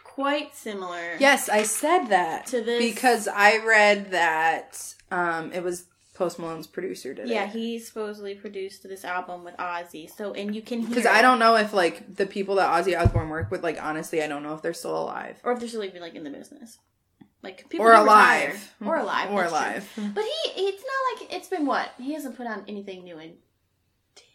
quite 0.04 0.54
similar. 0.54 1.16
yes, 1.18 1.48
I 1.48 1.62
said 1.62 2.06
that 2.06 2.46
To 2.46 2.60
this- 2.62 2.82
because 2.82 3.28
I 3.28 3.58
read 3.64 4.10
that 4.12 4.94
um 5.10 5.52
it 5.52 5.62
was 5.62 5.84
Post 6.14 6.38
Malone's 6.38 6.66
producer 6.66 7.12
did 7.12 7.28
Yeah, 7.28 7.42
it. 7.42 7.46
Yeah, 7.48 7.52
he 7.52 7.78
supposedly 7.78 8.34
produced 8.34 8.82
this 8.84 9.04
album 9.04 9.44
with 9.44 9.54
Ozzy. 9.58 10.08
So, 10.10 10.32
and 10.32 10.54
you 10.56 10.62
can 10.62 10.86
Because. 10.86 11.04
I 11.04 11.20
don't 11.20 11.38
know 11.38 11.56
if 11.56 11.74
like 11.74 12.16
the 12.16 12.24
people 12.24 12.54
that 12.54 12.70
Ozzy 12.70 12.98
Osbourne 12.98 13.28
worked 13.28 13.50
with, 13.50 13.62
like 13.62 13.78
honestly, 13.82 14.22
I 14.22 14.26
don't 14.26 14.42
know 14.42 14.54
if 14.54 14.62
they're 14.62 14.72
still 14.72 14.96
alive 14.96 15.36
or 15.44 15.52
if 15.52 15.58
they're 15.60 15.68
still 15.68 15.84
even 15.84 16.00
like 16.00 16.14
in 16.14 16.24
the 16.24 16.30
business, 16.30 16.78
like 17.42 17.68
people 17.68 17.84
or 17.84 17.94
who 17.94 18.00
retired. 18.04 18.52
alive 18.54 18.74
or 18.86 18.96
alive, 18.96 19.30
or 19.30 19.40
that's 19.42 19.52
true. 19.94 20.02
alive. 20.04 20.14
But 20.14 20.24
he, 20.24 20.62
it's 20.68 20.82
not 20.82 21.20
like 21.20 21.34
it's 21.34 21.48
been 21.48 21.66
what 21.66 21.90
he 21.98 22.14
hasn't 22.14 22.34
put 22.38 22.46
out 22.46 22.62
anything 22.66 23.04
new 23.04 23.18
in 23.18 23.34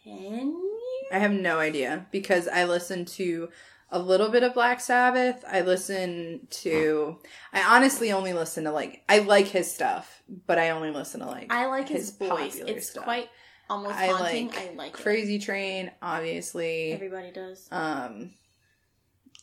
I 0.05 1.17
have 1.17 1.31
no 1.31 1.59
idea 1.59 2.07
because 2.11 2.47
I 2.47 2.65
listened 2.65 3.07
to 3.09 3.49
a 3.91 3.99
little 3.99 4.29
bit 4.29 4.43
of 4.43 4.53
Black 4.53 4.79
Sabbath. 4.79 5.43
I 5.47 5.61
listen 5.61 6.47
to. 6.49 7.17
I 7.53 7.75
honestly 7.75 8.11
only 8.11 8.33
listen 8.33 8.63
to 8.63 8.71
like 8.71 9.03
I 9.09 9.19
like 9.19 9.47
his 9.47 9.71
stuff, 9.71 10.23
but 10.47 10.57
I 10.57 10.69
only 10.69 10.91
listen 10.91 11.19
to 11.19 11.27
like 11.27 11.51
I 11.51 11.67
like 11.67 11.89
his, 11.89 12.17
his 12.17 12.29
voice. 12.29 12.55
It's 12.57 12.89
stuff. 12.89 13.03
quite 13.03 13.29
almost 13.69 13.95
I 13.95 14.07
haunting. 14.07 14.47
like 14.47 14.57
I 14.57 14.73
like 14.73 14.93
it. 14.99 15.03
Crazy 15.03 15.39
Train, 15.39 15.91
obviously. 16.01 16.93
Everybody 16.93 17.31
does. 17.31 17.67
Um, 17.71 18.31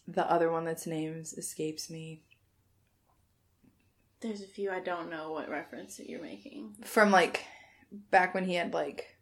the 0.06 0.28
other 0.30 0.50
one 0.50 0.64
that's 0.64 0.86
names 0.86 1.34
escapes 1.34 1.90
me. 1.90 2.22
There's 4.20 4.40
a 4.40 4.46
few 4.46 4.70
I 4.70 4.80
don't 4.80 5.10
know 5.10 5.32
what 5.32 5.48
reference 5.50 5.98
that 5.98 6.08
you're 6.08 6.22
making. 6.22 6.74
From 6.84 7.10
like 7.10 7.44
back 8.10 8.34
when 8.34 8.44
he 8.44 8.54
had 8.54 8.72
like 8.72 9.17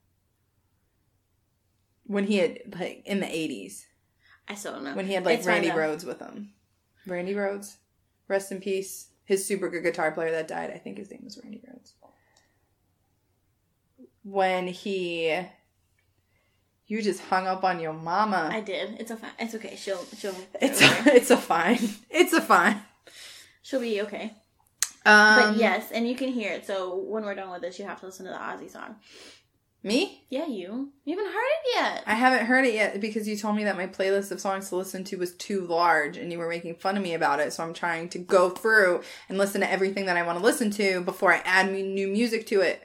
when 2.07 2.25
he 2.25 2.39
had 2.39 2.59
like 2.79 3.03
in 3.05 3.21
the 3.21 3.29
eighties. 3.35 3.87
I 4.49 4.55
still 4.55 4.73
don't 4.73 4.85
know. 4.85 4.95
When 4.95 5.07
he 5.07 5.15
had 5.15 5.25
like 5.25 5.39
It's 5.39 5.47
Randy. 5.47 5.71
Rhoads 5.71 6.05
with 6.05 6.21
him. 6.21 6.53
Randy 7.07 7.35
Rhoads. 7.35 7.77
Rest 8.29 8.53
in 8.53 8.61
peace. 8.61 9.09
His 9.25 9.45
super 9.45 9.69
good 9.69 9.83
guitar 9.83 10.13
player 10.13 10.31
that 10.31 10.47
died, 10.47 10.71
I 10.73 10.79
think 10.79 10.99
his 10.99 11.11
name 11.11 11.23
was 11.25 11.39
Randy 11.43 11.61
Rhoads. 11.69 11.93
When 14.23 14.69
he 14.69 15.47
you 16.87 17.03
just 17.03 17.21
hung 17.21 17.47
up 17.47 17.65
on 17.65 17.81
your 17.81 17.93
mama. 17.93 18.49
I 18.53 18.61
did. 18.61 19.01
It's 19.01 19.11
a 19.11 19.17
fine. 19.17 19.31
It's 19.39 19.55
okay. 19.57 19.77
She'll 19.77 20.05
she'll 20.17 20.35
it's 20.61 20.81
okay. 20.83 21.11
it's 21.17 21.31
a 21.31 21.37
fine. 21.37 21.79
It's 22.11 22.33
a 22.33 22.41
fine. 22.41 22.81
she'll 23.63 23.81
be 23.81 24.01
okay. 24.03 24.33
Um, 25.05 25.37
But 25.53 25.57
yes, 25.57 25.91
and 25.93 26.09
you 26.09 26.17
can 26.17 26.29
hear 26.29 26.53
it. 26.53 26.67
So 26.67 26.97
when 26.97 27.25
we're 27.25 27.35
done 27.35 27.51
with 27.51 27.63
this, 27.63 27.79
you 27.79 27.85
have 27.85 28.01
to 28.01 28.07
listen 28.07 28.27
to 28.27 28.33
the 28.33 28.39
Ozzy 28.39 28.71
song. 28.71 28.97
Me? 29.83 30.25
Yeah, 30.31 30.47
you. 30.47 30.91
You 31.05 31.17
haven't 31.17 31.33
heard 31.33 31.37
it 31.37 31.75
yet. 31.77 32.03
I 32.07 32.15
haven't 32.15 32.47
heard 32.47 32.65
it 32.65 32.75
yet 32.75 33.01
because 33.01 33.29
you 33.29 33.37
told 33.37 33.55
me 33.55 33.65
that 33.65 33.77
my 33.77 33.87
playlist 33.87 34.33
of 34.33 34.41
songs 34.41 34.69
to 34.71 34.77
listen 34.77 35.05
to 35.05 35.17
was 35.17 35.33
too 35.35 35.61
large 35.61 36.17
and 36.17 36.33
you 36.33 36.39
were 36.39 36.49
making 36.49 36.75
fun 36.75 36.97
of 36.97 37.03
me 37.05 37.15
about 37.15 37.39
it. 37.39 37.53
So 37.53 37.63
I'm 37.63 37.73
trying 37.75 38.09
to 38.11 38.19
go 38.19 38.51
through 38.51 39.03
and 39.29 39.39
listen 39.39 39.61
to 39.61 39.71
everything 39.71 40.07
that 40.07 40.17
I 40.17 40.23
want 40.25 40.39
to 40.39 40.45
listen 40.45 40.71
to 40.73 41.03
before 41.03 41.33
I 41.33 41.39
add 41.45 41.71
new 41.71 42.09
music 42.09 42.47
to 42.49 42.63
it. 42.63 42.83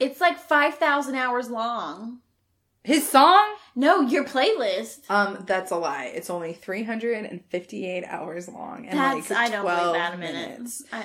It's 0.00 0.20
like 0.20 0.38
five 0.38 0.74
thousand 0.76 1.14
hours 1.14 1.48
long. 1.48 2.18
His 2.82 3.08
song? 3.08 3.54
No, 3.76 4.00
your 4.00 4.24
playlist. 4.24 5.08
Um, 5.08 5.44
that's 5.46 5.70
a 5.70 5.76
lie. 5.76 6.06
It's 6.12 6.28
only 6.28 6.52
358 6.52 8.04
hours 8.04 8.48
long 8.48 8.86
and 8.86 8.98
That's 8.98 9.30
like 9.30 9.38
I 9.38 9.48
don't 9.50 9.62
12 9.62 9.78
believe 9.78 9.92
that 9.94 10.14
a 10.14 10.16
minute. 10.18 10.50
minutes. 10.50 10.82
I. 10.92 11.04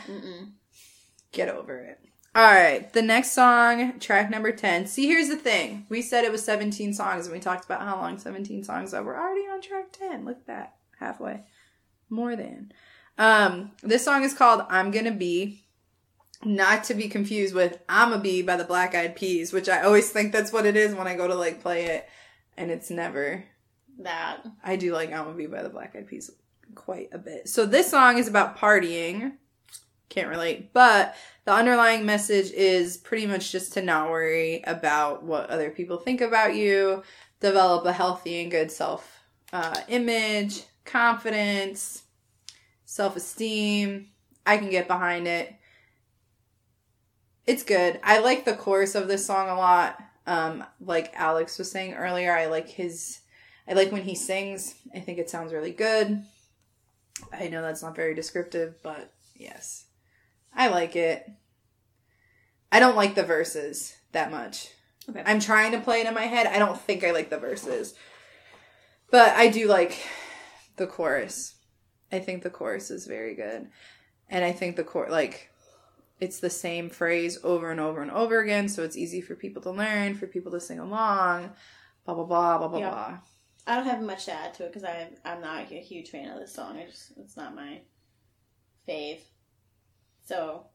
Get 1.32 1.50
over 1.50 1.78
it. 1.78 2.00
All 2.38 2.44
right, 2.44 2.94
the 2.94 3.02
next 3.02 3.32
song, 3.32 3.98
track 4.00 4.30
number 4.30 4.52
10. 4.52 4.86
See, 4.86 5.08
here's 5.08 5.28
the 5.28 5.38
thing. 5.38 5.88
We 5.90 6.04
said 6.04 6.24
it 6.24 6.32
was 6.32 6.46
17 6.46 6.94
songs 6.94 7.26
and 7.26 7.34
we 7.34 7.40
talked 7.40 7.66
about 7.66 7.82
how 7.82 7.96
long 7.96 8.20
17 8.20 8.64
songs 8.64 8.94
are. 8.94 9.04
We're 9.04 9.20
already 9.20 9.48
on 9.48 9.60
track 9.60 9.92
10. 9.92 10.24
Look 10.24 10.38
at 10.38 10.46
that. 10.46 10.76
Halfway. 11.00 11.46
More 12.12 12.36
than. 12.36 12.74
Um, 13.18 13.72
this 13.82 14.06
song 14.06 14.22
is 14.22 14.36
called 14.36 14.68
I'm 14.70 14.92
Gonna 14.92 15.14
Be. 15.14 15.64
Not 16.46 16.84
to 16.84 16.94
be 16.94 17.08
confused 17.10 17.56
with 17.56 17.80
I'm 17.90 18.14
a 18.14 18.20
Bee 18.20 18.44
by 18.44 18.56
the 18.56 18.64
Black 18.64 18.94
Eyed 18.94 19.16
Peas, 19.16 19.52
which 19.52 19.68
I 19.68 19.82
always 19.82 20.12
think 20.12 20.32
that's 20.32 20.54
what 20.54 20.68
it 20.68 20.76
is 20.76 20.94
when 20.94 21.08
I 21.08 21.16
go 21.16 21.28
to 21.28 21.34
like 21.34 21.64
play 21.64 21.86
it. 21.86 22.08
And 22.56 22.70
it's 22.70 22.92
never. 22.92 23.46
That. 23.98 24.44
I 24.64 24.76
do 24.76 24.94
like 24.94 25.12
I'm 25.12 25.28
a 25.28 25.34
Bee 25.34 25.48
by 25.48 25.64
the 25.64 25.70
Black 25.70 25.96
Eyed 25.96 26.06
Peas 26.06 26.30
quite 26.76 27.10
a 27.14 27.18
bit. 27.18 27.50
So 27.50 27.66
this 27.66 27.90
song 27.90 28.20
is 28.20 28.28
about 28.28 28.60
partying. 28.60 29.38
Can't 30.10 30.30
relate. 30.30 30.74
But 30.74 31.16
the 31.45 31.53
underlying 31.53 32.05
message 32.05 32.51
is 32.51 32.97
pretty 32.97 33.28
much 33.28 33.51
just 33.51 33.74
to 33.74 33.82
not 33.82 34.10
worry 34.10 34.64
about 34.66 35.24
what 35.24 35.49
other 35.49 35.70
people 35.70 35.97
think 35.97 36.22
about 36.22 36.55
you, 36.55 37.03
develop 37.39 37.86
a 37.86 37.93
healthy 37.93 38.41
and 38.41 38.51
good 38.51 38.72
self 38.72 39.24
uh, 39.53 39.80
image, 39.88 40.64
confidence, 40.86 42.03
self 42.86 43.16
esteem. 43.16 44.08
I 44.45 44.58
can 44.58 44.70
get 44.70 44.88
behind 44.88 45.28
it. 45.28 45.53
It's 47.45 47.64
good. 47.64 47.99
I 48.03 48.20
like 48.20 48.45
the 48.45 48.55
chorus 48.55 48.95
of 48.95 49.08
this 49.08 49.26
song 49.26 49.49
a 49.49 49.55
lot. 49.55 50.01
Um, 50.26 50.66
like 50.82 51.14
Alex 51.16 51.58
was 51.58 51.72
saying 51.72 51.93
earlier, 51.93 52.36
I 52.36 52.47
like 52.47 52.68
his 52.68 53.20
I 53.68 53.74
like 53.74 53.91
when 53.91 54.03
he 54.03 54.16
sings. 54.16 54.76
I 54.95 54.99
think 54.99 55.20
it 55.20 55.30
sounds 55.30 55.53
really 55.53 55.72
good. 55.72 56.24
I 57.34 57.47
know 57.47 57.62
that's 57.62 57.84
not 57.84 57.95
very 57.95 58.16
descriptive, 58.16 58.76
but 58.82 59.12
yes. 59.36 59.87
I 60.58 60.68
like 60.68 60.95
it. 60.95 61.30
I 62.72 62.80
don't 62.80 62.95
like 62.97 63.16
the 63.16 63.24
verses 63.24 63.95
that 64.12 64.32
much. 64.32 64.70
Okay. 65.10 65.24
I'm 65.26 65.39
trying 65.39 65.72
to 65.72 65.80
play 65.80 66.01
it 66.01 66.08
in 66.08 66.14
my 66.14 66.24
head. 66.24 66.47
I 66.47 66.60
don't 66.60 66.80
think 66.80 67.03
I 67.03 67.12
like 67.12 67.30
the 67.30 67.38
verses. 67.38 67.93
But 69.10 69.30
I 69.38 69.47
do 69.47 69.68
like 69.68 69.97
the 70.76 70.88
chorus. 70.88 71.55
I 72.12 72.20
think 72.20 72.43
the 72.43 72.49
chorus 72.49 72.91
is 72.91 73.08
very 73.08 73.36
good. 73.36 73.70
And 74.30 74.43
I 74.43 74.51
think 74.51 74.76
the 74.76 74.84
chor 74.84 75.08
like 75.10 75.49
it's 76.20 76.39
the 76.39 76.49
same 76.49 76.89
phrase 76.89 77.38
over 77.43 77.70
and 77.72 77.80
over 77.80 78.01
and 78.01 78.10
over 78.12 78.39
again, 78.39 78.68
so 78.68 78.84
it's 78.84 78.97
easy 78.97 79.22
for 79.22 79.36
people 79.36 79.62
to 79.62 79.72
learn, 79.72 80.16
for 80.16 80.26
people 80.26 80.51
to 80.51 80.60
sing 80.60 80.80
along, 80.80 81.51
blah 82.05 82.16
blah 82.16 82.26
blah 82.26 82.58
blah 82.58 82.68
blah 82.68 82.80
Yeah. 82.80 82.89
blah. 82.89 83.18
I 83.68 83.76
don't 83.76 83.86
have 83.86 84.01
much 84.01 84.26
to 84.26 84.34
add 84.34 84.53
to 84.55 84.66
it 84.66 84.74
because 84.74 84.84
I 84.84 85.10
I'm 85.24 85.39
not 85.41 85.72
a 85.72 85.76
huge 85.80 86.10
fan 86.10 86.30
of 86.30 86.39
this 86.39 86.53
song. 86.53 86.82
Just 86.89 87.14
it's 87.18 87.38
not 87.38 87.55
my 87.55 87.82
fave. 88.89 89.20
So 90.28 90.66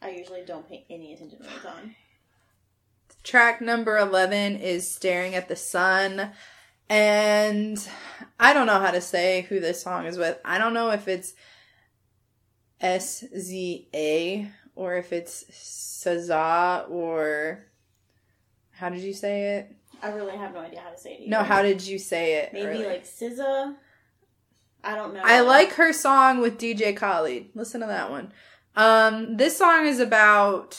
I 0.00 0.10
usually 0.10 0.42
don't 0.46 0.66
pay 0.66 0.86
any 0.88 1.12
attention 1.12 1.40
to 1.40 1.44
what's 1.44 1.66
on. 1.66 1.94
Track 3.22 3.60
number 3.60 3.98
11 3.98 4.56
is 4.56 4.90
Staring 4.90 5.34
at 5.34 5.48
the 5.48 5.56
Sun. 5.56 6.30
And 6.88 7.86
I 8.38 8.54
don't 8.54 8.66
know 8.66 8.80
how 8.80 8.92
to 8.92 9.00
say 9.02 9.42
who 9.50 9.60
this 9.60 9.82
song 9.82 10.06
is 10.06 10.16
with. 10.16 10.38
I 10.42 10.56
don't 10.56 10.72
know 10.72 10.90
if 10.90 11.06
it's 11.06 11.34
S 12.80 13.22
Z 13.38 13.88
A 13.94 14.50
or 14.74 14.96
if 14.96 15.12
it's 15.12 15.44
SZA 15.50 16.90
or 16.90 17.66
how 18.72 18.88
did 18.88 19.02
you 19.02 19.12
say 19.12 19.58
it? 19.58 19.76
I 20.02 20.12
really 20.12 20.36
have 20.36 20.54
no 20.54 20.60
idea 20.60 20.80
how 20.80 20.90
to 20.90 20.98
say 20.98 21.12
it. 21.12 21.28
No, 21.28 21.42
how 21.42 21.60
did 21.60 21.86
you 21.86 21.98
say 21.98 22.36
it? 22.36 22.54
maybe 22.54 22.66
earlier? 22.66 22.88
like 22.88 23.04
SZA. 23.04 23.76
I 24.82 24.94
don't 24.94 25.14
know. 25.14 25.22
I 25.24 25.40
like 25.40 25.72
her 25.72 25.92
song 25.92 26.40
with 26.40 26.58
DJ 26.58 26.96
Khaled. 26.96 27.50
Listen 27.54 27.80
to 27.80 27.86
that 27.86 28.10
one. 28.10 28.32
Um, 28.76 29.36
this 29.36 29.58
song 29.58 29.86
is 29.86 30.00
about 30.00 30.78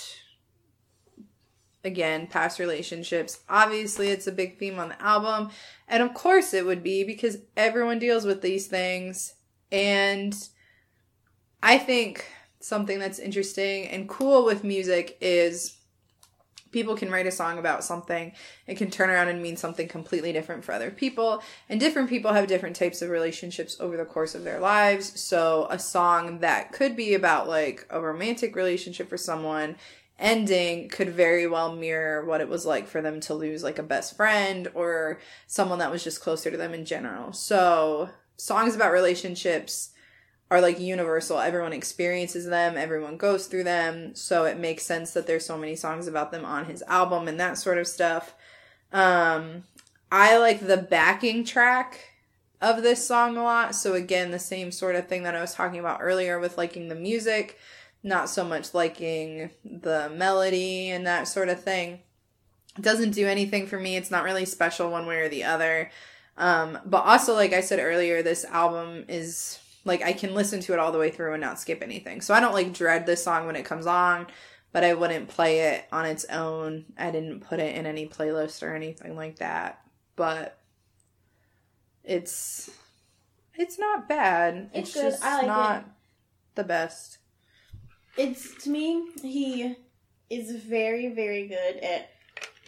again 1.83 2.27
past 2.27 2.59
relationships. 2.59 3.39
Obviously, 3.49 4.09
it's 4.09 4.27
a 4.27 4.31
big 4.31 4.57
theme 4.57 4.79
on 4.79 4.89
the 4.89 5.01
album, 5.01 5.49
and 5.87 6.01
of 6.03 6.13
course 6.13 6.53
it 6.53 6.65
would 6.65 6.83
be 6.83 7.03
because 7.03 7.37
everyone 7.55 7.99
deals 7.99 8.25
with 8.25 8.41
these 8.41 8.67
things. 8.67 9.35
And 9.71 10.35
I 11.63 11.77
think 11.77 12.25
something 12.59 12.99
that's 12.99 13.19
interesting 13.19 13.87
and 13.87 14.09
cool 14.09 14.45
with 14.45 14.63
music 14.63 15.17
is 15.21 15.77
people 16.71 16.95
can 16.95 17.11
write 17.11 17.27
a 17.27 17.31
song 17.31 17.57
about 17.57 17.83
something 17.83 18.31
it 18.67 18.77
can 18.77 18.89
turn 18.89 19.09
around 19.09 19.27
and 19.27 19.41
mean 19.41 19.57
something 19.57 19.87
completely 19.87 20.31
different 20.31 20.63
for 20.63 20.71
other 20.71 20.91
people 20.91 21.41
and 21.69 21.79
different 21.79 22.09
people 22.09 22.33
have 22.33 22.47
different 22.47 22.75
types 22.75 23.01
of 23.01 23.09
relationships 23.09 23.77
over 23.79 23.97
the 23.97 24.05
course 24.05 24.35
of 24.35 24.43
their 24.43 24.59
lives. 24.59 25.19
So 25.19 25.67
a 25.69 25.79
song 25.79 26.39
that 26.39 26.71
could 26.71 26.95
be 26.95 27.13
about 27.13 27.47
like 27.47 27.85
a 27.89 28.01
romantic 28.01 28.55
relationship 28.55 29.09
for 29.09 29.17
someone 29.17 29.75
ending 30.19 30.87
could 30.89 31.09
very 31.09 31.47
well 31.47 31.75
mirror 31.75 32.23
what 32.25 32.41
it 32.41 32.49
was 32.49 32.65
like 32.65 32.87
for 32.87 33.01
them 33.01 33.19
to 33.19 33.33
lose 33.33 33.63
like 33.63 33.79
a 33.79 33.83
best 33.83 34.15
friend 34.15 34.69
or 34.75 35.19
someone 35.47 35.79
that 35.79 35.91
was 35.91 36.03
just 36.03 36.21
closer 36.21 36.51
to 36.51 36.57
them 36.57 36.73
in 36.73 36.85
general. 36.85 37.33
So 37.33 38.09
songs 38.37 38.75
about 38.75 38.91
relationships 38.91 39.90
are 40.51 40.59
like 40.59 40.79
universal. 40.81 41.39
Everyone 41.39 41.71
experiences 41.71 42.45
them, 42.45 42.77
everyone 42.77 43.15
goes 43.15 43.47
through 43.47 43.63
them. 43.63 44.13
So 44.13 44.43
it 44.43 44.59
makes 44.59 44.85
sense 44.85 45.11
that 45.11 45.25
there's 45.25 45.45
so 45.45 45.57
many 45.57 45.77
songs 45.77 46.07
about 46.07 46.31
them 46.31 46.43
on 46.43 46.65
his 46.65 46.83
album 46.83 47.29
and 47.29 47.39
that 47.39 47.57
sort 47.57 47.77
of 47.77 47.87
stuff. 47.87 48.35
Um 48.91 49.63
I 50.11 50.37
like 50.37 50.59
the 50.59 50.75
backing 50.75 51.45
track 51.45 52.09
of 52.61 52.83
this 52.83 53.07
song 53.07 53.37
a 53.37 53.43
lot. 53.43 53.75
So 53.75 53.93
again, 53.93 54.31
the 54.31 54.39
same 54.39 54.73
sort 54.73 54.97
of 54.97 55.07
thing 55.07 55.23
that 55.23 55.35
I 55.35 55.41
was 55.41 55.55
talking 55.55 55.79
about 55.79 56.01
earlier 56.01 56.37
with 56.37 56.57
liking 56.57 56.89
the 56.89 56.95
music, 56.95 57.57
not 58.03 58.29
so 58.29 58.43
much 58.43 58.73
liking 58.73 59.51
the 59.63 60.11
melody 60.13 60.89
and 60.89 61.07
that 61.07 61.29
sort 61.29 61.47
of 61.47 61.63
thing. 61.63 61.99
It 62.77 62.81
doesn't 62.81 63.11
do 63.11 63.25
anything 63.25 63.67
for 63.67 63.79
me. 63.79 63.95
It's 63.95 64.11
not 64.11 64.25
really 64.25 64.43
special 64.43 64.91
one 64.91 65.05
way 65.05 65.21
or 65.21 65.29
the 65.29 65.45
other. 65.45 65.91
Um, 66.37 66.77
but 66.85 67.05
also, 67.05 67.35
like 67.35 67.53
I 67.53 67.61
said 67.61 67.79
earlier, 67.79 68.21
this 68.21 68.43
album 68.45 69.05
is 69.07 69.60
like 69.85 70.01
I 70.03 70.13
can 70.13 70.33
listen 70.33 70.59
to 70.61 70.73
it 70.73 70.79
all 70.79 70.91
the 70.91 70.99
way 70.99 71.09
through 71.11 71.33
and 71.33 71.41
not 71.41 71.59
skip 71.59 71.81
anything. 71.81 72.21
So 72.21 72.33
I 72.33 72.39
don't 72.39 72.53
like 72.53 72.73
dread 72.73 73.05
this 73.05 73.23
song 73.23 73.45
when 73.47 73.55
it 73.55 73.65
comes 73.65 73.85
on, 73.87 74.27
but 74.71 74.83
I 74.83 74.93
wouldn't 74.93 75.27
play 75.29 75.59
it 75.73 75.85
on 75.91 76.05
its 76.05 76.25
own. 76.25 76.85
I 76.97 77.11
didn't 77.11 77.41
put 77.41 77.59
it 77.59 77.75
in 77.75 77.85
any 77.85 78.07
playlist 78.07 78.61
or 78.63 78.75
anything 78.75 79.15
like 79.15 79.37
that. 79.39 79.81
But 80.15 80.57
it's 82.03 82.69
it's 83.55 83.77
not 83.79 84.07
bad. 84.07 84.69
It's 84.73 84.89
It's, 84.89 84.93
good. 84.93 85.11
just 85.11 85.23
I 85.23 85.37
like 85.37 85.47
not 85.47 85.81
it. 85.81 85.85
the 86.55 86.63
best. 86.63 87.17
it's 88.17 88.63
to 88.63 88.69
me 88.69 89.07
he 89.21 89.75
is 90.29 90.51
very 90.63 91.09
very 91.09 91.47
good 91.47 91.77
at 91.77 92.09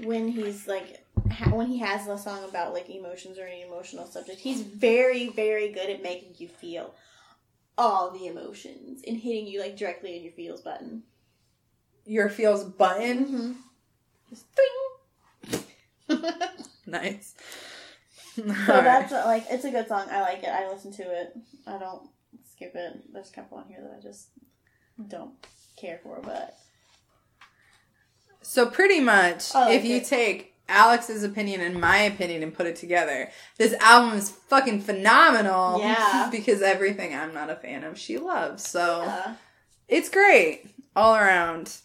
when 0.03 0.27
he's 0.27 0.67
like 0.67 1.02
when 1.51 1.67
he 1.67 1.79
has 1.79 2.07
a 2.07 2.17
song 2.17 2.43
about 2.43 2.73
like 2.73 2.89
emotions 2.89 3.37
or 3.37 3.45
any 3.45 3.61
emotional 3.61 4.05
subject 4.05 4.39
he's 4.39 4.61
very 4.61 5.29
very 5.29 5.69
good 5.71 5.89
at 5.89 6.01
making 6.03 6.33
you 6.37 6.47
feel 6.47 6.93
all 7.77 8.11
the 8.11 8.27
emotions 8.27 9.01
and 9.07 9.17
hitting 9.17 9.47
you 9.47 9.59
like 9.59 9.75
directly 9.77 10.15
in 10.17 10.23
your 10.23 10.31
feels 10.33 10.61
button 10.61 11.03
Your 12.05 12.29
feels 12.29 12.63
button. 12.63 13.25
mm-hmm. 13.25 13.51
just 14.29 14.45
ding. 14.55 15.63
Nice. 16.85 17.33
So 18.35 18.43
that's 18.43 19.11
like 19.11 19.45
it's 19.49 19.63
a 19.63 19.71
good 19.71 19.87
song. 19.87 20.07
I 20.11 20.21
like 20.21 20.43
it. 20.43 20.49
I 20.49 20.67
listen 20.69 20.91
to 20.93 21.03
it. 21.03 21.33
I 21.65 21.77
don't 21.77 22.09
skip 22.51 22.73
it. 22.75 23.13
There's 23.13 23.29
a 23.29 23.33
couple 23.33 23.57
on 23.57 23.67
here 23.67 23.79
that 23.81 23.95
I 23.97 24.01
just 24.01 24.27
don't 25.07 25.33
care 25.77 25.99
for, 26.03 26.19
but 26.21 26.57
So 28.41 28.65
pretty 28.65 28.99
much, 28.99 29.53
like 29.55 29.75
if 29.75 29.85
you 29.85 30.01
take 30.01 30.52
Alex's 30.69 31.23
opinion 31.23 31.61
and 31.61 31.79
my 31.79 31.97
opinion 31.97 32.43
and 32.43 32.53
put 32.53 32.65
it 32.65 32.75
together, 32.75 33.29
this 33.57 33.73
album 33.75 34.17
is 34.17 34.29
fucking 34.29 34.81
phenomenal. 34.81 35.79
Yeah. 35.79 36.29
because 36.31 36.61
everything 36.61 37.13
I'm 37.13 37.33
not 37.33 37.49
a 37.49 37.55
fan 37.55 37.83
of, 37.83 37.97
she 37.97 38.17
loves. 38.17 38.67
So 38.67 39.01
uh, 39.01 39.33
it's 39.87 40.09
great 40.09 40.69
all 40.95 41.15
around. 41.15 41.77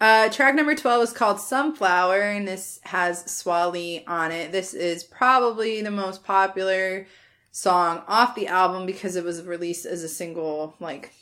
Uh, 0.00 0.28
track 0.28 0.54
number 0.54 0.76
12 0.76 1.02
is 1.02 1.12
called 1.12 1.40
Sunflower, 1.40 2.20
and 2.20 2.46
this 2.46 2.78
has 2.84 3.24
Swae 3.24 3.72
Lee 3.72 4.04
on 4.06 4.30
it. 4.30 4.52
This 4.52 4.72
is 4.72 5.02
probably 5.02 5.82
the 5.82 5.90
most 5.90 6.22
popular 6.22 7.08
song 7.50 8.04
off 8.06 8.36
the 8.36 8.46
album 8.46 8.86
because 8.86 9.16
it 9.16 9.24
was 9.24 9.42
released 9.42 9.86
as 9.86 10.04
a 10.04 10.08
single, 10.08 10.76
like, 10.78 11.12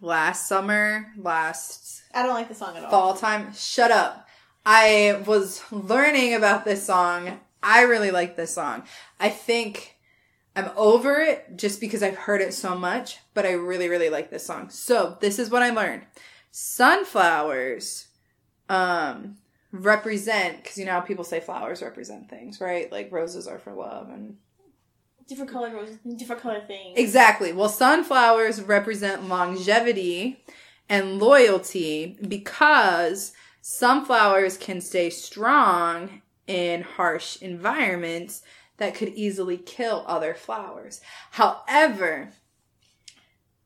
last 0.00 0.48
summer, 0.48 1.12
last 1.16 2.02
I 2.12 2.24
don't 2.24 2.34
like 2.34 2.48
the 2.48 2.54
song 2.54 2.76
at 2.76 2.84
all. 2.84 2.90
fall 2.90 3.14
time. 3.14 3.52
Shut 3.54 3.90
up. 3.90 4.28
I 4.64 5.22
was 5.26 5.62
learning 5.72 6.34
about 6.34 6.64
this 6.64 6.84
song. 6.84 7.40
I 7.62 7.82
really 7.82 8.10
like 8.10 8.36
this 8.36 8.54
song. 8.54 8.84
I 9.18 9.28
think 9.28 9.96
I'm 10.56 10.70
over 10.76 11.20
it 11.20 11.56
just 11.56 11.80
because 11.80 12.02
I've 12.02 12.16
heard 12.16 12.40
it 12.40 12.54
so 12.54 12.76
much, 12.76 13.18
but 13.34 13.46
I 13.46 13.52
really, 13.52 13.88
really 13.88 14.10
like 14.10 14.30
this 14.30 14.46
song. 14.46 14.70
So 14.70 15.16
this 15.20 15.38
is 15.38 15.50
what 15.50 15.62
I 15.62 15.70
learned. 15.70 16.02
Sunflowers, 16.50 18.08
um, 18.68 19.36
represent, 19.72 20.64
cause 20.64 20.76
you 20.76 20.84
know 20.84 20.92
how 20.92 21.00
people 21.00 21.24
say 21.24 21.40
flowers 21.40 21.82
represent 21.82 22.28
things, 22.28 22.60
right? 22.60 22.90
Like 22.90 23.12
roses 23.12 23.46
are 23.46 23.58
for 23.58 23.72
love 23.72 24.08
and 24.08 24.36
Different 25.30 25.52
color 25.52 25.72
roses, 25.72 25.96
different 26.16 26.42
color 26.42 26.60
things. 26.66 26.98
Exactly. 26.98 27.52
Well, 27.52 27.68
sunflowers 27.68 28.62
represent 28.62 29.28
longevity 29.28 30.42
and 30.88 31.20
loyalty 31.20 32.18
because 32.26 33.30
sunflowers 33.60 34.56
can 34.56 34.80
stay 34.80 35.10
strong 35.10 36.22
in 36.46 36.82
harsh 36.82 37.40
environments 37.40 38.42
that 38.78 38.94
could 38.94 39.10
easily 39.10 39.58
kill 39.58 40.04
other 40.06 40.34
flowers. 40.34 41.00
However, 41.32 42.30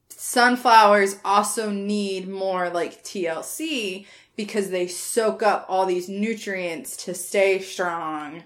sunflowers 0.09 1.17
also 1.25 1.71
need 1.71 2.29
more 2.29 2.69
like 2.69 3.05
TLC 3.05 4.07
because 4.37 4.71
they 4.71 4.87
soak 4.89 5.43
up 5.43 5.65
all 5.69 5.87
these 5.87 6.09
nutrients 6.09 6.97
to 7.05 7.15
stay 7.15 7.61
strong 7.61 8.43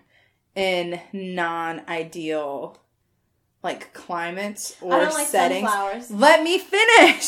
in 0.55 1.01
non-ideal 1.12 2.78
like 3.62 3.92
climates 3.92 4.76
or 4.80 4.90
like 4.90 5.26
settings. 5.26 5.68
sunflowers. 5.68 6.11
Let 6.11 6.42
me 6.42 6.59
finish. 6.59 7.24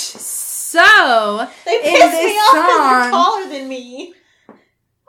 So, 0.70 1.48
They 1.64 1.76
in 1.76 1.82
piss 1.82 2.12
me 2.12 2.22
this 2.22 2.38
off 2.38 2.54
because 2.54 3.02
they're 3.02 3.10
taller 3.10 3.48
than 3.48 3.68
me. 3.68 4.14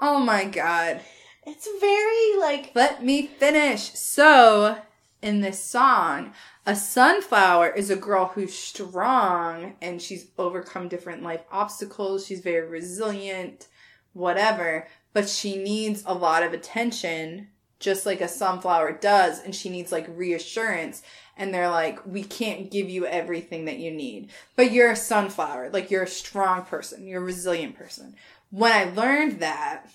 oh 0.02 0.20
my 0.20 0.46
god. 0.46 1.02
It's 1.46 1.68
very 1.80 2.40
like 2.40 2.72
Let 2.76 3.04
me 3.04 3.28
finish. 3.28 3.94
So, 3.94 4.78
in 5.22 5.42
this 5.42 5.64
song, 5.64 6.34
a 6.66 6.76
sunflower 6.76 7.70
is 7.72 7.90
a 7.92 7.96
girl 7.96 8.28
who's 8.34 8.54
strong 8.56 9.76
and 9.82 10.02
she's 10.02 10.28
overcome 10.38 10.88
different 10.88 11.22
life 11.24 11.42
obstacles. 11.52 12.26
She's 12.26 12.40
very 12.42 12.68
resilient, 12.68 13.68
whatever, 14.14 14.88
but 15.14 15.30
she 15.30 15.58
needs 15.58 16.04
a 16.06 16.14
lot 16.14 16.42
of 16.44 16.54
attention, 16.54 17.50
just 17.82 18.06
like 18.06 18.22
a 18.22 18.28
sunflower 18.30 18.94
does, 19.02 19.42
and 19.44 19.54
she 19.54 19.70
needs 19.70 19.92
like 19.92 20.08
reassurance. 20.16 21.02
And 21.38 21.54
they're 21.54 21.70
like, 21.70 22.06
we 22.06 22.24
can't 22.24 22.70
give 22.70 22.90
you 22.90 23.06
everything 23.08 23.66
that 23.66 23.80
you 23.80 23.90
need, 23.92 24.30
but 24.56 24.72
you're 24.72 24.92
a 24.92 24.96
sunflower. 24.96 25.72
Like, 25.72 25.90
you're 25.90 26.04
a 26.04 26.08
strong 26.08 26.64
person, 26.64 27.08
you're 27.08 27.22
a 27.22 27.26
resilient 27.26 27.76
person. 27.78 28.16
When 28.52 28.72
I 28.72 28.84
learned 28.94 29.40
that, 29.40 29.88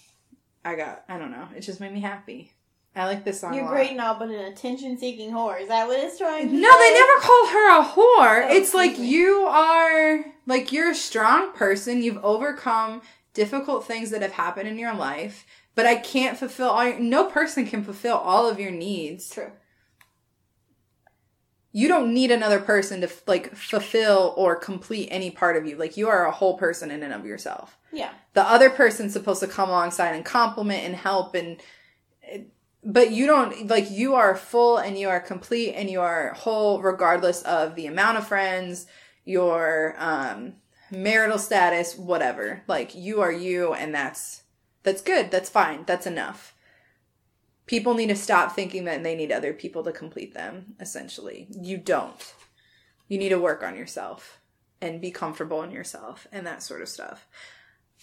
I 0.65 0.75
got, 0.75 1.05
I 1.09 1.19
don't 1.19 1.31
know, 1.31 1.47
it 1.55 1.61
just 1.61 1.79
made 1.79 1.93
me 1.93 2.01
happy. 2.01 2.53
I 2.97 3.05
like 3.05 3.25
this 3.25 3.41
song. 3.41 3.53
you're 3.53 3.65
lot. 3.65 3.73
great 3.75 3.95
now, 3.95 4.19
but 4.19 4.29
an 4.31 4.53
attention-seeking 4.53 5.31
whore. 5.31 5.61
Is 5.61 5.69
that 5.69 5.87
what 5.87 6.01
it's 6.01 6.17
trying 6.19 6.49
to 6.49 6.55
No, 6.55 6.71
say? 6.71 6.79
they 6.79 6.95
never 6.95 7.21
call 7.21 7.47
her 7.49 7.81
a 7.81 7.85
whore. 7.85 8.45
Oh, 8.45 8.57
it's 8.57 8.73
like 8.73 8.99
me. 8.99 9.07
you 9.07 9.33
are 9.49 10.25
like 10.47 10.73
you're 10.73 10.91
a 10.93 10.95
strong 10.95 11.53
person. 11.53 12.03
You've 12.03 12.25
overcome 12.25 13.03
difficult 13.35 13.85
things 13.87 14.09
that 14.11 14.23
have 14.23 14.33
happened 14.33 14.67
in 14.67 14.79
your 14.79 14.95
life, 14.95 15.45
but 15.77 15.87
I 15.87 15.95
can't 15.97 16.37
fulfill 16.39 16.71
all 16.71 16.85
your, 16.85 16.99
no 16.99 17.27
person 17.27 17.67
can 17.67 17.85
fulfill 17.85 18.17
all 18.17 18.49
of 18.49 18.59
your 18.59 18.73
needs. 18.73 19.31
True. 19.31 19.53
You 21.71 21.87
don't 21.87 22.15
need 22.15 22.31
another 22.31 22.59
person 22.59 23.03
to 23.03 23.11
like 23.27 23.55
fulfill 23.55 24.33
or 24.39 24.57
complete 24.57 25.09
any 25.11 25.31
part 25.31 25.57
of 25.57 25.67
you. 25.67 25.77
Like 25.77 25.99
you 25.99 26.09
are 26.09 26.27
a 26.27 26.33
whole 26.33 26.57
person 26.57 26.91
in 26.91 27.03
and 27.03 27.13
of 27.13 27.27
yourself. 27.27 27.77
Yeah. 27.93 28.11
The 28.33 28.43
other 28.43 28.71
person's 28.71 29.13
supposed 29.13 29.41
to 29.41 29.47
come 29.47 29.69
alongside 29.69 30.15
and 30.15 30.25
compliment 30.25 30.83
and 30.85 30.97
help 30.97 31.35
and 31.35 31.61
but 32.83 33.11
you 33.11 33.27
don't 33.27 33.69
like 33.69 33.91
you 33.91 34.15
are 34.15 34.35
full 34.35 34.79
and 34.79 34.99
you 34.99 35.11
are 35.11 35.21
complete 35.21 35.75
and 35.75 35.91
you 35.91 36.01
are 36.01 36.33
whole 36.33 36.81
regardless 36.81 37.43
of 37.43 37.75
the 37.75 37.87
amount 37.87 38.17
of 38.17 38.27
friends, 38.27 38.87
your 39.27 39.95
um 39.99 40.55
marital 40.91 41.39
status, 41.39 41.99
whatever. 41.99 42.63
Like 42.67 42.95
you 42.95 43.21
are 43.21 43.33
you 43.33 43.75
and 43.75 43.95
that's 43.95 44.43
that's 44.87 45.03
good. 45.03 45.33
That's 45.33 45.51
fine. 45.51 45.83
That's 45.85 46.07
enough. 46.07 46.55
People 47.67 47.95
need 47.95 48.07
to 48.07 48.15
stop 48.15 48.55
thinking 48.55 48.85
that 48.85 49.03
they 49.03 49.17
need 49.17 49.33
other 49.33 49.53
people 49.53 49.83
to 49.83 49.91
complete 49.91 50.33
them, 50.33 50.77
essentially. 50.79 51.49
You 51.51 51.77
don't. 51.77 52.35
You 53.09 53.19
need 53.19 53.31
to 53.31 53.39
work 53.41 53.65
on 53.65 53.77
yourself 53.77 54.41
and 54.81 55.01
be 55.01 55.11
comfortable 55.11 55.63
in 55.63 55.73
yourself 55.73 56.29
and 56.31 56.47
that 56.47 56.63
sort 56.63 56.83
of 56.83 56.89
stuff. 56.89 57.27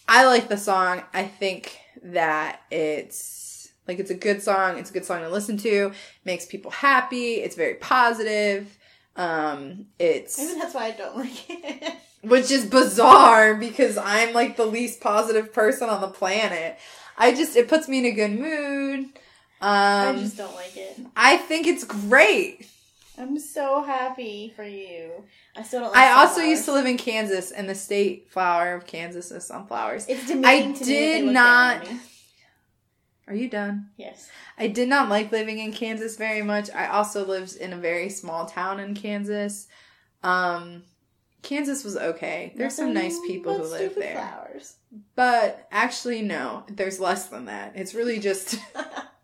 I 0.10 0.26
like 0.26 0.50
the 0.50 0.58
song. 0.58 1.04
I 1.14 1.24
think 1.24 1.80
that 2.04 2.60
it's 2.70 3.72
like 3.88 4.00
it's 4.00 4.12
a 4.12 4.16
good 4.16 4.42
song. 4.42 4.78
It's 4.78 4.90
a 4.90 4.94
good 4.94 5.06
song 5.06 5.22
to 5.22 5.30
listen 5.30 5.56
to. 5.60 5.94
Makes 6.26 6.48
people 6.48 6.72
happy. 6.72 7.36
It's 7.36 7.56
very 7.56 7.76
positive. 7.76 8.78
Um, 9.16 9.86
it's 9.98 10.38
Maybe 10.38 10.60
that's 10.60 10.76
why 10.76 10.88
I 10.88 10.92
don't 10.92 11.16
like 11.16 11.50
it. 11.50 11.96
which 12.24 12.52
is 12.52 12.66
bizarre 12.66 13.56
because 13.56 13.98
I'm 13.98 14.34
like 14.34 14.58
the 14.58 14.66
least 14.66 15.02
positive 15.02 15.54
person 15.54 15.90
on 15.90 16.02
the 16.02 16.08
planet. 16.08 16.78
I 17.18 17.34
just 17.34 17.56
it 17.56 17.68
puts 17.68 17.88
me 17.88 18.00
in 18.00 18.06
a 18.06 18.12
good 18.12 18.32
mood. 18.40 19.00
Um, 19.62 20.16
I 20.16 20.16
just 20.20 20.38
don't 20.38 20.56
like 20.56 20.76
it. 20.76 21.00
I 21.16 21.38
think 21.38 21.68
it's 21.68 21.84
great. 21.84 22.68
I'm 23.18 23.38
so 23.38 23.84
happy 23.84 24.52
for 24.56 24.64
you. 24.64 25.12
I 25.56 25.62
still 25.64 25.82
don't. 25.82 25.94
like 25.94 26.00
I 26.00 26.14
also 26.14 26.42
used 26.42 26.66
to 26.66 26.74
live 26.74 26.88
in 26.88 26.98
Kansas, 26.98 27.52
and 27.52 27.70
the 27.70 27.76
state 27.76 28.32
flower 28.32 28.74
of 28.74 28.88
Kansas 28.88 29.32
is 29.32 29.46
sunflowers. 29.46 30.08
It's 30.08 30.26
demeaning 30.28 30.72
I 30.72 30.74
to 30.74 30.84
did 30.84 30.88
they 30.88 31.22
look 31.22 31.34
down 31.36 31.80
not- 31.80 31.88
Are 33.28 33.36
you 33.36 33.50
done? 33.50 33.90
Yes. 33.98 34.30
I 34.58 34.68
did 34.68 34.90
not 34.90 35.10
like 35.10 35.32
living 35.32 35.60
in 35.60 35.72
Kansas 35.72 36.18
very 36.18 36.42
much. 36.42 36.70
I 36.72 36.88
also 36.88 37.26
lived 37.26 37.56
in 37.56 37.72
a 37.72 37.78
very 37.78 38.10
small 38.10 38.48
town 38.48 38.80
in 38.80 38.96
Kansas. 38.96 39.68
Um, 40.24 40.84
Kansas 41.44 41.84
was 41.84 41.98
okay. 41.98 42.54
There's 42.56 42.76
some 42.76 42.94
nice 42.94 43.20
people 43.28 43.56
who 43.58 43.66
live 43.66 43.96
there. 43.96 44.16
Flowers. 44.16 44.78
But 45.16 45.68
actually, 45.72 46.22
no, 46.22 46.64
there's 46.70 47.00
less 47.00 47.28
than 47.28 47.46
that. 47.46 47.74
It's 47.76 47.94
really 47.94 48.20
just 48.20 48.58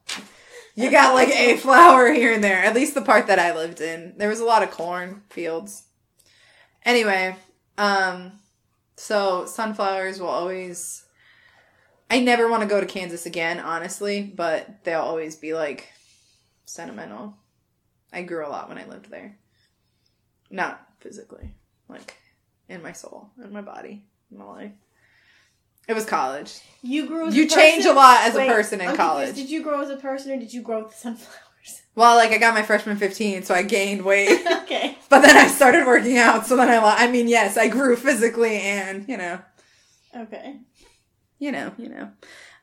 you 0.76 0.91
got 0.91 1.15
like 1.15 1.30
a 1.30 1.57
flower 1.57 2.11
here 2.11 2.34
and 2.34 2.43
there. 2.43 2.63
At 2.63 2.76
least 2.76 2.93
the 2.93 3.01
part 3.01 3.28
that 3.28 3.39
I 3.39 3.55
lived 3.55 3.80
in, 3.82 4.13
there 4.17 4.30
was 4.30 4.41
a 4.41 4.45
lot 4.45 4.63
of 4.63 4.72
corn 4.72 5.24
fields. 5.30 5.84
Anyway, 6.84 7.36
um, 7.78 8.34
so 8.97 9.45
sunflowers 9.45 10.20
will 10.20 10.28
always. 10.28 11.05
I 12.11 12.20
never 12.20 12.49
want 12.49 12.63
to 12.63 12.70
go 12.70 12.82
to 12.82 12.88
Kansas 12.88 13.26
again, 13.26 13.59
honestly, 13.59 14.24
but 14.24 14.84
they'll 14.84 15.01
always 15.01 15.36
be 15.36 15.53
like 15.53 15.89
sentimental. 16.65 17.38
I 18.11 18.24
grew 18.24 18.45
a 18.45 18.49
lot 18.49 18.67
when 18.67 18.78
I 18.78 18.88
lived 18.88 19.09
there. 19.09 19.38
Not 20.49 20.84
physically, 20.99 21.53
like 21.90 22.16
in 22.68 22.82
my 22.84 22.92
soul, 22.94 23.30
in 23.44 23.52
my 23.52 23.62
body, 23.62 24.04
in 24.32 24.38
my 24.38 24.46
life. 24.46 24.72
It 25.88 25.94
was 25.96 26.06
college. 26.06 26.60
You 26.84 27.08
grew. 27.08 27.28
As 27.28 27.36
You 27.36 27.44
a 27.44 27.48
person? 27.48 27.60
change 27.60 27.86
a 27.86 27.94
lot 27.94 28.22
as 28.24 28.36
a 28.36 28.46
person 28.46 28.80
in 28.80 28.90
I'm 28.90 28.96
college. 28.96 29.28
confused. 29.30 29.48
Did 29.50 29.54
you 29.54 29.64
grow 29.64 29.82
as 29.82 29.90
a 29.90 29.96
person, 29.98 30.32
or 30.32 30.38
did 30.38 30.54
you 30.54 30.62
grow 30.62 30.84
with 30.84 30.92
the 30.92 30.98
sunflowers? 30.98 31.36
Well, 31.96 32.16
like 32.16 32.32
I 32.32 32.38
got 32.38 32.54
my 32.54 32.64
freshman 32.64 32.96
15, 32.96 33.44
so 33.44 33.54
I 33.54 33.64
gained 33.64 34.06
weight. 34.06 34.30
okay. 34.64 34.98
but 35.10 35.20
then 35.20 35.36
I 35.36 35.48
started 35.48 35.86
working 35.86 36.18
out, 36.18 36.46
so 36.46 36.56
then 36.56 36.70
I 36.70 36.78
I 36.78 37.12
mean, 37.12 37.28
yes, 37.28 37.58
I 37.58 37.68
grew 37.68 37.98
physically 37.98 38.56
and, 38.62 39.06
you 39.10 39.18
know, 39.18 39.40
Okay. 40.16 40.60
you 41.40 41.52
know, 41.52 41.74
you 41.78 41.90
know. 41.90 42.10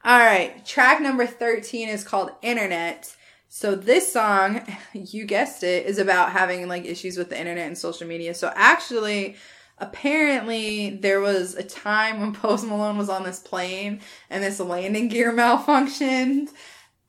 All 0.03 0.18
right, 0.18 0.64
track 0.64 1.03
number 1.03 1.27
13 1.27 1.89
is 1.91 2.03
called 2.05 2.31
Internet. 2.41 3.14
So 3.49 3.74
this 3.74 4.12
song, 4.12 4.62
you 4.92 5.24
guessed 5.24 5.62
it, 5.62 5.86
is 5.86 5.99
about 5.99 6.32
having 6.32 6.68
like 6.68 6.84
issues 6.84 7.16
with 7.16 7.30
the 7.30 7.38
internet 7.38 7.66
and 7.66 7.78
social 7.78 8.07
media. 8.07 8.34
So 8.34 8.53
actually, 8.55 9.36
apparently 9.78 10.90
there 10.90 11.20
was 11.20 11.55
a 11.55 11.62
time 11.62 12.20
when 12.20 12.32
Post 12.32 12.66
Malone 12.66 12.99
was 12.99 13.09
on 13.09 13.24
this 13.24 13.38
plane 13.38 14.01
and 14.30 14.42
this 14.42 14.61
landing 14.61 15.09
gear 15.09 15.32
malfunctioned 15.36 16.49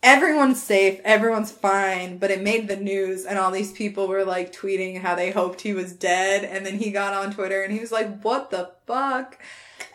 everyone's 0.03 0.61
safe, 0.61 0.99
everyone's 1.03 1.51
fine, 1.51 2.17
but 2.17 2.31
it 2.31 2.41
made 2.41 2.67
the 2.67 2.75
news 2.75 3.25
and 3.25 3.37
all 3.37 3.51
these 3.51 3.71
people 3.71 4.07
were 4.07 4.23
like 4.23 4.53
tweeting 4.53 5.01
how 5.01 5.15
they 5.15 5.31
hoped 5.31 5.61
he 5.61 5.73
was 5.73 5.93
dead 5.93 6.43
and 6.43 6.65
then 6.65 6.77
he 6.77 6.91
got 6.91 7.13
on 7.13 7.33
Twitter 7.33 7.63
and 7.63 7.73
he 7.73 7.79
was 7.79 7.91
like, 7.91 8.21
"What 8.21 8.51
the 8.51 8.71
fuck?" 8.85 9.37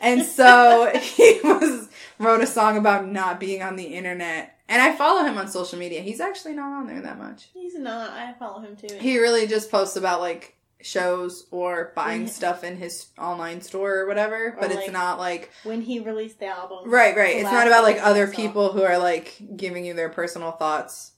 And 0.01 0.25
so 0.25 0.91
he 0.95 1.41
was 1.43 1.89
wrote 2.19 2.43
a 2.43 2.47
song 2.47 2.77
about 2.77 3.09
not 3.09 3.41
being 3.41 3.63
on 3.63 3.77
the 3.77 3.85
internet. 3.85 4.59
And 4.73 4.81
I 4.81 4.97
follow 4.97 5.23
him 5.23 5.37
on 5.37 5.49
social 5.49 5.79
media. 5.79 6.01
He's 6.01 6.19
actually 6.19 6.55
not 6.55 6.73
on 6.73 6.87
there 6.87 7.03
that 7.03 7.19
much. 7.19 7.51
He's 7.53 7.75
not. 7.79 8.11
I 8.11 8.33
follow 8.39 8.61
him 8.61 8.75
too. 8.75 8.97
He 8.99 9.19
really 9.19 9.47
just 9.47 9.71
posts 9.71 9.97
about 9.97 10.21
like 10.21 10.57
shows 10.81 11.47
or 11.51 11.93
buying 11.95 12.27
stuff 12.27 12.65
in 12.65 12.77
his 12.79 13.09
online 13.19 13.61
store 13.61 14.01
or 14.01 14.07
whatever, 14.09 14.57
but 14.59 14.71
Or, 14.71 14.73
it's 14.73 14.83
like, 14.85 14.93
not 14.93 15.19
like 15.19 15.51
when 15.63 15.83
he 15.83 16.01
released 16.01 16.41
the 16.41 16.47
album. 16.47 16.91
Right, 16.91 17.15
right. 17.15 17.37
It's 17.37 17.53
not 17.53 17.67
about 17.67 17.85
like 17.85 18.03
other 18.03 18.27
people 18.27 18.73
who 18.73 18.83
are 18.83 18.99
like 18.99 19.37
giving 19.57 19.85
you 19.85 19.93
their 19.95 20.09
personal 20.09 20.53
thoughts 20.53 21.13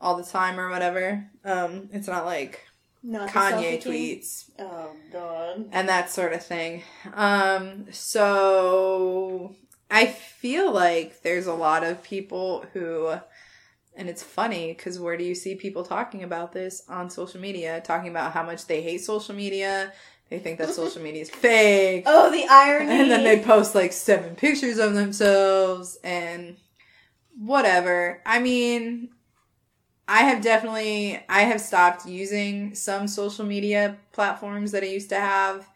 all 0.00 0.16
the 0.16 0.22
time 0.24 0.60
or 0.60 0.68
whatever. 0.70 1.28
Um, 1.44 1.88
it's 1.92 2.06
not 2.06 2.24
like 2.26 2.66
Not 3.02 3.30
Kanye 3.30 3.82
tweets 3.82 4.50
Oh 4.58 4.90
god. 5.10 5.70
and 5.72 5.88
that 5.88 6.10
sort 6.10 6.32
of 6.34 6.44
thing. 6.44 6.82
Um, 7.14 7.86
so 7.90 9.56
I 9.90 10.06
feel 10.06 10.72
like 10.72 11.22
there's 11.22 11.46
a 11.46 11.54
lot 11.54 11.82
of 11.84 12.02
people 12.02 12.66
who, 12.72 13.14
and 13.96 14.08
it's 14.08 14.22
funny 14.22 14.74
because 14.74 14.98
where 15.00 15.16
do 15.16 15.24
you 15.24 15.34
see 15.34 15.54
people 15.54 15.82
talking 15.82 16.22
about 16.22 16.52
this 16.52 16.82
on 16.88 17.10
social 17.10 17.40
media? 17.40 17.80
Talking 17.80 18.10
about 18.10 18.32
how 18.32 18.42
much 18.42 18.66
they 18.66 18.82
hate 18.82 18.98
social 18.98 19.34
media. 19.34 19.92
They 20.28 20.38
think 20.38 20.58
that 20.58 20.70
social 20.74 21.02
media 21.02 21.22
is 21.22 21.30
fake. 21.30 22.04
Oh, 22.06 22.30
the 22.30 22.46
irony. 22.48 22.90
And 22.90 23.10
then 23.10 23.24
they 23.24 23.42
post 23.42 23.74
like 23.74 23.92
seven 23.92 24.36
pictures 24.36 24.78
of 24.78 24.94
themselves 24.94 25.98
and 26.04 26.56
whatever. 27.38 28.20
I 28.26 28.40
mean, 28.40 29.08
I 30.06 30.22
have 30.22 30.42
definitely 30.42 31.22
I 31.28 31.42
have 31.42 31.60
stopped 31.60 32.06
using 32.06 32.74
some 32.74 33.08
social 33.08 33.44
media 33.44 33.96
platforms 34.12 34.72
that 34.72 34.82
I 34.82 34.86
used 34.86 35.10
to 35.10 35.20
have. 35.20 35.66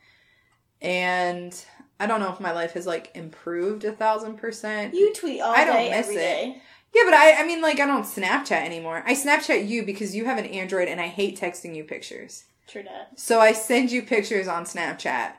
And 0.81 1.55
I 2.03 2.07
don't 2.07 2.21
know 2.21 2.33
if 2.33 2.41
my 2.41 2.53
life 2.53 2.73
has 2.73 2.87
like 2.87 3.11
improved 3.15 3.85
a 3.85 3.93
thousand 3.93 4.37
percent. 4.39 4.95
You 4.95 5.13
tweet 5.15 5.41
all 5.41 5.53
I 5.55 5.65
don't 5.65 5.77
day, 5.77 5.91
miss 5.91 6.07
every 6.09 6.17
it. 6.17 6.19
day. 6.19 6.63
Yeah, 6.95 7.03
but 7.05 7.15
I 7.15 7.43
I 7.43 7.47
mean 7.47 7.61
like 7.63 7.81
I 7.81 7.87
don't 7.87 8.05
Snapchat 8.05 8.65
anymore. 8.65 9.03
I 9.07 9.15
Snapchat 9.15 9.69
you 9.69 9.85
because 9.85 10.15
you 10.17 10.25
have 10.25 10.39
an 10.39 10.47
Android 10.47 10.89
and 10.89 11.01
I 11.01 11.07
hate 11.07 11.39
texting 11.41 11.75
you 11.77 11.85
pictures. 11.85 12.45
True 12.69 12.83
that. 12.83 13.19
So 13.19 13.41
I 13.41 13.53
send 13.53 13.91
you 13.93 14.03
pictures 14.03 14.49
on 14.49 14.65
Snapchat, 14.65 15.33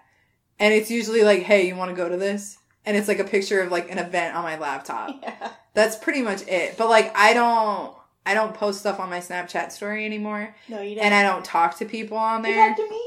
and 0.59 0.73
it's 0.73 0.89
usually 0.91 1.23
like, 1.23 1.43
"Hey, 1.43 1.67
you 1.67 1.75
want 1.75 1.89
to 1.91 1.95
go 1.95 2.07
to 2.09 2.17
this?" 2.17 2.57
And 2.85 2.97
it's 2.97 3.07
like 3.07 3.19
a 3.19 3.23
picture 3.23 3.61
of 3.61 3.71
like 3.71 3.91
an 3.91 3.97
event 3.97 4.35
on 4.35 4.43
my 4.43 4.57
laptop. 4.57 5.09
Yeah. 5.23 5.51
That's 5.75 5.95
pretty 5.95 6.21
much 6.21 6.47
it. 6.47 6.77
But 6.77 6.89
like, 6.89 7.11
I 7.17 7.33
don't, 7.33 7.95
I 8.27 8.33
don't 8.35 8.53
post 8.53 8.79
stuff 8.81 8.99
on 8.99 9.09
my 9.09 9.19
Snapchat 9.19 9.71
story 9.71 10.05
anymore, 10.05 10.55
No, 10.69 10.81
you 10.81 10.95
don't. 10.95 11.05
and 11.05 11.13
I 11.15 11.23
don't 11.23 11.43
talk 11.43 11.77
to 11.79 11.85
people 11.85 12.17
on 12.17 12.41
there. 12.43 12.69
You 12.69 12.75
talk 12.75 12.77
to 12.85 12.89
me. 12.91 13.01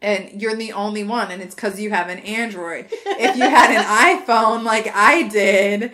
And 0.00 0.40
you're 0.40 0.54
the 0.54 0.72
only 0.72 1.02
one, 1.02 1.30
and 1.32 1.42
it's 1.42 1.54
because 1.54 1.80
you 1.80 1.90
have 1.90 2.08
an 2.08 2.20
Android. 2.20 2.86
if 2.90 3.36
you 3.36 3.42
had 3.42 3.70
an 3.70 4.22
iPhone 4.26 4.62
like 4.62 4.86
I 4.94 5.26
did, 5.28 5.92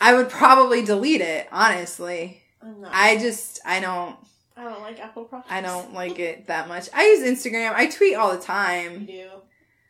I 0.00 0.14
would 0.14 0.28
probably 0.28 0.84
delete 0.84 1.22
it. 1.22 1.48
Honestly. 1.50 2.42
I 2.90 3.16
just, 3.16 3.60
I 3.64 3.80
don't, 3.80 4.16
I 4.56 4.64
don't 4.64 4.80
like 4.82 4.98
Apple 5.00 5.24
products. 5.24 5.50
I 5.52 5.60
don't 5.60 5.94
like 5.94 6.18
it 6.18 6.48
that 6.48 6.66
much. 6.68 6.88
I 6.92 7.06
use 7.06 7.20
Instagram. 7.20 7.72
I 7.74 7.86
tweet 7.86 8.16
all 8.16 8.30
the 8.32 8.38
You 8.38 8.42
time. 8.42 9.06
do. 9.06 9.28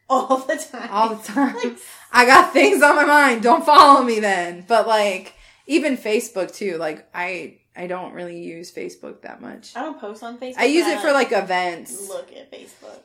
All 0.09 0.37
the 0.39 0.57
time. 0.57 0.89
all 0.93 1.15
the 1.15 1.23
time. 1.33 1.55
Like, 1.57 1.79
I 2.13 2.27
got 2.27 2.53
things 2.53 2.83
on 2.83 2.95
my 2.95 3.05
mind. 3.05 3.43
Don't 3.43 3.65
follow 3.65 4.03
me 4.05 4.21
then. 4.21 4.65
But 4.69 4.87
like 4.87 5.35
even 5.67 5.97
Facebook 5.97 6.55
too. 6.55 6.77
Like 6.77 7.09
I 7.15 7.59
I 7.75 7.87
don't 7.89 8.13
really 8.13 8.39
use 8.41 8.71
Facebook 8.73 9.23
that 9.23 9.41
much. 9.41 9.75
I 9.75 9.81
don't 9.83 10.01
post 10.01 10.23
on 10.23 10.39
Facebook. 10.39 10.59
I 10.59 10.67
use 10.67 10.87
it 10.87 11.01
for 11.01 11.11
like 11.13 11.33
events. 11.33 12.09
look 12.09 12.31
at 12.33 12.53
Facebook. 12.53 13.01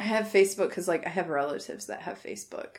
I 0.00 0.04
have 0.04 0.28
Facebook 0.28 0.70
because 0.70 0.88
like 0.88 1.06
I 1.06 1.10
have 1.10 1.28
relatives 1.28 1.86
that 1.86 2.00
have 2.00 2.22
Facebook, 2.22 2.78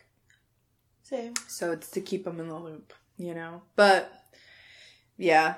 Same. 1.03 1.35
so 1.47 1.71
it's 1.71 1.91
to 1.91 2.01
keep 2.01 2.23
them 2.23 2.39
in 2.39 2.49
the 2.49 2.57
loop, 2.57 2.93
you 3.15 3.35
know. 3.35 3.61
But 3.75 4.11
yeah, 5.17 5.55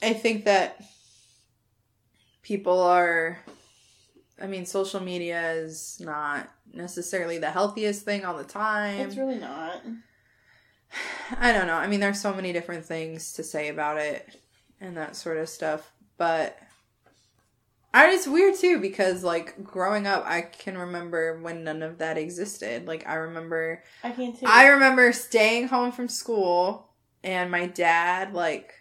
I 0.00 0.12
think 0.12 0.44
that 0.44 0.80
people 2.42 2.80
are. 2.80 3.40
I 4.40 4.46
mean, 4.46 4.66
social 4.66 5.00
media 5.00 5.50
is 5.52 6.00
not 6.00 6.48
necessarily 6.72 7.38
the 7.38 7.50
healthiest 7.50 8.04
thing 8.04 8.24
all 8.24 8.36
the 8.36 8.44
time. 8.44 9.00
It's 9.00 9.16
really 9.16 9.38
not. 9.38 9.82
I 11.38 11.52
don't 11.52 11.66
know. 11.66 11.74
I 11.74 11.88
mean, 11.88 11.98
there's 11.98 12.20
so 12.20 12.32
many 12.32 12.52
different 12.52 12.84
things 12.84 13.32
to 13.32 13.42
say 13.42 13.68
about 13.68 13.98
it 13.98 14.36
and 14.80 14.96
that 14.96 15.16
sort 15.16 15.38
of 15.38 15.48
stuff, 15.48 15.90
but 16.16 16.56
I 17.92 18.10
it's 18.12 18.26
weird 18.28 18.54
too 18.54 18.78
because 18.80 19.24
like 19.24 19.64
growing 19.64 20.06
up, 20.06 20.24
I 20.26 20.42
can 20.42 20.78
remember 20.78 21.40
when 21.40 21.64
none 21.64 21.82
of 21.82 21.98
that 21.98 22.16
existed. 22.18 22.86
Like 22.86 23.06
I 23.08 23.14
remember, 23.14 23.82
I 24.04 24.10
can 24.12 24.32
too. 24.36 24.46
I 24.46 24.68
remember 24.68 25.12
staying 25.12 25.68
home 25.68 25.90
from 25.90 26.08
school 26.08 26.88
and 27.24 27.50
my 27.50 27.66
dad 27.66 28.32
like 28.32 28.74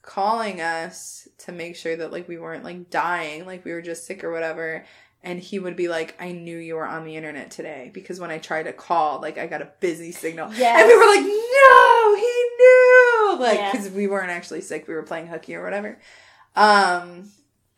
calling 0.00 0.60
us 0.60 1.28
to 1.38 1.52
make 1.52 1.76
sure 1.76 1.94
that 1.96 2.10
like 2.10 2.26
we 2.26 2.38
weren't 2.38 2.64
like 2.64 2.90
dying, 2.90 3.44
like 3.46 3.64
we 3.64 3.72
were 3.72 3.82
just 3.82 4.06
sick 4.06 4.24
or 4.24 4.32
whatever. 4.32 4.84
And 5.24 5.38
he 5.38 5.60
would 5.60 5.76
be 5.76 5.86
like, 5.86 6.16
I 6.20 6.32
knew 6.32 6.56
you 6.58 6.74
were 6.74 6.86
on 6.86 7.04
the 7.04 7.14
internet 7.16 7.52
today 7.52 7.90
because 7.94 8.18
when 8.18 8.30
I 8.32 8.38
tried 8.38 8.64
to 8.64 8.72
call, 8.72 9.20
like 9.20 9.38
I 9.38 9.46
got 9.46 9.62
a 9.62 9.70
busy 9.78 10.10
signal. 10.10 10.52
Yes. 10.54 10.80
And 10.80 10.88
we 10.88 10.96
were 10.96 11.06
like, 11.06 11.20
no, 11.24 12.14
he 12.16 12.48
knew. 12.58 13.36
Like, 13.38 13.58
Yeah. 13.58 13.70
because 13.70 13.90
we 13.90 14.08
weren't 14.08 14.30
actually 14.30 14.62
sick. 14.62 14.88
We 14.88 14.94
were 14.94 15.04
playing 15.04 15.28
hooky 15.28 15.54
or 15.54 15.62
whatever. 15.62 15.98
Um, 16.56 17.30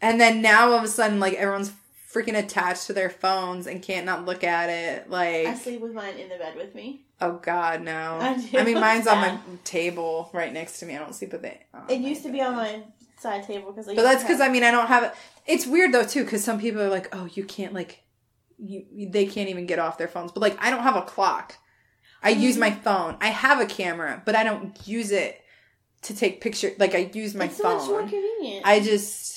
and 0.05 0.21
then 0.21 0.43
now 0.43 0.71
all 0.71 0.79
of 0.79 0.85
a 0.85 0.89
sudden, 0.89 1.21
like, 1.21 1.35
everyone's 1.35 1.73
freaking 2.13 2.39
attached 2.39 2.87
to 2.87 2.93
their 2.93 3.11
phones 3.11 3.67
and 3.67 3.83
can't 3.83 4.07
not 4.07 4.25
look 4.25 4.45
at 4.45 4.71
it. 4.71 5.11
Like, 5.11 5.47
I 5.47 5.55
sleep 5.55 5.81
with 5.81 5.93
mine 5.93 6.17
in 6.17 6.29
the 6.29 6.37
bed 6.37 6.57
with 6.57 6.75
me. 6.75 7.05
oh 7.21 7.41
God, 7.43 7.83
no. 7.83 8.19
I. 8.21 8.49
I 8.57 8.65
mean, 8.65 8.81
mine's 8.81 9.07
on 9.07 9.19
my 9.19 9.39
table 9.65 10.31
right 10.33 10.53
next 10.53 10.79
to 10.81 10.87
me. 10.87 10.95
I 10.95 10.99
don't 10.99 11.15
sleep 11.15 11.33
with 11.33 11.45
it. 11.45 11.61
It 11.89 12.01
used 12.01 12.23
to 12.23 12.31
be 12.31 12.41
on 12.41 12.55
my 12.55 12.83
side 13.19 13.45
table 13.45 13.73
because. 13.73 13.87
But 13.87 14.03
that's 14.03 14.23
because 14.23 14.41
I 14.41 14.49
mean 14.49 14.63
I 14.63 14.71
don't 14.71 14.87
have 14.87 15.03
it. 15.05 15.13
It's 15.47 15.67
weird 15.67 15.93
though 15.93 16.05
too 16.05 16.25
because 16.25 16.45
some 16.45 16.61
people 16.61 16.81
are 16.81 16.89
like, 16.89 17.15
oh, 17.15 17.29
you 17.35 17.45
can't 17.45 17.73
like, 17.73 18.03
you 18.59 19.09
they 19.11 19.27
can't 19.27 19.49
even 19.49 19.67
get 19.67 19.79
off 19.79 19.99
their 19.99 20.09
phones. 20.09 20.31
But 20.31 20.41
like 20.41 20.57
I 20.63 20.71
don't 20.71 20.83
have 20.83 20.97
a 20.97 21.03
clock. 21.03 21.57
I 22.23 22.33
mm-hmm. 22.33 22.43
use 22.43 22.57
my 22.57 22.71
phone. 22.71 23.17
I 23.21 23.29
have 23.29 23.61
a 23.61 23.67
camera, 23.67 24.23
but 24.25 24.37
I 24.37 24.45
don't 24.45 24.87
use 24.87 25.11
it 25.11 25.41
to 26.03 26.15
take 26.15 26.41
pictures. 26.41 26.79
Like 26.79 26.95
I 26.95 27.11
use 27.13 27.35
my 27.35 27.49
phone. 27.49 27.77
it's 27.77 27.87
so 27.87 27.95
much 27.95 28.11
more 28.13 28.21
convenient. 28.21 28.67
I 28.67 28.81
just, 28.81 29.34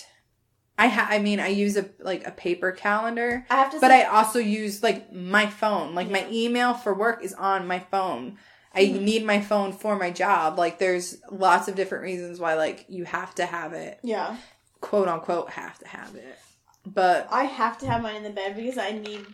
I 0.77 0.87
ha- 0.87 1.07
I 1.09 1.19
mean 1.19 1.39
I 1.39 1.47
use 1.47 1.75
a 1.77 1.85
like 1.99 2.25
a 2.27 2.31
paper 2.31 2.71
calendar, 2.71 3.45
I 3.49 3.55
have 3.55 3.71
to. 3.71 3.79
but 3.79 3.89
say- 3.89 4.03
I 4.03 4.09
also 4.09 4.39
use 4.39 4.83
like 4.83 5.11
my 5.13 5.47
phone. 5.47 5.95
Like 5.95 6.09
my 6.09 6.27
email 6.31 6.73
for 6.73 6.93
work 6.93 7.23
is 7.23 7.33
on 7.33 7.67
my 7.67 7.79
phone. 7.79 8.37
I 8.75 8.81
Mhm. 8.85 9.01
need 9.01 9.25
my 9.25 9.41
phone 9.41 9.73
for 9.73 9.95
my 9.95 10.11
job. 10.11 10.59
Like 10.59 10.77
there's 10.77 11.17
lots 11.31 11.67
of 11.67 11.75
different 11.75 12.03
reasons 12.03 12.39
why 12.39 12.53
like 12.53 12.85
you 12.89 13.05
have 13.05 13.33
to 13.35 13.45
have 13.45 13.73
it 13.73 13.99
Yeah, 14.03 14.35
quote 14.81 15.07
unquote 15.07 15.49
have 15.51 15.79
to 15.79 15.87
have 15.87 16.13
it. 16.15 16.37
But 16.85 17.27
I 17.31 17.45
have 17.45 17.77
to 17.79 17.87
have 17.87 18.01
mine 18.03 18.17
in 18.17 18.23
the 18.23 18.29
bed 18.29 18.55
because 18.55 18.77
I 18.77 18.91
need 18.91 19.25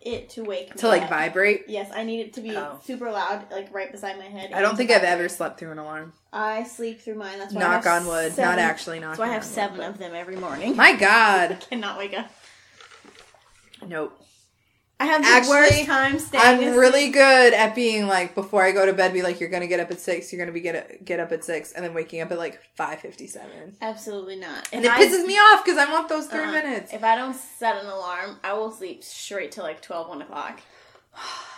it 0.00 0.30
to 0.30 0.44
wake 0.44 0.70
me 0.74 0.76
to 0.80 0.88
like 0.88 1.02
up. 1.02 1.10
vibrate, 1.10 1.64
Yes, 1.68 1.90
I 1.94 2.02
need 2.04 2.20
it 2.20 2.32
to 2.34 2.40
be 2.40 2.56
Oh. 2.56 2.78
super 2.84 3.10
loud, 3.10 3.50
like 3.50 3.72
right 3.74 3.90
beside 3.90 4.16
my 4.18 4.24
head. 4.26 4.52
I 4.52 4.60
don't 4.60 4.76
think 4.76 4.90
I've 4.90 5.02
ever 5.02 5.28
slept 5.28 5.58
through 5.58 5.72
an 5.72 5.78
alarm. 5.78 6.12
I 6.32 6.62
sleep 6.64 7.00
through 7.00 7.16
mine. 7.16 7.38
That's 7.38 7.52
why 7.54 7.62
I 7.62 7.68
Knock 7.68 7.86
on 7.86 8.06
wood. 8.06 8.32
Seven, 8.32 8.50
Not 8.50 8.58
actually 8.58 9.00
knock. 9.00 9.16
So 9.16 9.22
I 9.22 9.28
have 9.28 9.42
wood, 9.42 9.50
seven 9.52 9.76
but- 9.78 9.88
of 9.88 9.98
them 9.98 10.14
every 10.14 10.36
morning. 10.36 10.76
My 10.76 10.94
God, 10.94 11.64
cannot 11.70 11.98
wake 11.98 12.16
up. 12.16 12.30
nope. 13.86 14.20
I 15.00 15.06
have 15.06 15.22
the 15.22 15.28
Actually, 15.28 15.50
worst 15.52 15.84
time 15.84 16.18
staying. 16.18 16.44
I'm 16.70 16.76
really 16.76 17.10
good 17.10 17.54
at 17.54 17.74
being 17.76 18.08
like 18.08 18.34
before 18.34 18.64
I 18.64 18.72
go 18.72 18.84
to 18.84 18.92
bed, 18.92 19.12
be 19.12 19.22
like, 19.22 19.38
you're 19.38 19.48
gonna 19.48 19.68
get 19.68 19.78
up 19.78 19.90
at 19.92 20.00
six. 20.00 20.32
You're 20.32 20.40
gonna 20.40 20.50
be 20.52 20.60
get 20.60 21.04
get 21.04 21.20
up 21.20 21.30
at 21.30 21.44
six, 21.44 21.70
and 21.72 21.84
then 21.84 21.94
waking 21.94 22.20
up 22.20 22.32
at 22.32 22.38
like 22.38 22.60
five 22.74 22.98
fifty 23.00 23.26
seven. 23.28 23.76
absolutely 23.80 24.36
not. 24.36 24.68
And 24.72 24.84
If 24.84 24.90
it 24.90 24.96
I- 24.98 25.04
pisses 25.06 25.24
me 25.26 25.34
off 25.34 25.64
because 25.64 25.78
I 25.78 25.90
want 25.92 26.08
those 26.08 26.26
3 26.26 26.40
uh-uh. 26.40 26.50
minutes. 26.52 26.92
If 26.92 27.04
I 27.04 27.14
don't 27.14 27.34
set 27.36 27.76
an 27.76 27.86
alarm, 27.86 28.38
I 28.42 28.54
will 28.54 28.72
sleep 28.72 29.04
straight 29.04 29.52
till 29.52 29.62
like 29.64 29.80
12, 29.82 30.08
1 30.08 30.22
o'clock. 30.22 30.60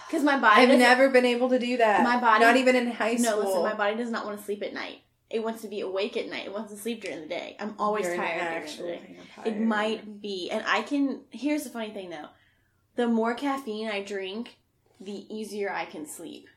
Because 0.06 0.22
my 0.24 0.38
body. 0.38 0.62
I've 0.62 0.78
never 0.78 1.08
been 1.08 1.24
able 1.24 1.48
to 1.50 1.58
do 1.58 1.76
that. 1.78 2.02
My 2.02 2.20
body- 2.20 2.44
not 2.44 2.56
even 2.56 2.76
in 2.76 2.90
high 2.90 3.16
school. 3.16 3.42
No, 3.42 3.46
listen. 3.46 3.62
My 3.62 3.74
body 3.74 3.96
does 3.96 4.10
not 4.10 4.24
want 4.26 4.38
to 4.38 4.44
sleep 4.44 4.62
at 4.62 4.74
night. 4.74 4.98
It 5.30 5.42
wants 5.44 5.62
to 5.62 5.68
be 5.68 5.80
awake 5.80 6.16
at 6.16 6.28
night. 6.28 6.46
It 6.46 6.52
wants 6.52 6.72
to 6.72 6.78
sleep 6.78 7.02
during 7.02 7.20
the 7.20 7.26
day. 7.28 7.56
I'm 7.60 7.74
always 7.78 8.04
tired 8.06 8.16
during 8.16 8.40
actual 8.40 8.86
the 8.86 8.92
day. 8.92 9.16
It 9.46 9.60
might 9.60 10.20
be, 10.20 10.50
and 10.50 10.64
I 10.66 10.82
can. 10.82 11.20
Here's 11.30 11.62
the 11.62 11.70
funny 11.70 11.90
thing, 11.90 12.10
though: 12.10 12.26
the 12.96 13.06
more 13.06 13.34
caffeine 13.34 13.88
I 13.88 14.02
drink, 14.02 14.58
the 15.00 15.26
easier 15.34 15.72
I 15.72 15.84
can 15.84 16.06
sleep. 16.06 16.48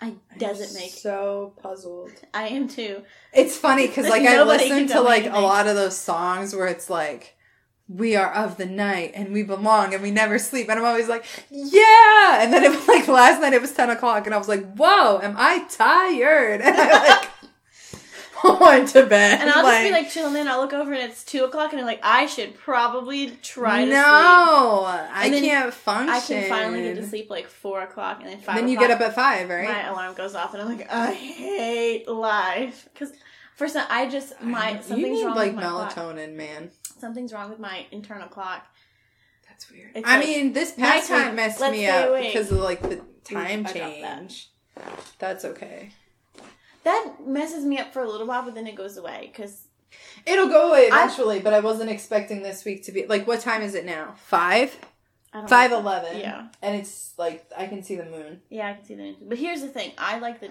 I 0.00 0.14
doesn't 0.36 0.74
make. 0.74 0.90
so 0.90 1.52
puzzled. 1.62 2.10
I 2.34 2.48
am 2.48 2.66
too. 2.66 3.02
It's 3.32 3.56
funny 3.56 3.86
because 3.86 4.08
like 4.08 4.22
I 4.22 4.42
listen 4.44 4.88
to 4.88 5.00
like 5.00 5.26
a 5.26 5.38
lot 5.40 5.68
of 5.68 5.76
those 5.76 5.96
songs 5.96 6.54
where 6.54 6.66
it's 6.66 6.90
like 6.90 7.36
we 7.88 8.16
are 8.16 8.32
of 8.32 8.56
the 8.56 8.66
night 8.66 9.12
and 9.14 9.32
we 9.32 9.42
belong 9.42 9.94
and 9.94 10.02
we 10.02 10.10
never 10.10 10.38
sleep. 10.38 10.68
And 10.68 10.78
I'm 10.78 10.84
always 10.84 11.08
like, 11.08 11.24
yeah. 11.50 12.42
And 12.42 12.52
then 12.52 12.64
it 12.64 12.70
was 12.70 12.88
like 12.88 13.06
last 13.06 13.40
night 13.40 13.52
it 13.52 13.60
was 13.60 13.72
10 13.72 13.90
o'clock 13.90 14.26
and 14.26 14.34
I 14.34 14.38
was 14.38 14.48
like, 14.48 14.74
whoa, 14.74 15.20
am 15.20 15.36
I 15.38 15.64
tired? 15.68 16.60
And 16.72 16.76
I 16.76 17.08
like 17.08 17.30
went 18.60 18.88
to 18.88 19.06
bed. 19.06 19.40
And 19.40 19.50
I'll 19.50 19.62
just 19.62 19.82
be 19.84 19.90
like 19.90 20.10
chilling 20.10 20.36
in. 20.36 20.48
I'll 20.48 20.60
look 20.60 20.72
over 20.72 20.92
and 20.92 21.02
it's 21.10 21.24
two 21.24 21.44
o'clock, 21.44 21.72
and 21.72 21.80
I'm 21.80 21.86
like, 21.86 22.00
I 22.02 22.26
should 22.26 22.56
probably 22.58 23.30
try 23.42 23.84
to 23.84 23.90
no, 23.90 24.82
sleep. 24.84 25.10
I 25.14 25.30
can't 25.30 25.74
function. 25.74 26.10
I 26.14 26.20
can 26.20 26.48
finally 26.48 26.82
get 26.82 26.96
to 26.96 27.06
sleep 27.06 27.30
like 27.30 27.48
four 27.48 27.82
o'clock, 27.82 28.20
and 28.20 28.28
then 28.28 28.38
five. 28.38 28.56
Then 28.56 28.68
you 28.68 28.78
get 28.78 28.90
up 28.90 29.00
at 29.00 29.14
five, 29.14 29.48
right? 29.48 29.68
My 29.68 29.88
alarm 29.88 30.14
goes 30.14 30.34
off, 30.34 30.54
and 30.54 30.62
I'm 30.62 30.68
like, 30.68 30.90
I 30.90 31.12
hate 31.12 32.08
life 32.08 32.88
because 32.92 33.12
first 33.56 33.76
I 33.76 34.08
just 34.08 34.40
my 34.40 34.80
something's 34.80 35.18
need 35.20 35.24
wrong 35.24 35.36
like 35.36 35.54
with 35.54 35.64
my 35.64 35.70
clock. 35.70 35.94
melatonin, 35.94 36.34
man. 36.34 36.70
Something's 36.98 37.32
wrong 37.32 37.50
with 37.50 37.58
my 37.58 37.86
internal 37.90 38.28
clock. 38.28 38.66
That's 39.48 39.70
weird. 39.70 39.90
It's 39.94 40.08
I 40.08 40.16
like, 40.18 40.26
mean, 40.26 40.52
this 40.52 40.72
past 40.72 41.10
nighttime, 41.10 41.26
week 41.28 41.36
messed 41.36 41.60
let's 41.60 41.72
me 41.72 41.86
up 41.86 42.08
awake. 42.08 42.32
because 42.32 42.50
of 42.50 42.58
like 42.58 42.82
the 42.82 43.00
time 43.24 43.62
dropped 43.62 43.74
that. 43.74 44.18
change. 44.18 44.50
That's 45.18 45.44
okay. 45.44 45.92
That 46.84 47.14
messes 47.24 47.64
me 47.64 47.78
up 47.78 47.92
for 47.92 48.02
a 48.02 48.10
little 48.10 48.26
while, 48.26 48.42
but 48.42 48.54
then 48.54 48.66
it 48.66 48.74
goes 48.74 48.96
away 48.96 49.30
because 49.32 49.68
It'll 50.26 50.48
go 50.48 50.70
away 50.70 50.88
I- 50.90 51.04
eventually, 51.04 51.40
but 51.40 51.52
I 51.52 51.60
wasn't 51.60 51.90
expecting 51.90 52.42
this 52.42 52.64
week 52.64 52.84
to 52.84 52.92
be 52.92 53.06
like. 53.06 53.26
What 53.26 53.40
time 53.40 53.62
is 53.62 53.74
it 53.74 53.84
now? 53.84 54.14
Five. 54.16 54.76
I 55.34 55.46
Five 55.46 55.72
eleven. 55.72 56.18
Yeah, 56.18 56.48
And 56.60 56.76
it's 56.76 57.14
like 57.18 57.46
I 57.56 57.66
can 57.66 57.82
see 57.82 57.96
the 57.96 58.04
moon. 58.04 58.40
yeah, 58.50 58.68
I 58.68 58.74
can 58.74 58.84
see 58.84 58.94
the 58.94 59.02
moon. 59.02 59.16
But 59.22 59.38
here's 59.38 59.60
the 59.60 59.68
thing: 59.68 59.92
I 59.98 60.18
like 60.18 60.40
the. 60.40 60.48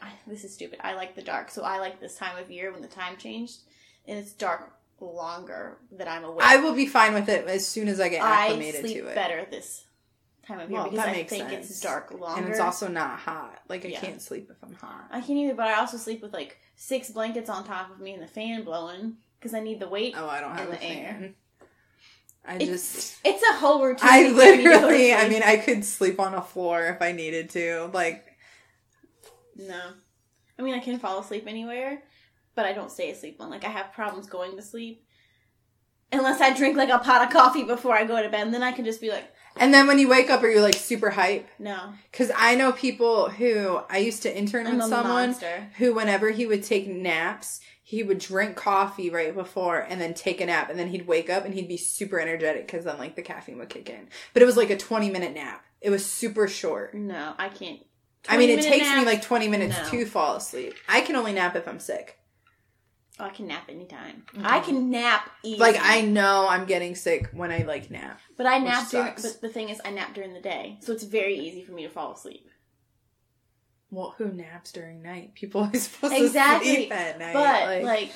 I, 0.00 0.10
this 0.26 0.44
is 0.44 0.54
stupid. 0.54 0.78
I 0.82 0.94
like 0.94 1.14
the 1.16 1.22
dark, 1.22 1.50
so 1.50 1.62
I 1.64 1.78
like 1.80 2.00
this 2.00 2.16
time 2.16 2.38
of 2.38 2.50
year 2.50 2.72
when 2.72 2.82
the 2.82 2.88
time 2.88 3.16
changed 3.16 3.58
and 4.06 4.16
it's 4.18 4.32
dark 4.32 4.72
longer 5.00 5.78
that 5.92 6.06
I'm 6.08 6.24
awake. 6.24 6.44
I 6.46 6.58
will 6.58 6.72
be 6.74 6.86
fine 6.86 7.14
with 7.14 7.28
it 7.28 7.46
as 7.46 7.66
soon 7.66 7.88
as 7.88 8.00
I 8.00 8.08
get 8.08 8.22
I 8.22 8.46
acclimated 8.46 8.80
sleep 8.82 8.98
to 8.98 9.08
it. 9.08 9.14
better 9.14 9.46
this 9.50 9.84
time 10.48 10.60
of 10.60 10.70
year 10.70 10.78
Well, 10.80 10.90
because 10.90 11.04
that 11.04 11.08
I 11.10 11.12
makes 11.12 11.30
think 11.30 11.50
sense. 11.50 11.70
it's 11.70 11.80
dark 11.80 12.10
longer. 12.12 12.40
And 12.42 12.50
it's 12.50 12.58
also 12.60 12.88
not 12.88 13.18
hot. 13.20 13.60
Like 13.68 13.84
I 13.84 13.88
Yeah. 13.88 14.00
can't 14.00 14.20
sleep 14.20 14.50
if 14.50 14.56
I'm 14.62 14.74
hot. 14.74 15.06
I 15.12 15.20
can't 15.20 15.38
either, 15.38 15.54
but 15.54 15.68
I 15.68 15.74
also 15.78 15.96
sleep 15.96 16.22
with 16.22 16.32
like 16.32 16.58
six 16.76 17.10
blankets 17.10 17.48
on 17.50 17.64
top 17.64 17.90
of 17.90 18.00
me 18.00 18.14
and 18.14 18.22
the 18.22 18.26
fan 18.26 18.64
blowing 18.64 19.18
because 19.38 19.54
I 19.54 19.60
need 19.60 19.78
the 19.78 19.88
weight. 19.88 20.14
Oh, 20.16 20.26
I 20.28 20.40
don't 20.40 20.56
have 20.56 20.70
the 20.70 20.82
air. 20.82 21.12
fan. 21.12 21.34
I 22.46 22.54
It's- 22.56 22.68
just. 22.68 23.18
It's 23.24 23.42
a 23.42 23.52
whole 23.58 23.84
routine. 23.84 24.08
I 24.08 24.22
to 24.24 24.34
get 24.34 24.56
me 24.58 24.64
to 24.64 24.70
go 24.70 24.80
to 24.80 24.86
literally. 24.86 25.12
I 25.14 25.28
mean, 25.28 25.42
I 25.42 25.58
could 25.58 25.84
sleep 25.84 26.18
on 26.18 26.34
a 26.34 26.42
floor 26.42 26.86
if 26.86 27.02
I 27.02 27.12
needed 27.12 27.50
to. 27.50 27.90
Like 27.92 28.24
no. 29.56 29.80
I 30.58 30.62
mean, 30.62 30.74
I 30.74 30.78
can 30.80 30.98
fall 30.98 31.20
asleep 31.20 31.44
anywhere, 31.46 32.02
but 32.54 32.64
I 32.64 32.72
don't 32.72 32.90
stay 32.90 33.10
asleep 33.10 33.38
long. 33.38 33.50
Like 33.50 33.64
I 33.64 33.68
have 33.68 33.92
problems 33.92 34.26
going 34.26 34.56
to 34.56 34.62
sleep. 34.62 35.04
Unless 36.10 36.40
I 36.40 36.54
drink 36.56 36.76
like 36.76 36.88
a 36.88 36.98
pot 36.98 37.22
of 37.26 37.30
coffee 37.30 37.64
before 37.64 37.94
I 37.94 38.04
go 38.04 38.20
to 38.22 38.30
bed, 38.30 38.40
and 38.46 38.54
then 38.54 38.62
I 38.62 38.72
can 38.72 38.84
just 38.86 39.00
be 39.00 39.10
like, 39.10 39.30
And 39.58 39.72
then 39.74 39.86
when 39.86 39.98
you 39.98 40.08
wake 40.08 40.30
up, 40.30 40.42
are 40.42 40.48
you 40.48 40.60
like 40.60 40.74
super 40.74 41.10
hype? 41.10 41.48
no, 41.58 41.92
Because 42.10 42.30
I 42.36 42.54
know 42.54 42.72
people 42.72 43.28
who 43.30 43.80
I 43.90 43.98
used 43.98 44.22
to 44.22 44.36
intern 44.36 44.66
I'm 44.66 44.76
with 44.78 44.86
someone 44.88 45.30
monster. 45.30 45.70
who, 45.78 45.94
whenever 45.94 46.30
he 46.30 46.46
would 46.46 46.62
take 46.62 46.88
naps, 46.88 47.60
he 47.82 48.02
would 48.02 48.18
drink 48.18 48.54
coffee 48.56 49.08
right 49.10 49.34
before 49.34 49.78
and 49.80 50.00
then 50.00 50.12
take 50.14 50.40
a 50.40 50.46
nap, 50.46 50.68
and 50.70 50.78
then 50.78 50.88
he'd 50.88 51.06
wake 51.06 51.30
up 51.30 51.44
and 51.44 51.54
he'd 51.54 51.68
be 51.68 51.76
super 51.78 52.20
energetic 52.20 52.66
because 52.66 52.84
then 52.84 52.98
like 52.98 53.16
the 53.16 53.22
caffeine 53.22 53.58
would 53.58 53.70
kick 53.70 53.88
in. 53.88 54.08
But 54.34 54.42
it 54.42 54.46
was 54.46 54.56
like 54.58 54.70
a 54.70 54.76
twenty 54.76 55.08
minute 55.10 55.32
nap. 55.34 55.64
It 55.80 55.90
was 55.90 56.04
super 56.04 56.48
short. 56.48 56.92
No, 56.94 57.34
I 57.38 57.48
can't. 57.48 57.80
I 58.28 58.36
mean, 58.36 58.50
it 58.50 58.62
takes 58.62 58.84
me 58.90 59.04
like 59.06 59.22
twenty 59.22 59.48
minutes 59.48 59.76
No. 59.84 59.88
to 60.00 60.04
fall 60.06 60.36
asleep. 60.36 60.74
I 60.86 61.00
can 61.00 61.16
only 61.16 61.32
nap 61.32 61.56
if 61.56 61.66
I'm 61.66 61.80
sick. 61.80 62.17
Oh, 63.20 63.24
I 63.24 63.30
can 63.30 63.48
nap 63.48 63.64
anytime. 63.68 64.22
I 64.44 64.60
mm-hmm. 64.60 64.64
can 64.70 64.90
nap 64.90 65.30
easy. 65.42 65.58
Like 65.58 65.76
I 65.80 66.02
know 66.02 66.46
I'm 66.48 66.66
getting 66.66 66.94
sick 66.94 67.30
when 67.32 67.50
I 67.50 67.64
like 67.64 67.90
nap. 67.90 68.20
But 68.36 68.46
I 68.46 68.58
nap 68.58 68.88
during. 68.90 69.14
But 69.14 69.40
the 69.40 69.48
thing 69.48 69.70
is, 69.70 69.80
I 69.84 69.90
nap 69.90 70.14
during 70.14 70.34
the 70.34 70.40
day, 70.40 70.78
so 70.80 70.92
it's 70.92 71.04
very 71.04 71.36
easy 71.36 71.64
for 71.64 71.72
me 71.72 71.82
to 71.82 71.88
fall 71.88 72.12
asleep. 72.12 72.48
Well, 73.90 74.14
who 74.18 74.26
naps 74.28 74.70
during 74.72 75.02
night? 75.02 75.34
People 75.34 75.62
are 75.62 75.74
supposed 75.74 76.14
Exactly. 76.14 76.68
to 76.68 76.74
sleep 76.74 76.92
at 76.92 77.18
night. 77.18 77.32
But 77.32 77.82
like, 77.82 78.12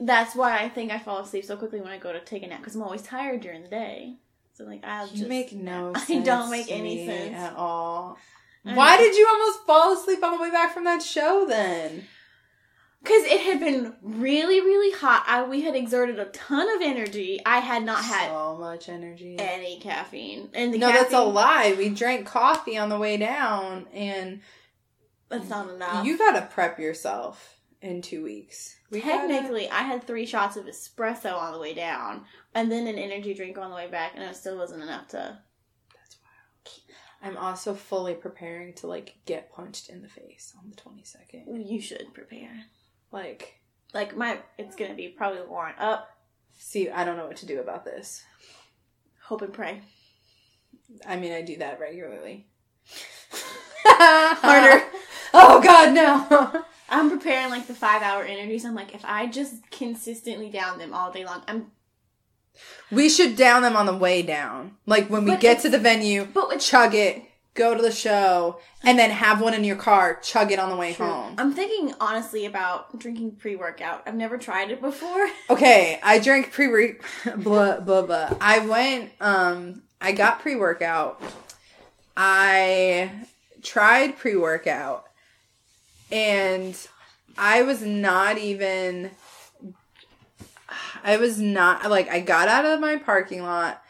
that's 0.00 0.34
why 0.34 0.58
I 0.58 0.68
think 0.68 0.90
I 0.90 0.98
fall 0.98 1.18
asleep 1.18 1.44
so 1.44 1.56
quickly 1.56 1.80
when 1.80 1.90
I 1.92 1.98
go 1.98 2.12
to 2.12 2.20
take 2.20 2.42
a 2.42 2.46
nap 2.46 2.60
because 2.60 2.74
I'm 2.74 2.82
always 2.82 3.02
tired 3.02 3.40
during 3.42 3.62
the 3.62 3.68
day. 3.68 4.16
So 4.54 4.64
like, 4.64 4.84
I'll 4.84 5.06
You 5.06 5.16
just 5.18 5.28
make 5.28 5.52
no 5.52 5.92
I 6.08 6.20
don't 6.20 6.50
make 6.50 6.70
any 6.70 7.06
sense. 7.06 7.36
at 7.36 7.54
all. 7.56 8.18
I 8.64 8.74
Why 8.74 8.96
know. 8.96 9.02
did 9.02 9.16
you 9.16 9.26
almost 9.28 9.66
fall 9.66 9.92
asleep 9.92 10.22
on 10.22 10.36
the 10.36 10.42
way 10.42 10.50
back 10.50 10.72
from 10.72 10.84
that 10.84 11.02
show 11.02 11.46
then? 11.48 12.04
Because 13.02 13.24
it 13.24 13.40
had 13.40 13.58
been 13.58 13.94
really, 14.00 14.60
really 14.60 14.96
hot. 14.96 15.24
I, 15.26 15.42
we 15.42 15.62
had 15.62 15.74
exerted 15.74 16.20
a 16.20 16.26
ton 16.26 16.68
of 16.76 16.80
energy. 16.82 17.40
I 17.44 17.58
had 17.58 17.82
not 17.82 18.04
had 18.04 18.28
so 18.28 18.56
much 18.58 18.88
energy. 18.88 19.36
any 19.40 19.80
caffeine, 19.80 20.50
and 20.54 20.72
no, 20.78 20.88
that's 20.92 21.12
a 21.12 21.20
lie. 21.22 21.74
We 21.76 21.88
drank 21.88 22.26
coffee 22.26 22.78
on 22.78 22.90
the 22.90 22.98
way 22.98 23.16
down, 23.16 23.86
and 23.92 24.40
That's 25.28 25.48
not 25.48 25.68
enough. 25.68 26.06
you 26.06 26.16
gotta 26.16 26.42
prep 26.42 26.78
yourself 26.78 27.58
in 27.80 28.02
two 28.02 28.22
weeks. 28.22 28.76
We 28.90 29.00
gotta- 29.00 29.26
Technically, 29.26 29.68
I 29.68 29.82
had 29.82 30.04
three 30.06 30.24
shots 30.26 30.56
of 30.56 30.66
espresso 30.66 31.34
on 31.36 31.52
the 31.52 31.58
way 31.58 31.74
down, 31.74 32.24
and 32.54 32.70
then 32.70 32.86
an 32.86 32.98
energy 32.98 33.34
drink 33.34 33.58
on 33.58 33.70
the 33.70 33.76
way 33.76 33.88
back, 33.88 34.12
and 34.14 34.22
it 34.22 34.36
still 34.36 34.56
wasn't 34.58 34.82
enough 34.84 35.08
to. 35.08 35.38
That's 35.92 36.16
wild. 36.22 37.34
I'm 37.34 37.36
also 37.36 37.74
fully 37.74 38.14
preparing 38.14 38.74
to 38.74 38.86
like 38.86 39.16
get 39.26 39.50
punched 39.52 39.88
in 39.88 40.02
the 40.02 40.08
face 40.08 40.52
on 40.56 40.70
the 40.70 40.76
22nd. 40.76 41.68
You 41.68 41.80
should 41.80 42.14
prepare. 42.14 42.66
Like, 43.12 43.60
Like 43.94 44.16
my, 44.16 44.38
it's 44.58 44.74
gonna 44.76 44.94
be 44.94 45.08
probably 45.08 45.40
Lauren 45.40 45.74
up. 45.78 46.08
see, 46.58 46.88
I 46.90 47.04
don't 47.04 47.16
know 47.16 47.26
what 47.26 47.36
to 47.38 47.46
do 47.46 47.60
about 47.60 47.84
this. 47.84 48.22
Hope 49.24 49.42
and 49.42 49.52
pray. 49.52 49.82
I 51.06 51.16
mean, 51.16 51.32
I 51.32 51.42
do 51.42 51.56
that 51.58 51.78
regularly. 51.80 52.46
Harder. 53.84 54.84
Oh 55.34 55.60
God, 55.62 55.94
no. 55.94 56.64
I'm 56.88 57.08
preparing 57.08 57.50
like 57.50 57.66
the 57.66 57.74
five 57.74 58.02
hour 58.02 58.22
energies. 58.22 58.64
I'm 58.64 58.74
like, 58.74 58.94
if 58.94 59.04
I 59.04 59.26
just 59.26 59.70
consistently 59.70 60.50
down 60.50 60.78
them 60.78 60.92
all 60.92 61.10
day 61.12 61.24
long, 61.24 61.42
I'm. 61.48 61.72
We 62.90 63.08
should 63.08 63.36
down 63.36 63.62
them 63.62 63.76
on 63.76 63.86
the 63.86 63.96
way 63.96 64.20
down. 64.22 64.76
Like 64.84 65.08
when 65.08 65.24
we 65.24 65.30
But 65.30 65.40
get 65.40 65.60
to 65.60 65.70
the 65.70 65.78
venue, 65.78 66.26
But 66.26 66.60
chug 66.60 66.94
it, 66.94 67.22
go 67.54 67.74
to 67.74 67.82
the 67.82 67.92
show, 67.92 68.58
and 68.82 68.98
then 68.98 69.10
have 69.10 69.40
one 69.40 69.54
in 69.54 69.64
your 69.64 69.76
car, 69.76 70.18
chug 70.22 70.52
it 70.52 70.58
on 70.58 70.70
the 70.70 70.76
way 70.76 70.94
true. 70.94 71.06
home. 71.06 71.34
I'm 71.38 71.52
thinking 71.52 71.94
honestly 72.00 72.46
about 72.46 72.98
drinking 72.98 73.32
pre 73.32 73.56
workout. 73.56 74.02
I've 74.06 74.14
never 74.14 74.38
tried 74.38 74.70
it 74.70 74.80
before. 74.80 75.28
Okay, 75.50 76.00
I 76.02 76.18
drank 76.18 76.50
pre 76.50 76.94
blah 77.36 77.80
blah 77.80 78.02
blah. 78.02 78.36
I 78.40 78.60
went 78.60 79.12
um 79.20 79.82
I 80.00 80.12
got 80.12 80.40
pre-workout. 80.40 81.22
I 82.16 83.10
tried 83.62 84.18
pre-workout 84.18 85.04
and 86.10 86.76
I 87.38 87.62
was 87.62 87.82
not 87.82 88.36
even 88.36 89.12
I 91.04 91.16
was 91.16 91.40
not 91.40 91.88
like 91.88 92.08
I 92.08 92.20
got 92.20 92.48
out 92.48 92.64
of 92.64 92.80
my 92.80 92.96
parking 92.96 93.42
lot. 93.42 93.81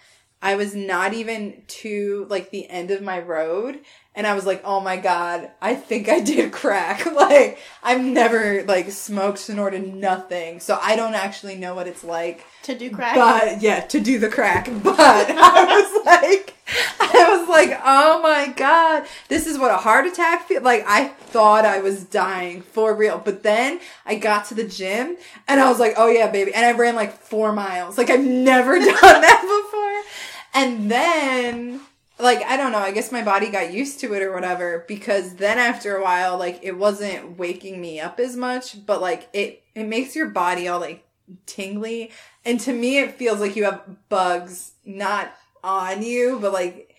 I 0.43 0.57
was 0.57 0.74
not 0.74 1.14
even 1.14 1.62
to 1.68 2.26
like 2.28 2.51
the 2.51 2.68
end 2.68 2.90
of 2.90 3.01
my 3.01 3.20
road 3.20 3.78
and 4.14 4.26
I 4.26 4.34
was 4.34 4.45
like, 4.45 4.62
"Oh 4.64 4.80
my 4.80 4.97
god, 4.97 5.51
I 5.61 5.74
think 5.74 6.09
I 6.09 6.20
did 6.20 6.53
crack." 6.53 7.07
like 7.14 7.59
I've 7.82 8.03
never 8.03 8.62
like 8.64 8.90
smoked, 8.90 9.38
snorted 9.38 9.95
nothing. 9.95 10.61
So 10.61 10.78
I 10.80 10.97
don't 10.97 11.14
actually 11.14 11.57
know 11.57 11.74
what 11.74 11.86
it's 11.86 12.05
like. 12.05 12.45
to 12.64 12.76
do 12.76 12.90
crack. 12.90 13.14
But 13.14 13.62
yeah, 13.62 13.80
to 13.80 14.01
do 14.01 14.18
the 14.18 14.28
crack. 14.28 14.68
But 14.82 15.30
I 15.30 15.64
was 15.64 16.07
like 16.07 16.55
I 17.01 17.38
was 17.38 17.49
like, 17.49 17.80
"Oh 17.84 18.20
my 18.22 18.53
god, 18.55 19.07
this 19.28 19.47
is 19.47 19.59
what 19.59 19.70
a 19.70 19.76
heart 19.76 20.07
attack 20.07 20.47
feel 20.47 20.62
like." 20.62 20.84
I 20.86 21.09
thought 21.09 21.64
I 21.64 21.80
was 21.80 22.05
dying 22.05 22.62
for 22.62 22.95
real. 22.95 23.18
But 23.24 23.43
then 23.43 23.80
I 24.05 24.16
got 24.16 24.47
to 24.47 24.55
the 24.55 24.64
gym 24.64 25.16
and 25.49 25.61
I 25.61 25.70
was 25.70 25.80
like, 25.80 25.95
"Oh 25.97 26.09
yeah, 26.09 26.30
baby." 26.30 26.55
And 26.55 26.66
I 26.66 26.72
ran 26.72 26.95
like 26.97 27.12
4 27.12 27.53
miles. 27.53 27.97
Like 27.97 28.11
I've 28.11 28.24
never 28.24 28.78
done 28.78 28.88
that 28.90 29.40
before. 29.40 30.32
And 30.55 30.90
then 30.90 31.80
like 32.18 32.42
I 32.44 32.57
don't 32.57 32.72
know, 32.72 32.78
I 32.78 32.92
guess 32.92 33.12
my 33.12 33.22
body 33.22 33.50
got 33.50 33.72
used 33.72 34.00
to 34.00 34.14
it 34.14 34.22
or 34.22 34.32
whatever 34.32 34.84
because 34.86 35.34
then 35.34 35.59
after 35.59 35.96
a 35.96 36.03
while 36.03 36.38
like 36.38 36.61
it 36.62 36.76
wasn't 36.76 37.38
waking 37.38 37.80
me 37.80 38.00
up 38.00 38.20
as 38.20 38.36
much, 38.36 38.84
but 38.86 39.00
like 39.00 39.28
it 39.32 39.62
it 39.74 39.84
makes 39.84 40.14
your 40.14 40.28
body 40.28 40.68
all 40.68 40.80
like 40.80 41.05
tingly. 41.46 42.11
And 42.44 42.61
to 42.61 42.72
me 42.72 42.98
it 42.98 43.14
feels 43.14 43.40
like 43.40 43.57
you 43.57 43.64
have 43.64 43.82
bugs 44.09 44.72
not 44.84 45.34
on 45.64 46.03
you 46.03 46.38
but 46.40 46.53
like 46.53 46.94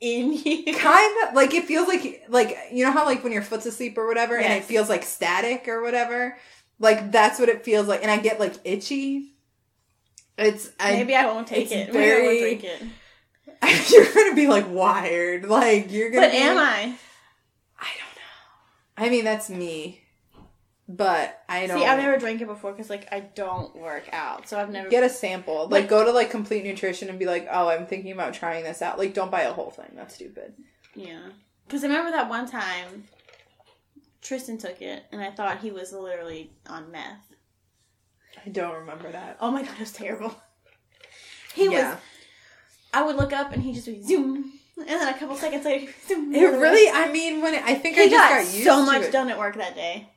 in 0.00 0.32
you. 0.44 0.74
kind 0.74 1.28
of 1.28 1.34
like 1.34 1.52
it 1.54 1.64
feels 1.64 1.88
like 1.88 2.24
like 2.28 2.56
you 2.72 2.84
know 2.84 2.92
how 2.92 3.04
like 3.04 3.22
when 3.22 3.32
your 3.32 3.42
foot's 3.42 3.66
asleep 3.66 3.98
or 3.98 4.06
whatever 4.06 4.36
and 4.36 4.52
it 4.52 4.64
feels 4.64 4.88
like 4.88 5.02
static 5.02 5.68
or 5.68 5.82
whatever? 5.82 6.36
Like 6.80 7.10
that's 7.10 7.38
what 7.38 7.48
it 7.48 7.64
feels 7.64 7.88
like 7.88 8.02
and 8.02 8.10
I 8.10 8.18
get 8.18 8.40
like 8.40 8.54
itchy 8.64 9.34
it's 10.38 10.70
I, 10.80 10.92
Maybe 10.92 11.14
I 11.14 11.26
won't 11.26 11.46
take 11.46 11.70
it. 11.72 11.92
Maybe 11.92 12.10
I 12.12 12.26
won't 12.26 12.40
drink 12.40 12.64
it. 12.64 12.82
you're 13.90 14.12
gonna 14.14 14.34
be 14.36 14.46
like 14.46 14.70
wired 14.70 15.44
like 15.46 15.90
you're 15.90 16.10
gonna 16.10 16.28
But 16.28 16.34
am 16.34 16.56
like- 16.56 16.66
I? 16.66 16.80
I 17.80 17.88
don't 17.98 18.14
know. 18.16 19.06
I 19.06 19.08
mean, 19.10 19.24
that's 19.24 19.50
me. 19.50 20.00
but 20.88 21.42
I 21.48 21.66
don't. 21.66 21.80
See, 21.80 21.84
I've 21.86 21.98
never 21.98 22.18
drank 22.18 22.40
it 22.40 22.46
before 22.46 22.72
because 22.72 22.88
like 22.88 23.08
I 23.12 23.20
don't 23.20 23.74
work 23.76 24.08
out, 24.12 24.48
so 24.48 24.58
I've 24.58 24.70
never. 24.70 24.88
get 24.88 25.02
a 25.04 25.08
sample. 25.10 25.62
Like, 25.64 25.70
Like- 25.82 25.88
go 25.88 26.04
to 26.04 26.12
like 26.12 26.30
Complete 26.30 26.64
Nutrition 26.64 27.08
and 27.08 27.18
be 27.18 27.26
like, 27.26 27.46
"Oh, 27.50 27.68
I'm 27.68 27.86
thinking 27.86 28.12
about 28.12 28.32
trying 28.34 28.64
this 28.64 28.80
out." 28.80 28.98
Like, 28.98 29.12
don't 29.14 29.30
buy 29.30 29.42
a 29.42 29.52
whole 29.52 29.70
thing. 29.70 29.90
That's 29.94 30.14
stupid. 30.14 30.54
Yeah, 30.94 31.20
because 31.66 31.82
I 31.84 31.88
remember 31.88 32.12
that 32.12 32.28
one 32.28 32.48
time 32.48 33.04
Tristan 34.22 34.58
took 34.58 34.80
it, 34.82 35.04
and 35.12 35.20
I 35.20 35.30
thought 35.30 35.58
he 35.60 35.70
was 35.70 35.92
literally 35.92 36.50
on 36.68 36.90
meth. 36.90 37.27
I 38.48 38.50
don't 38.50 38.74
remember 38.76 39.12
that. 39.12 39.36
Oh 39.42 39.50
my 39.50 39.62
god, 39.62 39.74
it 39.74 39.80
was 39.80 39.92
terrible. 39.92 40.34
He 41.54 41.64
yeah, 41.64 41.94
was. 41.94 42.00
I 42.94 43.02
would 43.02 43.16
look 43.16 43.32
up, 43.32 43.52
and 43.52 43.60
he 43.60 43.72
just 43.72 43.88
would 43.88 44.06
zoom, 44.06 44.52
and 44.76 44.86
then 44.86 45.12
a 45.12 45.18
couple 45.18 45.34
seconds 45.34 45.64
later, 45.64 45.90
zoom. 46.06 46.32
it 46.32 46.40
really. 46.40 46.88
I 46.88 47.10
mean, 47.10 47.42
when 47.42 47.54
it, 47.54 47.64
I 47.64 47.74
think 47.74 47.98
I 47.98 48.04
He 48.04 48.10
just 48.10 48.28
got, 48.30 48.44
got, 48.44 48.46
so 48.46 48.86
much 48.86 49.10
done 49.10 49.28
at 49.28 49.38
work 49.38 49.56
that 49.56 49.74
day. 49.74 50.08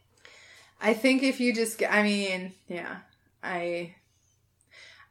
I 0.79 0.93
think 0.93 1.23
if 1.23 1.39
you 1.39 1.51
just, 1.55 1.79
get, 1.79 1.91
I 1.91 2.03
mean, 2.03 2.53
yeah, 2.67 2.97
I, 3.41 3.95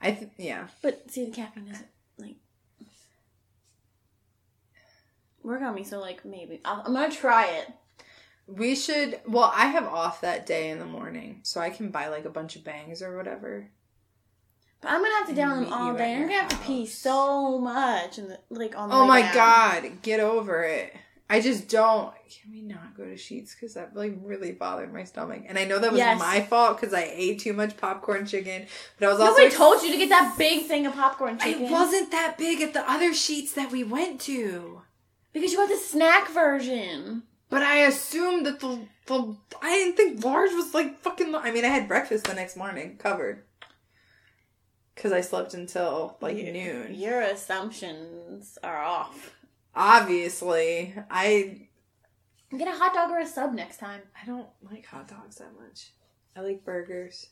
I, 0.01 0.12
th- 0.12 0.31
yeah. 0.37 0.68
But 0.83 1.11
see, 1.11 1.25
the 1.25 1.33
caffeine 1.33 1.66
doesn't 1.66 1.89
like 2.18 2.37
work 5.43 5.62
on 5.62 5.75
me. 5.75 5.83
So 5.83 5.99
like 6.01 6.25
maybe 6.25 6.61
I'll, 6.64 6.83
I'm 6.87 6.93
gonna 6.93 7.11
try 7.11 7.47
it. 7.47 7.73
We 8.51 8.74
should. 8.74 9.20
Well, 9.26 9.53
I 9.55 9.66
have 9.66 9.86
off 9.86 10.20
that 10.22 10.46
day 10.46 10.70
in 10.70 10.78
the 10.78 10.86
morning, 10.86 11.40
so 11.42 11.61
I 11.61 11.70
can 11.70 11.90
buy 11.90 12.09
like 12.09 12.24
a 12.24 12.30
bunch 12.30 12.57
of 12.57 12.64
bangs 12.64 13.01
or 13.03 13.16
whatever. 13.16 13.70
But 14.80 14.90
I'm 14.92 15.03
gonna 15.03 15.14
have 15.16 15.28
to 15.28 15.34
down 15.34 15.62
them 15.64 15.72
all 15.72 15.92
you 15.92 15.98
day. 15.98 16.14
I'm 16.16 16.22
gonna 16.22 16.34
have 16.40 16.48
to 16.48 16.57
pee 16.59 16.86
so 16.86 17.59
much, 17.59 18.18
and 18.18 18.36
like 18.48 18.76
on. 18.76 18.88
The 18.88 18.94
Oh 18.94 19.07
my 19.07 19.22
down. 19.22 19.34
god, 19.34 20.03
get 20.03 20.20
over 20.20 20.62
it. 20.64 20.94
I 21.28 21.40
just 21.40 21.68
don't. 21.68 22.12
Can 22.42 22.51
we 22.51 22.62
not 22.62 22.96
go 22.96 23.05
to 23.05 23.12
Sheetz 23.14 23.53
because 23.55 23.74
that 23.74 23.94
like 23.94 24.14
really 24.22 24.51
bothered 24.53 24.92
my 24.92 25.05
stomach, 25.05 25.44
and 25.46 25.57
I 25.59 25.64
know 25.64 25.78
that 25.78 25.92
was 25.92 25.98
Yes. 25.98 26.18
my 26.18 26.40
fault 26.40 26.80
because 26.80 26.92
I 26.92 27.09
ate 27.14 27.38
too 27.38 27.53
much 27.53 27.76
popcorn 27.76 28.26
chicken, 28.26 28.66
but 28.98 29.07
I 29.09 29.12
was 29.12 29.20
also 29.20 29.36
Nobody 29.42 29.55
told 29.55 29.82
you 29.82 29.92
to 29.92 29.96
get 29.98 30.09
that 30.09 30.36
big 30.36 30.64
thing 30.66 30.86
of 30.86 30.94
popcorn 30.94 31.38
chicken. 31.38 31.66
It 31.66 31.70
wasn't 31.70 32.11
that 32.11 32.36
big 32.36 32.61
at 32.62 32.72
the 32.72 32.90
other 32.90 33.11
Sheetz 33.11 33.55
that 33.55 33.70
we 33.70 33.84
went 33.84 34.20
to. 34.22 34.82
because 35.32 35.53
you 35.53 35.59
got 35.59 35.68
the 35.68 35.76
snack 35.76 36.28
version. 36.30 37.22
But 37.51 37.62
I 37.62 37.78
assumed 37.78 38.46
that 38.46 38.61
the, 38.61 38.80
the 39.07 39.36
I 39.61 39.70
didn't 39.70 39.96
think 39.96 40.24
large 40.24 40.53
was 40.53 40.72
like 40.72 41.01
fucking. 41.01 41.34
I 41.34 41.51
mean, 41.51 41.64
I 41.64 41.68
had 41.68 41.88
breakfast 41.88 42.24
the 42.24 42.34
next 42.34 42.57
morning 42.57 42.96
covered 42.96 43.44
because 44.94 45.12
I 45.12 45.20
slept 45.20 45.53
until 45.55 46.16
like 46.20 46.36
You- 46.36 46.53
noon. 46.53 46.94
Your 46.94 47.20
assumptions 47.20 48.57
are 48.62 48.78
off. 48.82 49.34
Obviously, 49.74 50.94
I 51.11 51.66
Get 52.57 52.66
a 52.66 52.72
hot 52.72 52.94
dog 52.94 53.11
or 53.11 53.18
a 53.20 53.26
sub 53.26 53.53
next 53.53 53.76
time. 53.78 54.01
I 54.20 54.26
don't 54.26 54.48
like 54.68 54.84
hot 54.84 55.07
dogs 55.07 55.36
that 55.36 55.53
much. 55.61 55.92
I 56.36 56.40
like 56.40 56.64
burgers. 56.64 57.28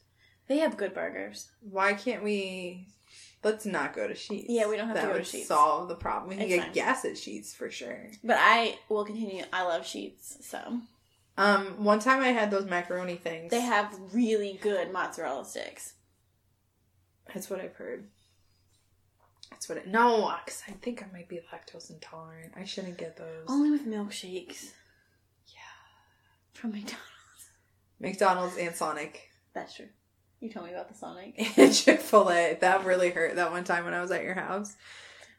They 0.47 0.59
have 0.59 0.77
good 0.77 0.95
burgers. 0.95 1.49
Why 1.61 1.95
can't 1.95 2.23
we? 2.23 2.87
Let's 3.45 3.65
not 3.67 3.95
go 3.95 4.09
to 4.09 4.15
Sheetz. 4.15 4.47
Yeah, 4.49 4.67
we 4.69 4.77
don't 4.77 4.87
have 4.89 4.97
that 4.97 5.03
to 5.03 5.07
go 5.09 5.13
to 5.15 5.19
would 5.21 5.27
Sheetz. 5.29 5.45
Solve 5.45 5.89
the 5.89 5.95
problem. 5.95 6.31
We 6.31 6.35
can 6.37 6.45
It's 6.47 6.55
get 6.55 6.65
fine. 6.65 6.73
gas 6.73 7.05
at 7.05 7.13
Sheetz 7.13 7.55
for 7.55 7.71
sure. 7.71 8.11
But 8.25 8.37
I 8.41 8.79
will 8.89 9.05
continue. 9.05 9.45
I 9.53 9.63
love 9.63 9.83
Sheetz, 9.83 10.43
so 10.43 10.81
Um, 11.37 11.85
one 11.85 12.01
time 12.01 12.21
I 12.21 12.29
had 12.29 12.51
those 12.51 12.65
macaroni 12.67 13.15
things. 13.17 13.51
they 13.53 13.61
have 13.61 13.97
really 14.13 14.59
good 14.61 14.93
mozzarella 14.93 15.45
sticks. 15.45 15.95
That's 17.33 17.49
what 17.49 17.61
I've 17.61 17.75
heard. 17.77 18.09
That's 19.51 19.69
what 19.69 19.79
it. 19.79 19.87
No, 19.87 20.35
because 20.45 20.63
I 20.69 20.73
think 20.73 21.03
I 21.03 21.07
might 21.13 21.29
be 21.29 21.41
lactose 21.53 21.91
intolerant. 21.91 22.53
I 22.57 22.65
shouldn't 22.65 22.99
get 22.99 23.17
those. 23.17 23.45
Only 23.49 23.71
with 23.71 23.87
milkshakes. 23.87 24.73
Yeah. 25.47 25.61
From 26.55 26.73
McDonald's. 26.73 27.03
McDonald's 28.01 28.57
and 28.57 28.75
Sonic 28.75 29.29
That's 29.55 29.75
true. 29.75 29.89
You 30.41 30.49
told 30.51 30.67
me 30.67 30.73
about 30.73 30.89
the 30.89 30.95
Sonic. 30.95 31.35
and 31.59 31.75
Chick 31.75 32.01
Fil 32.01 32.31
A. 32.31 32.57
That 32.61 32.85
really 32.85 33.11
hurt. 33.11 33.37
That 33.37 33.51
one 33.51 33.65
time 33.65 33.85
when 33.85 33.95
I 33.95 34.01
was 34.01 34.11
at 34.11 34.23
your 34.23 34.35
house. 34.35 34.77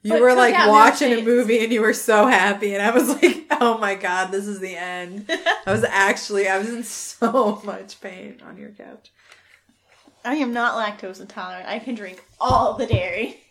You 0.02 0.14
But 0.14 0.22
were 0.22 0.34
like 0.34 0.54
watching 0.68 1.12
a 1.12 1.22
movie 1.22 1.62
and 1.62 1.74
you 1.74 1.82
were 1.82 1.94
so 1.94 2.28
happy, 2.28 2.74
and 2.74 2.82
I 2.82 2.92
was 2.92 3.10
like, 3.22 3.48
"Oh 3.52 3.78
my 3.78 3.96
god, 3.96 4.32
this 4.32 4.48
is 4.48 4.60
the 4.60 4.76
end." 4.76 5.26
I 5.66 5.72
was 5.72 5.84
actually, 5.84 6.48
I 6.48 6.58
was 6.58 6.70
in 6.70 6.84
so 6.84 7.62
much 7.66 8.00
pain 8.00 8.42
on 8.46 8.58
your 8.58 8.70
couch. 8.70 9.12
I 10.24 10.36
am 10.36 10.54
not 10.54 10.76
lactose 10.76 11.20
intolerant. 11.20 11.68
I 11.68 11.80
can 11.80 11.96
drink 11.96 12.24
all 12.40 12.76
the 12.76 12.86
dairy. 12.86 13.42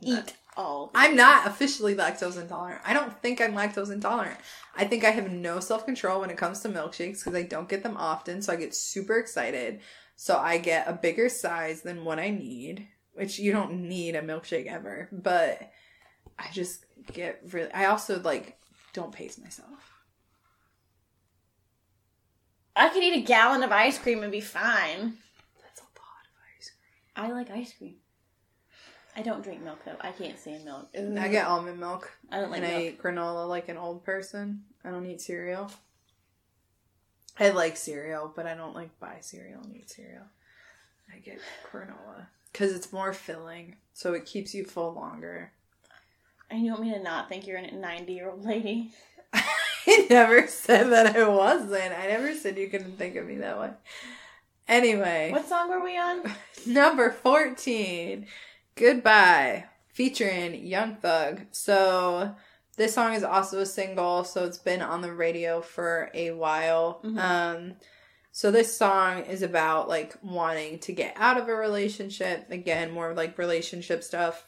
Eat 0.00 0.34
all. 0.56 0.90
I'm 0.94 1.16
not 1.16 1.46
officially 1.46 1.94
lactose 1.94 2.40
intolerant. 2.40 2.80
I 2.84 2.92
don't 2.92 3.20
think 3.20 3.40
I'm 3.40 3.54
lactose 3.54 3.90
intolerant. 3.90 4.38
I 4.76 4.84
think 4.84 5.04
I 5.04 5.10
have 5.10 5.30
no 5.30 5.60
self 5.60 5.84
control 5.84 6.20
when 6.20 6.30
it 6.30 6.36
comes 6.36 6.60
to 6.60 6.68
milkshakes 6.68 7.18
because 7.18 7.34
I 7.34 7.42
don't 7.42 7.68
get 7.68 7.82
them 7.82 7.96
often. 7.96 8.40
So 8.40 8.52
I 8.52 8.56
get 8.56 8.74
super 8.74 9.18
excited. 9.18 9.80
So 10.20 10.36
I 10.36 10.58
get 10.58 10.86
a 10.86 10.92
bigger 10.92 11.30
size 11.30 11.80
than 11.80 12.04
what 12.04 12.18
I 12.18 12.28
need, 12.28 12.86
which 13.14 13.38
you 13.38 13.52
don't 13.52 13.88
need 13.88 14.14
a 14.14 14.20
milkshake 14.20 14.66
ever. 14.66 15.08
But 15.10 15.72
I 16.38 16.48
just 16.52 16.84
get 17.10 17.40
really. 17.52 17.72
I 17.72 17.86
also 17.86 18.20
like 18.20 18.58
don't 18.92 19.12
pace 19.12 19.38
myself. 19.38 19.94
I 22.76 22.90
could 22.90 23.02
eat 23.02 23.22
a 23.22 23.22
gallon 23.22 23.62
of 23.62 23.72
ice 23.72 23.98
cream 23.98 24.22
and 24.22 24.30
be 24.30 24.42
fine. 24.42 25.14
That's 25.62 25.80
a 25.80 25.84
lot 25.84 26.26
of 26.26 26.36
ice 26.54 26.70
cream. 26.70 27.24
I 27.24 27.32
like 27.32 27.50
ice 27.50 27.72
cream. 27.72 27.94
I 29.16 29.22
don't 29.22 29.42
drink 29.42 29.62
milk 29.62 29.78
though. 29.86 29.96
I 30.02 30.12
can't 30.12 30.38
stand 30.38 30.66
milk. 30.66 30.90
I 30.94 31.28
get 31.28 31.46
almond 31.46 31.80
milk. 31.80 32.10
I 32.30 32.40
don't 32.40 32.50
like 32.50 32.62
and 32.62 32.70
I 32.70 32.82
eat 32.82 33.02
granola 33.02 33.48
like 33.48 33.70
an 33.70 33.78
old 33.78 34.04
person. 34.04 34.64
I 34.84 34.90
don't 34.90 35.06
eat 35.06 35.22
cereal. 35.22 35.70
I 37.38 37.50
like 37.50 37.76
cereal, 37.76 38.32
but 38.34 38.46
I 38.46 38.54
don't 38.54 38.74
like 38.74 38.98
buy 39.00 39.18
cereal 39.20 39.62
and 39.62 39.74
eat 39.76 39.90
cereal. 39.90 40.24
I 41.14 41.18
get 41.18 41.38
granola 41.72 42.26
because 42.52 42.72
it's 42.72 42.92
more 42.92 43.12
filling, 43.12 43.76
so 43.92 44.14
it 44.14 44.26
keeps 44.26 44.54
you 44.54 44.64
full 44.64 44.92
longer. 44.92 45.52
And 46.50 46.64
you 46.64 46.72
want 46.72 46.82
me 46.82 46.92
to 46.92 47.02
not 47.02 47.28
think 47.28 47.46
you're 47.46 47.58
a 47.58 47.70
90 47.70 48.12
year 48.12 48.30
old 48.30 48.44
lady? 48.44 48.90
I 49.32 50.06
never 50.10 50.46
said 50.46 50.90
that 50.90 51.16
I 51.16 51.26
wasn't. 51.28 51.92
I 51.92 52.06
never 52.08 52.34
said 52.34 52.58
you 52.58 52.68
couldn't 52.68 52.98
think 52.98 53.16
of 53.16 53.26
me 53.26 53.36
that 53.36 53.58
way. 53.58 53.70
Anyway, 54.68 55.30
What 55.32 55.48
song 55.48 55.68
were 55.68 55.82
we 55.82 55.96
on? 55.98 56.22
number 56.66 57.10
14, 57.10 58.26
Goodbye, 58.76 59.64
featuring 59.88 60.64
Young 60.66 60.96
Thug. 60.96 61.42
So, 61.50 62.34
this 62.80 62.94
song 62.94 63.12
is 63.12 63.22
also 63.22 63.58
a 63.60 63.66
single, 63.66 64.24
so 64.24 64.44
it's 64.46 64.56
been 64.56 64.80
on 64.80 65.02
the 65.02 65.12
radio 65.12 65.60
for 65.60 66.10
a 66.14 66.30
while. 66.30 67.00
Mhm. 67.04 67.18
Um, 67.20 67.74
so, 68.32 68.50
this 68.50 68.74
song 68.76 69.24
is 69.24 69.42
about 69.42 69.86
like 69.88 70.14
wanting 70.22 70.78
to 70.80 70.92
get 70.92 71.12
out 71.16 71.36
of 71.36 71.48
a 71.48 71.54
relationship. 71.54 72.50
Again, 72.50 72.90
more 72.90 73.12
like 73.12 73.36
relationship 73.36 74.02
stuff. 74.02 74.46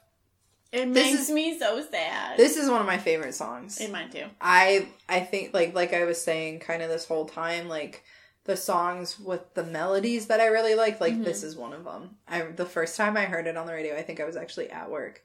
It 0.72 0.94
This 0.94 1.04
makes 1.12 1.20
is- 1.24 1.30
me 1.30 1.58
so 1.58 1.84
sad. 1.90 2.38
This 2.38 2.56
is 2.56 2.70
one 2.70 2.80
of 2.80 2.86
my 2.86 2.96
favorite 2.96 3.34
songs. 3.34 3.78
In 3.78 3.92
mine 3.92 4.08
too. 4.10 4.24
I 4.40 4.88
I 5.08 5.20
think 5.20 5.52
like 5.52 5.74
like 5.74 5.92
I 5.92 6.04
was 6.04 6.18
saying 6.22 6.60
kind 6.60 6.80
of 6.82 6.88
this 6.88 7.04
whole 7.04 7.26
time 7.26 7.68
like 7.68 8.02
the 8.44 8.56
songs 8.56 9.20
with 9.20 9.42
the 9.54 9.62
melodies 9.64 10.28
that 10.28 10.40
I 10.40 10.46
really 10.46 10.74
like 10.74 11.00
like 11.02 11.14
Mhm. 11.14 11.24
this 11.24 11.42
is 11.42 11.54
one 11.56 11.74
of 11.74 11.84
them. 11.84 12.16
I 12.26 12.40
the 12.42 12.64
first 12.64 12.96
time 12.96 13.16
I 13.18 13.26
heard 13.26 13.46
it 13.46 13.58
on 13.58 13.66
the 13.66 13.74
radio 13.74 13.94
I 13.96 14.02
think 14.02 14.18
I 14.20 14.24
was 14.24 14.36
actually 14.36 14.70
at 14.70 14.90
work 14.90 15.22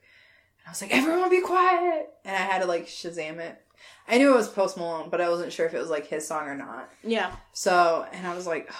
I 0.68 0.70
was 0.70 0.82
like 0.82 0.94
everyone 0.94 1.30
be 1.30 1.40
quiet 1.40 2.10
and 2.26 2.36
I 2.36 2.40
had 2.40 2.58
to 2.58 2.66
like 2.66 2.88
Shazam 2.88 3.38
it. 3.38 3.58
I 4.06 4.18
knew 4.18 4.34
it 4.34 4.36
was 4.36 4.48
Post 4.48 4.76
Malone 4.76 5.08
but 5.08 5.22
I 5.22 5.30
wasn't 5.30 5.50
sure 5.50 5.64
if 5.64 5.72
it 5.72 5.78
was 5.78 5.88
like 5.88 6.06
his 6.06 6.26
song 6.26 6.46
or 6.46 6.54
not. 6.54 6.90
Yeah. 7.02 7.34
So 7.54 8.06
and 8.12 8.26
I 8.26 8.34
was 8.34 8.46
like 8.46 8.70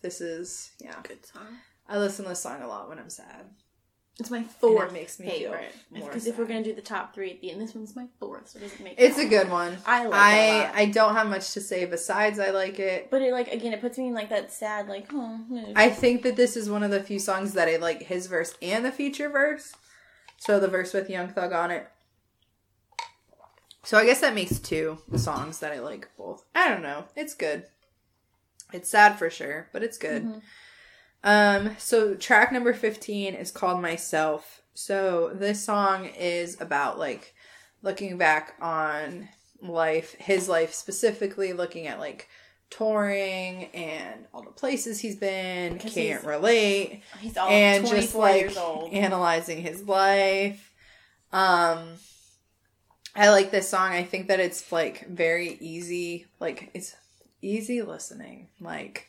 this 0.00 0.22
is 0.22 0.70
yeah. 0.80 0.94
Good 1.02 1.26
song. 1.26 1.58
I 1.86 1.98
listen 1.98 2.24
to 2.24 2.30
this 2.30 2.40
song 2.40 2.62
a 2.62 2.66
lot 2.66 2.88
when 2.88 2.98
I'm 2.98 3.10
sad. 3.10 3.44
It's 4.18 4.30
my 4.30 4.38
And 4.38 4.50
fourth 4.50 4.90
it 4.90 4.92
makes 4.94 5.20
me 5.20 5.28
favorite. 5.28 5.74
Because 5.92 6.26
if 6.26 6.38
we're 6.38 6.46
gonna 6.46 6.62
do 6.62 6.74
the 6.74 6.80
top 6.80 7.14
three 7.14 7.32
at 7.32 7.40
the 7.42 7.50
end, 7.50 7.60
this 7.60 7.74
one's 7.74 7.94
my 7.94 8.06
fourth, 8.18 8.48
so 8.48 8.58
it 8.58 8.62
doesn't 8.62 8.82
make 8.82 8.94
It's 8.96 9.18
a 9.18 9.28
good 9.28 9.50
one. 9.50 9.76
I 9.84 10.06
like 10.06 10.14
it 10.14 10.16
I 10.16 10.58
lot. 10.62 10.74
I 10.76 10.86
don't 10.86 11.14
have 11.14 11.26
much 11.28 11.52
to 11.52 11.60
say 11.60 11.84
besides 11.84 12.38
I 12.38 12.50
like 12.50 12.78
it. 12.78 13.10
But 13.10 13.20
it 13.20 13.32
like 13.32 13.52
again, 13.52 13.74
it 13.74 13.82
puts 13.82 13.98
me 13.98 14.06
in 14.06 14.14
like 14.14 14.30
that 14.30 14.50
sad 14.50 14.88
like 14.88 15.08
oh. 15.12 15.72
I 15.76 15.90
think 15.90 16.22
that 16.22 16.36
this 16.36 16.56
is 16.56 16.70
one 16.70 16.82
of 16.82 16.90
the 16.90 17.02
few 17.02 17.18
songs 17.18 17.52
that 17.52 17.68
I 17.68 17.76
like 17.76 18.04
his 18.04 18.28
verse 18.28 18.54
and 18.62 18.84
the 18.84 18.92
feature 18.92 19.28
verse. 19.28 19.74
So 20.38 20.60
the 20.60 20.68
verse 20.68 20.92
with 20.92 21.08
Young 21.10 21.28
Thug 21.28 21.52
on 21.52 21.70
it. 21.70 21.88
So 23.82 23.98
I 23.98 24.06
guess 24.06 24.20
that 24.20 24.34
makes 24.34 24.58
two 24.58 24.98
songs 25.16 25.58
that 25.58 25.72
I 25.72 25.80
like 25.80 26.08
both. 26.16 26.44
I 26.54 26.68
don't 26.68 26.82
know. 26.82 27.04
It's 27.16 27.34
good. 27.34 27.64
It's 28.72 28.88
sad 28.88 29.18
for 29.18 29.28
sure, 29.30 29.68
but 29.72 29.82
it's 29.82 29.98
good. 29.98 30.24
Mhm. 30.24 30.42
Um 31.22 31.76
so 31.78 32.14
track 32.14 32.50
number 32.52 32.72
15 32.72 33.34
is 33.34 33.50
called 33.50 33.80
Myself. 33.80 34.62
So 34.74 35.30
this 35.34 35.62
song 35.64 36.06
is 36.06 36.60
about 36.60 36.98
like 36.98 37.34
looking 37.82 38.16
back 38.18 38.54
on 38.60 39.28
life, 39.60 40.14
his 40.14 40.48
life 40.48 40.72
specifically 40.74 41.52
looking 41.52 41.86
at 41.86 42.00
like 42.00 42.28
touring 42.76 43.66
and 43.74 44.26
all 44.34 44.42
the 44.42 44.50
places 44.50 45.00
he's 45.00 45.16
been, 45.16 45.78
can't 45.78 45.92
he's- 45.94 46.24
relate 46.24 47.02
He's 47.20 47.36
all 47.36 47.48
and 47.48 47.86
just 47.86 48.14
like 48.14 48.40
years 48.42 48.56
old. 48.56 48.92
analyzing 48.92 49.60
his 49.62 49.82
life. 49.84 50.72
Um 51.32 51.94
I 53.16 53.30
like 53.30 53.50
this 53.52 53.68
song. 53.68 53.92
I 53.92 54.02
think 54.02 54.26
that 54.28 54.40
it's 54.40 54.72
like 54.72 55.06
very 55.08 55.56
easy, 55.60 56.26
like 56.40 56.70
it's 56.74 56.96
easy 57.42 57.80
listening. 57.82 58.48
Like 58.60 59.06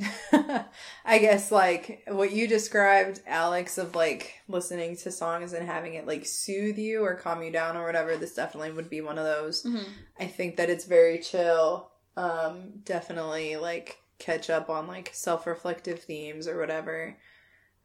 I 1.04 1.18
guess 1.18 1.50
like 1.52 2.02
what 2.08 2.32
you 2.32 2.46
described, 2.46 3.20
Alex, 3.26 3.78
of 3.78 3.94
like 3.94 4.34
listening 4.48 4.96
to 4.98 5.10
songs 5.10 5.52
and 5.52 5.66
having 5.66 5.94
it 5.94 6.06
like 6.06 6.24
soothe 6.26 6.78
you 6.78 7.04
or 7.04 7.14
calm 7.14 7.42
you 7.42 7.50
down 7.50 7.76
or 7.76 7.84
whatever. 7.84 8.16
This 8.16 8.34
definitely 8.34 8.72
would 8.72 8.88
be 8.90 9.00
one 9.00 9.18
of 9.18 9.24
those. 9.24 9.62
Mhm. 9.62 9.84
I 10.18 10.26
think 10.26 10.56
that 10.56 10.70
it's 10.70 10.84
very 10.84 11.18
chill. 11.18 11.90
Um, 12.16 12.80
definitely 12.84 13.56
like 13.56 13.98
catch 14.18 14.50
up 14.50 14.70
on 14.70 14.86
like 14.86 15.10
self 15.12 15.46
reflective 15.46 16.02
themes 16.02 16.48
or 16.48 16.58
whatever. 16.58 17.16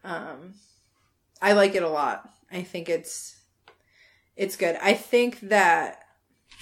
Um, 0.04 0.56
I 1.42 1.54
like 1.54 1.76
it 1.76 1.84
a 1.84 1.90
lot. 1.90 2.30
I 2.52 2.64
think 2.64 2.90
it's 2.90 3.36
it's 4.36 4.56
good. 4.56 4.78
I 4.82 4.94
think 4.94 5.40
that 5.42 6.02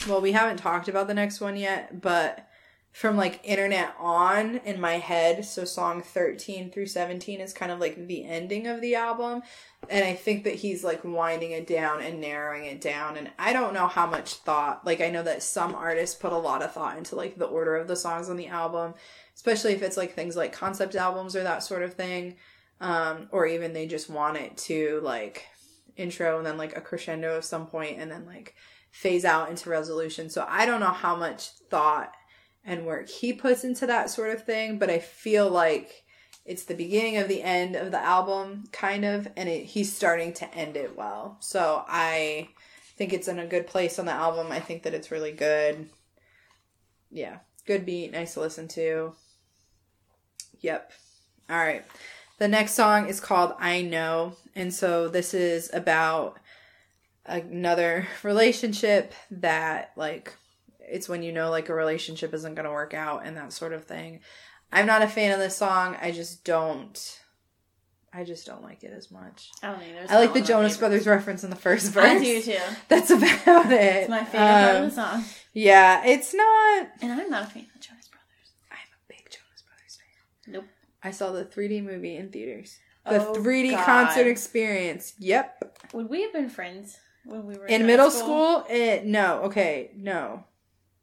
well, 0.08 0.22
we 0.22 0.32
haven't 0.32 0.58
talked 0.58 0.88
about 0.88 1.08
the 1.08 1.14
next 1.14 1.40
one 1.40 1.56
yet, 1.56 2.02
but 2.02 2.48
from 2.94 3.18
like 3.18 3.40
internet 3.44 3.96
on 4.00 4.58
in 4.58 4.80
my 4.80 5.00
head, 5.00 5.44
so 5.44 5.66
song 5.66 6.04
13 6.04 6.70
through 6.70 6.86
17 6.86 7.42
is 7.42 7.52
kind 7.52 7.72
of 7.72 7.80
like 7.80 8.08
the 8.08 8.24
ending 8.24 8.68
of 8.68 8.82
the 8.82 8.94
album. 8.94 9.42
And 9.90 10.06
I 10.06 10.14
think 10.14 10.44
that 10.44 10.54
he's 10.54 10.84
like 10.84 11.04
winding 11.04 11.52
it 11.52 11.66
down 11.66 12.04
and 12.04 12.22
narrowing 12.22 12.66
it 12.66 12.82
down. 12.82 13.18
And 13.18 13.32
I 13.40 13.52
don't 13.52 13.74
know 13.74 13.88
how 13.88 14.06
much 14.06 14.36
thought, 14.36 14.86
like, 14.86 15.02
I 15.02 15.10
know 15.10 15.24
that 15.24 15.42
some 15.42 15.74
artists 15.74 16.16
put 16.16 16.32
a 16.32 16.38
lot 16.38 16.62
of 16.62 16.72
thought 16.72 16.96
into 16.96 17.16
like 17.16 17.36
the 17.36 17.46
order 17.46 17.76
of 17.76 17.88
the 17.88 17.96
songs 17.96 18.30
on 18.30 18.38
the 18.38 18.48
album, 18.48 18.94
especially 19.36 19.74
if 19.74 19.82
it's 19.82 19.98
like 19.98 20.14
things 20.14 20.38
like 20.38 20.54
concept 20.54 20.96
albums 20.96 21.36
or 21.36 21.42
that 21.42 21.64
sort 21.64 21.82
of 21.82 21.96
thing. 21.96 22.36
Um, 22.80 23.28
or 23.32 23.48
even 23.48 23.74
they 23.74 23.88
just 23.88 24.08
want 24.08 24.38
it 24.38 24.56
to 24.58 25.00
like 25.04 25.48
intro 25.98 26.38
and 26.38 26.46
then 26.46 26.58
like 26.58 26.78
a 26.78 26.82
crescendo 26.82 27.38
of 27.38 27.44
some 27.44 27.66
point 27.66 27.98
and 27.98 28.12
then 28.12 28.28
like 28.28 28.54
phase 28.92 29.26
out 29.26 29.50
into 29.50 29.72
resolution. 29.72 30.30
So 30.30 30.46
I 30.48 30.68
don't 30.68 30.80
know 30.80 30.88
how 30.88 31.16
much 31.16 31.50
thought 31.72 32.14
and 32.66 32.86
work 32.86 33.10
he 33.10 33.34
puts 33.34 33.64
into 33.64 33.86
that 33.88 34.10
sort 34.10 34.32
of 34.32 34.44
thing, 34.44 34.78
but 34.78 34.90
I 34.90 35.00
feel 35.00 35.50
like 35.50 36.04
it's 36.46 36.64
the 36.64 36.76
beginning 36.76 37.18
of 37.18 37.28
the 37.28 37.42
end 37.42 37.76
of 37.76 37.92
the 37.92 38.00
album, 38.00 38.66
kind 38.72 39.06
of, 39.06 39.28
and 39.38 39.48
it, 39.48 39.66
he's 39.66 39.94
starting 39.94 40.34
to 40.34 40.54
end 40.54 40.76
it 40.76 40.98
well. 40.98 41.38
So 41.40 41.84
I 41.88 42.50
think 42.98 43.14
it's 43.14 43.28
in 43.28 43.40
a 43.40 43.48
good 43.48 43.68
place 43.68 43.98
on 43.98 44.06
the 44.06 44.12
album. 44.12 44.52
I 44.52 44.60
think 44.60 44.84
that 44.84 44.94
it's 44.94 45.12
really 45.12 45.32
good. 45.32 45.90
Yeah, 47.10 47.38
good 47.66 47.86
beat, 47.86 48.12
nice 48.12 48.34
to 48.34 48.42
listen 48.42 48.68
to. 48.70 49.14
Yep. 50.60 50.92
All 51.50 51.58
right. 51.58 51.86
The 52.40 52.48
next 52.48 52.74
song 52.74 53.08
is 53.08 53.20
called 53.20 53.54
I 53.60 53.82
Know, 53.82 54.36
and 54.56 54.74
so 54.74 55.08
this 55.08 55.34
is 55.34 55.70
about 55.74 56.40
another 57.26 58.08
relationship 58.24 59.14
that 59.32 59.92
like 59.96 60.34
it's 60.90 61.08
when 61.10 61.24
you 61.24 61.32
know 61.32 61.50
like 61.50 61.70
a 61.70 61.74
relationship 61.74 62.34
isn't 62.34 62.56
going 62.56 62.66
to 62.66 62.72
work 62.72 62.94
out 62.94 63.26
and 63.26 63.38
that 63.38 63.54
sort 63.54 63.74
of 63.74 63.86
thing. 63.86 64.20
I'm 64.72 64.86
not 64.86 65.02
a 65.02 65.08
fan 65.08 65.32
of 65.32 65.40
this 65.40 65.56
song. 65.56 65.96
I 66.02 66.12
just 66.12 66.44
don't 66.44 67.20
I 68.16 68.24
just 68.24 68.46
don't 68.46 68.62
like 68.62 68.84
it 68.84 68.94
as 68.96 69.10
much. 69.10 69.50
I 69.64 69.72
don't 69.72 69.82
either. 69.82 70.00
It's 70.02 70.12
I 70.12 70.18
like 70.20 70.34
the 70.34 70.40
one 70.40 70.44
of 70.44 70.44
my 70.44 70.48
Jonas. 70.48 70.78
Brothers 70.78 71.08
reference 71.08 71.44
in 71.44 71.50
the 71.50 71.56
first 71.56 71.92
verse. 71.92 72.06
I 72.06 72.20
do 72.20 72.42
too. 72.42 72.58
That's 72.88 73.10
about 73.10 73.72
it. 73.72 73.82
It's 73.82 74.10
my 74.10 74.24
favorite 74.24 74.40
part 74.40 74.76
Um, 74.76 74.84
of 74.84 74.90
the 74.90 74.96
song. 74.96 75.24
Yeah, 75.54 76.06
it's 76.06 76.34
not 76.34 76.88
And 77.02 77.12
I'm 77.12 77.30
not 77.30 77.44
a 77.44 77.48
fan 77.48 77.64
of 77.64 77.74
the 77.74 77.80
Jonas 77.80 78.08
Brothers. 78.10 78.52
I'm 78.72 78.78
a 78.78 79.08
big 79.08 79.30
Jonas 79.32 79.64
Brothers 79.68 79.98
fan. 79.98 80.54
Nope. 80.54 80.66
I 81.04 81.12
saw 81.12 81.32
the 81.32 81.44
3D 81.46 81.84
movie 81.84 82.16
in 82.18 82.30
theaters. 82.30 82.78
The 83.06 83.28
Oh, 83.28 83.34
3D 83.34 83.72
God. 83.72 83.86
concert 83.86 84.28
experience. 84.28 85.14
Yep. 85.20 85.80
Would 85.94 86.10
we 86.10 86.22
have 86.22 86.34
been 86.34 86.50
friends 86.50 86.98
when 87.26 87.46
we 87.46 87.58
were 87.58 87.66
In 87.66 87.82
high 87.82 87.88
middle 87.88 88.12
school, 88.12 88.64
it, 88.70 89.06
no. 89.06 89.42
Okay, 89.44 89.92
no. 89.96 90.44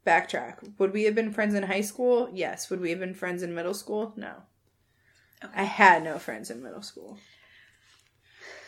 Backtrack. 0.06 0.78
Would 0.78 0.92
we 0.92 1.04
have 1.04 1.14
been 1.14 1.32
friends 1.32 1.54
in 1.54 1.62
high 1.64 1.82
school? 1.82 2.30
Yes. 2.32 2.70
Would 2.70 2.80
we 2.80 2.90
have 2.90 3.00
been 3.00 3.14
friends 3.14 3.42
in 3.42 3.54
middle 3.54 3.74
school? 3.74 4.12
No. 4.16 4.32
Okay. 5.44 5.52
I 5.54 5.64
had 5.64 6.02
no 6.02 6.18
friends 6.18 6.50
in 6.50 6.62
middle 6.62 6.82
school. 6.82 7.18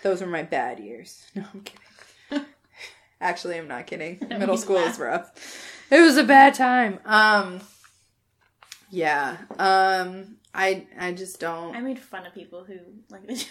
Those 0.02 0.20
were 0.20 0.26
my 0.26 0.42
bad 0.42 0.78
years. 0.78 1.24
No, 1.34 1.44
I'm 1.52 1.60
kidding. 1.62 2.46
Actually, 3.20 3.58
I'm 3.58 3.68
not 3.68 3.86
kidding. 3.86 4.18
No, 4.28 4.38
middle 4.40 4.56
school 4.58 4.76
laugh. 4.76 4.92
is 4.94 4.98
rough. 4.98 5.66
It 5.90 6.00
was 6.00 6.16
a 6.16 6.24
bad 6.24 6.54
time. 6.54 6.98
Um 7.04 7.60
yeah. 8.90 9.38
Um 9.58 10.36
I 10.54 10.86
I 10.98 11.12
just 11.12 11.40
don't 11.40 11.74
I 11.74 11.80
made 11.80 11.98
fun 11.98 12.26
of 12.26 12.34
people 12.34 12.64
who 12.64 12.74
like 13.10 13.26
the. 13.26 13.46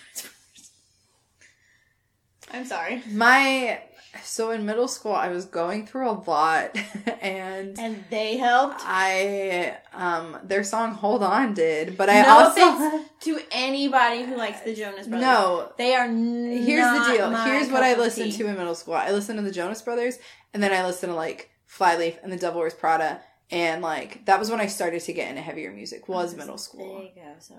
I'm 2.51 2.65
sorry. 2.65 3.01
My 3.11 3.81
so 4.23 4.51
in 4.51 4.65
middle 4.65 4.89
school 4.89 5.13
I 5.13 5.29
was 5.29 5.45
going 5.45 5.87
through 5.87 6.09
a 6.09 6.11
lot 6.11 6.77
and 7.21 7.79
And 7.79 8.03
they 8.09 8.37
helped. 8.37 8.81
I 8.83 9.77
um 9.93 10.37
their 10.43 10.63
song 10.63 10.93
Hold 10.93 11.23
On 11.23 11.53
did, 11.53 11.97
but 11.97 12.09
I 12.09 12.21
no 12.21 12.29
also 12.29 13.05
to 13.21 13.39
anybody 13.51 14.23
who 14.23 14.35
likes 14.35 14.61
the 14.61 14.75
Jonas 14.75 15.07
Brothers. 15.07 15.21
No. 15.21 15.71
They 15.77 15.95
are 15.95 16.07
Here's 16.07 16.81
not 16.81 17.07
the 17.07 17.13
deal. 17.13 17.35
Here's 17.35 17.69
what 17.69 17.83
I 17.83 17.95
listened 17.95 18.33
to 18.33 18.47
in 18.47 18.57
middle 18.57 18.75
school. 18.75 18.95
I 18.95 19.11
listened 19.11 19.37
to 19.39 19.43
the 19.43 19.51
Jonas 19.51 19.81
Brothers 19.81 20.17
and 20.53 20.61
then 20.61 20.73
I 20.73 20.85
listened 20.85 21.11
to 21.11 21.15
like 21.15 21.49
Flyleaf 21.65 22.17
and 22.21 22.31
the 22.31 22.37
Devil 22.37 22.59
Wears 22.59 22.73
Prada 22.73 23.21
and 23.49 23.81
like 23.81 24.25
that 24.25 24.39
was 24.39 24.49
when 24.49 24.59
I 24.59 24.67
started 24.67 25.01
to 25.01 25.13
get 25.13 25.29
into 25.29 25.41
heavier 25.41 25.71
music 25.71 26.09
was 26.09 26.35
middle 26.35 26.57
school. 26.57 26.99
They 26.99 27.13
go 27.15 27.33
so. 27.39 27.55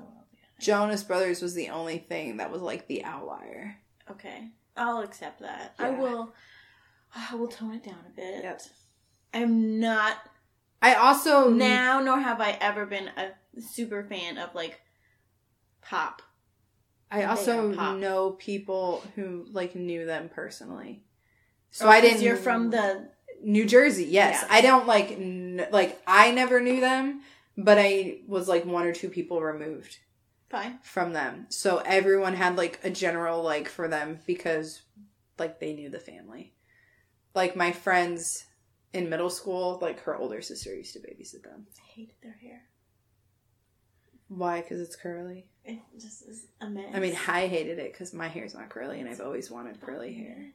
Jonas 0.60 1.02
Brothers 1.02 1.42
was 1.42 1.54
the 1.54 1.70
only 1.70 1.98
thing 1.98 2.36
that 2.36 2.52
was 2.52 2.62
like 2.62 2.86
the 2.86 3.04
outlier. 3.04 3.76
Okay, 4.10 4.48
I'll 4.76 5.00
accept 5.00 5.40
that. 5.40 5.74
I 5.78 5.90
will. 5.90 6.34
I 7.14 7.34
will 7.34 7.48
tone 7.48 7.74
it 7.74 7.84
down 7.84 7.98
a 8.06 8.10
bit. 8.16 8.42
Yep. 8.42 8.62
I'm 9.34 9.80
not 9.80 10.16
I 10.82 10.94
also 10.94 11.48
now, 11.48 12.00
nor 12.00 12.18
have 12.18 12.40
I 12.40 12.58
ever 12.60 12.84
been 12.86 13.08
a 13.16 13.30
super 13.60 14.02
fan 14.02 14.36
of 14.36 14.54
like 14.54 14.80
pop. 15.80 16.22
I 17.10 17.24
also 17.24 17.72
pop. 17.74 17.98
know 17.98 18.30
people 18.32 19.02
who 19.14 19.46
like 19.52 19.76
knew 19.76 20.06
them 20.06 20.28
personally. 20.34 21.04
So 21.70 21.86
Oh, 21.86 21.90
I 21.90 22.00
didn't. 22.00 22.22
You're 22.22 22.36
from 22.36 22.70
the 22.70 23.08
New 23.42 23.64
Jersey. 23.64 24.04
Yes, 24.04 24.40
Yeah. 24.42 24.48
I 24.50 24.60
don't 24.60 24.86
like 24.86 25.12
n- 25.12 25.66
like 25.70 26.00
I 26.06 26.32
never 26.32 26.60
knew 26.60 26.80
them, 26.80 27.20
but 27.56 27.78
I 27.78 28.18
was 28.26 28.48
like 28.48 28.64
one 28.64 28.86
or 28.86 28.92
two 28.92 29.08
people 29.08 29.40
removed 29.40 29.98
from 30.82 31.12
them. 31.12 31.46
So 31.48 31.78
everyone 31.84 32.34
had 32.34 32.56
like 32.56 32.80
a 32.84 32.90
general 32.90 33.42
like 33.42 33.68
for 33.68 33.88
them 33.88 34.20
because 34.26 34.82
like 35.38 35.60
they 35.60 35.72
knew 35.72 35.88
the 35.90 35.98
family. 35.98 36.54
Like 37.34 37.56
my 37.56 37.72
friends 37.72 38.44
in 38.92 39.08
middle 39.08 39.30
school, 39.30 39.78
like 39.80 40.00
her 40.00 40.16
older 40.16 40.42
sister 40.42 40.74
used 40.74 40.92
to 40.94 41.00
babysit 41.00 41.42
them. 41.42 41.66
I 41.78 41.88
hated 41.94 42.16
their 42.22 42.36
hair. 42.40 42.62
Why? 44.28 44.60
Because 44.62 44.80
it's 44.80 44.96
curly. 44.96 45.46
It 45.64 45.78
just 45.98 46.22
is 46.28 46.46
a 46.60 46.68
mess. 46.68 46.90
I 46.94 47.00
mean, 47.00 47.16
I 47.28 47.46
hated 47.46 47.78
it 47.78 47.92
because 47.92 48.12
my 48.12 48.28
hair's 48.28 48.54
not 48.54 48.68
curly, 48.70 48.98
and 49.00 49.08
I've 49.08 49.20
always 49.20 49.50
wanted 49.50 49.80
curly 49.80 50.12
hair. 50.14 50.52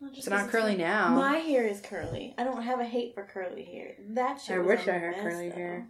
Not 0.00 0.12
just 0.14 0.26
It's 0.26 0.30
not 0.30 0.48
curly 0.50 0.76
now. 0.76 1.10
My 1.14 1.38
hair 1.38 1.66
is 1.66 1.80
curly. 1.80 2.34
I 2.38 2.44
don't 2.44 2.62
have 2.62 2.80
a 2.80 2.84
hate 2.84 3.14
for 3.14 3.24
curly 3.24 3.64
hair. 3.64 3.94
That 4.10 4.40
shit. 4.40 4.56
I 4.56 4.58
was 4.58 4.66
wish 4.68 4.86
a 4.86 4.94
I 4.94 4.98
had 4.98 5.10
mess, 5.12 5.22
curly 5.22 5.48
though. 5.50 5.54
hair. 5.56 5.88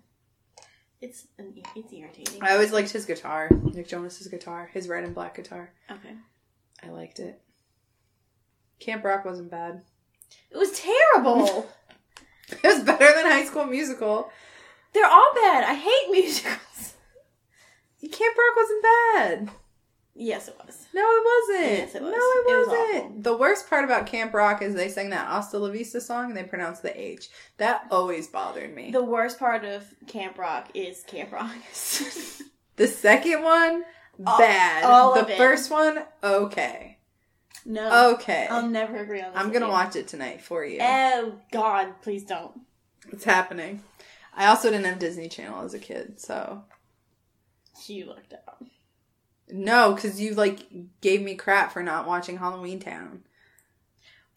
It's 1.01 1.28
an, 1.38 1.55
it's 1.76 1.92
irritating. 1.92 2.42
I 2.42 2.53
always 2.53 2.72
liked 2.72 2.90
his 2.90 3.05
guitar, 3.05 3.49
Nick 3.62 3.86
Jonas's 3.88 4.26
guitar, 4.26 4.68
his 4.72 4.88
red 4.88 5.05
and 5.05 5.14
black 5.14 5.36
guitar. 5.36 5.72
okay. 5.90 6.14
I 6.82 6.90
liked 6.90 7.18
it. 7.20 7.40
Camp 8.80 9.05
Rock 9.05 9.24
wasn't 9.24 9.51
bad. 9.51 9.82
It 10.51 10.57
was 10.57 10.72
terrible. 10.72 11.66
It 12.51 12.62
was 12.64 12.82
better 12.82 13.12
than 13.14 13.26
High 13.30 13.44
School 13.44 13.66
Musical. 13.66 14.30
They're 14.94 15.05
all 15.05 15.32
bad. 15.34 15.64
I 15.64 15.74
hate 15.74 16.11
musicals. 16.11 16.94
Camp 18.01 18.36
Rock 18.38 18.57
wasn't 18.57 18.82
bad. 18.82 19.51
Yes, 20.20 20.48
it 20.48 20.56
was. 20.66 20.86
No, 20.92 21.00
it 21.02 21.24
wasn't. 21.24 21.78
Yes, 21.78 21.94
it 21.94 22.02
was. 22.02 22.10
No, 22.10 22.16
it 22.16 22.52
It 22.52 22.58
was 22.58 22.66
wasn't. 22.68 23.04
awful. 23.04 23.22
the 23.22 23.36
worst 23.36 23.70
part 23.70 23.84
about 23.84 24.06
Camp 24.06 24.34
Rock 24.34 24.62
is 24.62 24.74
they 24.74 24.88
sang 24.88 25.10
that 25.10 25.28
Hasta 25.28 25.58
La 25.58 25.68
Vista 25.70 26.00
song 26.00 26.26
and 26.26 26.36
they 26.36 26.42
pronounced 26.42 26.82
the 26.82 27.00
H. 27.00 27.28
That 27.58 27.86
always 27.92 28.26
bothered 28.26 28.74
me. 28.74 28.90
The 28.90 29.04
worst 29.04 29.38
part 29.38 29.64
of 29.64 29.84
Camp 30.08 30.36
Rock 30.36 30.70
is 30.74 31.02
Camp 31.04 31.30
Rock. 31.32 31.52
The 32.76 32.86
second 32.86 33.42
one, 33.42 33.84
All- 34.24 34.38
bad. 34.38 34.84
all 34.84 35.14
the 35.14 35.26
first 35.34 35.68
one, 35.68 35.98
okay. 36.22 36.98
no. 37.66 38.12
Okay. 38.14 38.46
I'll 38.48 38.68
never 38.68 38.98
agree 38.98 39.20
on 39.20 39.32
this. 39.32 39.40
I'm 39.42 39.50
gonna 39.52 39.68
watch 39.68 39.96
it 39.96 40.06
tonight 40.06 40.40
for 40.40 40.64
you. 40.64 40.78
Oh 40.80 41.40
God, 41.52 41.94
please 42.02 42.22
don't. 42.24 42.52
It's 43.12 43.24
happening. 43.24 43.82
I 44.36 44.46
also 44.46 44.70
didn't 44.70 44.86
have 44.86 45.00
Disney 45.00 45.28
Channel 45.28 45.64
as 45.64 45.74
a 45.74 45.80
kid, 45.80 46.20
so 46.20 46.62
You 47.86 48.06
looked 48.06 48.32
out. 48.32 48.64
No, 49.51 49.94
because 49.94 50.20
you 50.20 50.34
like 50.34 50.66
gave 51.01 51.22
me 51.22 51.34
crap 51.34 51.72
for 51.72 51.82
not 51.82 52.07
watching 52.07 52.38
Halloweentown. 52.38 53.20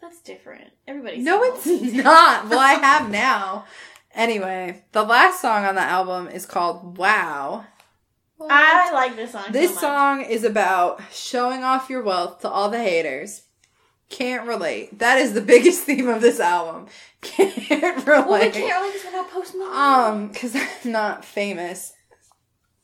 That's 0.01 0.21
different. 0.21 0.71
Everybody. 0.87 1.19
No, 1.19 1.43
it's 1.43 1.65
not. 1.93 2.49
Well, 2.49 2.59
I 2.59 2.73
have 2.73 3.09
now. 3.11 3.65
Anyway, 4.13 4.83
the 4.91 5.03
last 5.03 5.41
song 5.41 5.65
on 5.65 5.75
the 5.75 5.81
album 5.81 6.27
is 6.27 6.45
called 6.45 6.97
"Wow." 6.97 7.65
I 8.49 8.91
like 8.91 9.15
this 9.15 9.31
song. 9.33 9.45
This 9.51 9.75
so 9.75 9.81
song 9.81 10.21
is 10.21 10.43
about 10.43 11.01
showing 11.11 11.63
off 11.63 11.89
your 11.89 12.01
wealth 12.01 12.41
to 12.41 12.49
all 12.49 12.69
the 12.69 12.79
haters. 12.79 13.43
Can't 14.09 14.47
relate. 14.47 14.99
That 14.99 15.19
is 15.19 15.33
the 15.33 15.41
biggest 15.41 15.83
theme 15.85 16.09
of 16.09 16.21
this 16.21 16.39
album. 16.39 16.87
Can't 17.21 18.05
relate. 18.05 18.07
Well, 18.07 18.39
we 18.41 18.49
can't 18.49 18.81
relate 18.81 18.93
this 18.93 19.05
without 19.05 19.29
Post 19.29 19.55
Malone. 19.55 19.73
Um, 19.75 20.27
because 20.29 20.55
I'm 20.55 20.91
not 20.91 21.23
famous. 21.23 21.93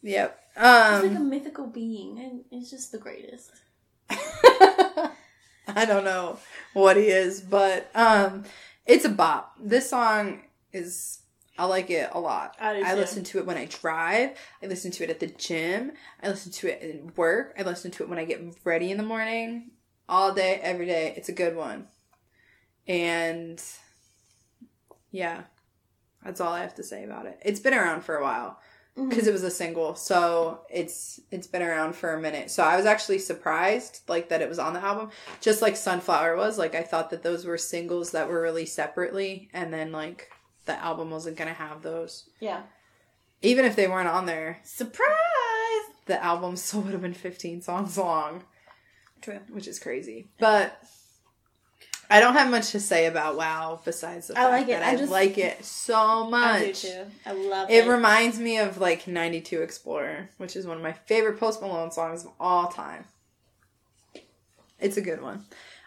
Yep. 0.03 0.39
He's 0.57 0.63
like 0.63 1.11
a 1.11 1.15
Um, 1.17 1.29
mythical 1.29 1.67
being, 1.67 2.19
and 2.19 2.43
it's 2.51 2.71
just 2.71 2.91
the 2.91 2.97
greatest. 2.97 3.51
I 4.09 5.85
don't 5.85 6.03
know 6.03 6.39
what 6.73 6.97
he 6.97 7.03
is, 7.03 7.41
but 7.41 7.91
um, 7.93 8.43
it's 8.87 9.05
a 9.05 9.09
bop. 9.09 9.55
This 9.59 9.89
song 9.89 10.41
is. 10.73 11.19
I 11.59 11.65
like 11.65 11.89
it 11.89 12.09
a 12.13 12.19
lot. 12.19 12.55
I 12.59 12.81
I 12.81 12.93
listen 12.95 13.23
to 13.25 13.39
it 13.39 13.45
when 13.45 13.57
I 13.57 13.65
drive. 13.65 14.37
I 14.61 14.67
listen 14.67 14.91
to 14.91 15.03
it 15.03 15.09
at 15.09 15.19
the 15.19 15.27
gym. 15.27 15.91
I 16.21 16.29
listen 16.29 16.51
to 16.51 16.67
it 16.67 16.81
at 16.83 17.17
work. 17.17 17.53
I 17.57 17.63
listen 17.63 17.89
to 17.91 18.03
it 18.03 18.09
when 18.09 18.19
I 18.19 18.25
get 18.25 18.41
ready 18.63 18.91
in 18.91 18.97
the 18.97 19.03
morning. 19.03 19.71
All 20.09 20.33
day, 20.33 20.59
every 20.61 20.85
day. 20.85 21.13
It's 21.17 21.29
a 21.29 21.33
good 21.33 21.55
one. 21.55 21.87
And 22.87 23.61
yeah, 25.11 25.43
that's 26.23 26.39
all 26.39 26.53
I 26.53 26.61
have 26.61 26.75
to 26.75 26.83
say 26.83 27.03
about 27.03 27.25
it. 27.25 27.39
It's 27.43 27.59
been 27.59 27.73
around 27.73 28.03
for 28.03 28.15
a 28.15 28.23
while 28.23 28.59
Because 28.97 29.19
mm-hmm. 29.19 29.29
it 29.29 29.33
was 29.33 29.43
a 29.43 29.51
single, 29.51 29.93
so 29.93 30.61
it's 30.71 31.21
it's 31.29 31.45
been 31.45 31.61
around 31.61 31.95
for 31.95 32.15
a 32.15 32.19
minute. 32.19 32.49
So 32.49 32.63
I 32.63 32.75
was 32.75 32.87
actually 32.87 33.19
surprised, 33.19 34.01
like 34.07 34.29
that 34.29 34.41
it 34.41 34.49
was 34.49 34.57
on 34.57 34.73
the 34.73 34.83
album, 34.83 35.11
just 35.39 35.61
like 35.61 35.75
Sunflower 35.75 36.35
was. 36.35 36.57
Like 36.57 36.73
I 36.73 36.81
thought 36.81 37.11
that 37.11 37.21
those 37.21 37.45
were 37.45 37.59
singles 37.59 38.09
that 38.11 38.27
were 38.27 38.41
released 38.41 38.73
separately, 38.73 39.49
and 39.53 39.71
then 39.71 39.91
like 39.91 40.31
the 40.65 40.73
album 40.83 41.11
wasn't 41.11 41.37
gonna 41.37 41.53
have 41.53 41.83
those. 41.83 42.27
Yeah. 42.39 42.63
Even 43.43 43.65
if 43.65 43.75
they 43.75 43.87
weren't 43.87 44.07
on 44.07 44.25
there, 44.25 44.59
Surprise! 44.63 45.07
the 46.07 46.23
album 46.23 46.55
still 46.55 46.81
would 46.83 46.93
have 46.93 47.01
been 47.03 47.13
15 47.13 47.61
songs 47.61 47.99
long, 47.99 48.45
True. 49.21 49.41
which 49.49 49.67
is 49.67 49.77
crazy. 49.77 50.27
But 50.39 50.81
I 52.09 52.19
don't 52.21 52.33
have 52.33 52.49
much 52.49 52.71
to 52.71 52.79
say 52.79 53.05
about 53.07 53.35
WoW 53.35 53.81
besides 53.83 54.27
the 54.27 54.33
I 54.39 54.43
fact 54.43 54.51
like 54.51 54.63
it. 54.69 54.79
that 54.79 54.83
I 54.83 54.91
I, 54.91 54.95
just- 54.95 55.11
like 55.11 55.37
it 55.37 55.63
so 55.65 56.29
much. 56.29 56.61
I 56.61 56.65
do 56.67 56.73
too. 56.73 57.03
I 57.25 57.31
love 57.33 57.69
It 57.69 57.85
it. 57.85 57.89
reminds 57.89 58.39
me 58.39 58.59
of 58.59 58.77
like 58.77 59.07
92 59.07 59.61
Explorer, 59.61 60.29
which 60.37 60.55
is 60.55 60.65
one 60.65 60.77
of 60.77 60.83
my 60.83 60.93
favorite 60.93 61.37
Post 61.39 61.61
Malone 61.61 61.91
songs 61.91 62.23
of 62.25 62.31
all 62.39 62.67
time. 62.69 63.05
It's 64.79 64.95
a 64.97 65.01
good 65.01 65.21
one. 65.21 65.45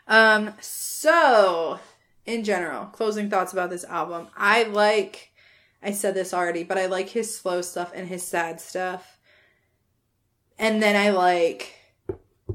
Um, 0.08 0.52
so, 0.60 1.78
in 2.26 2.42
general, 2.44 2.86
closing 2.86 3.30
thoughts 3.30 3.52
about 3.52 3.70
this 3.70 3.84
album. 3.84 4.28
I 4.36 4.64
like, 4.64 5.30
I 5.82 5.92
said 5.92 6.14
this 6.14 6.34
already, 6.34 6.64
but 6.64 6.76
I 6.76 6.86
like 6.86 7.08
his 7.08 7.34
slow 7.38 7.62
stuff 7.62 7.92
and 7.94 8.08
his 8.08 8.26
sad 8.26 8.60
stuff. 8.60 9.18
And 10.58 10.82
then 10.82 10.96
I 10.96 11.10
like 11.10 11.74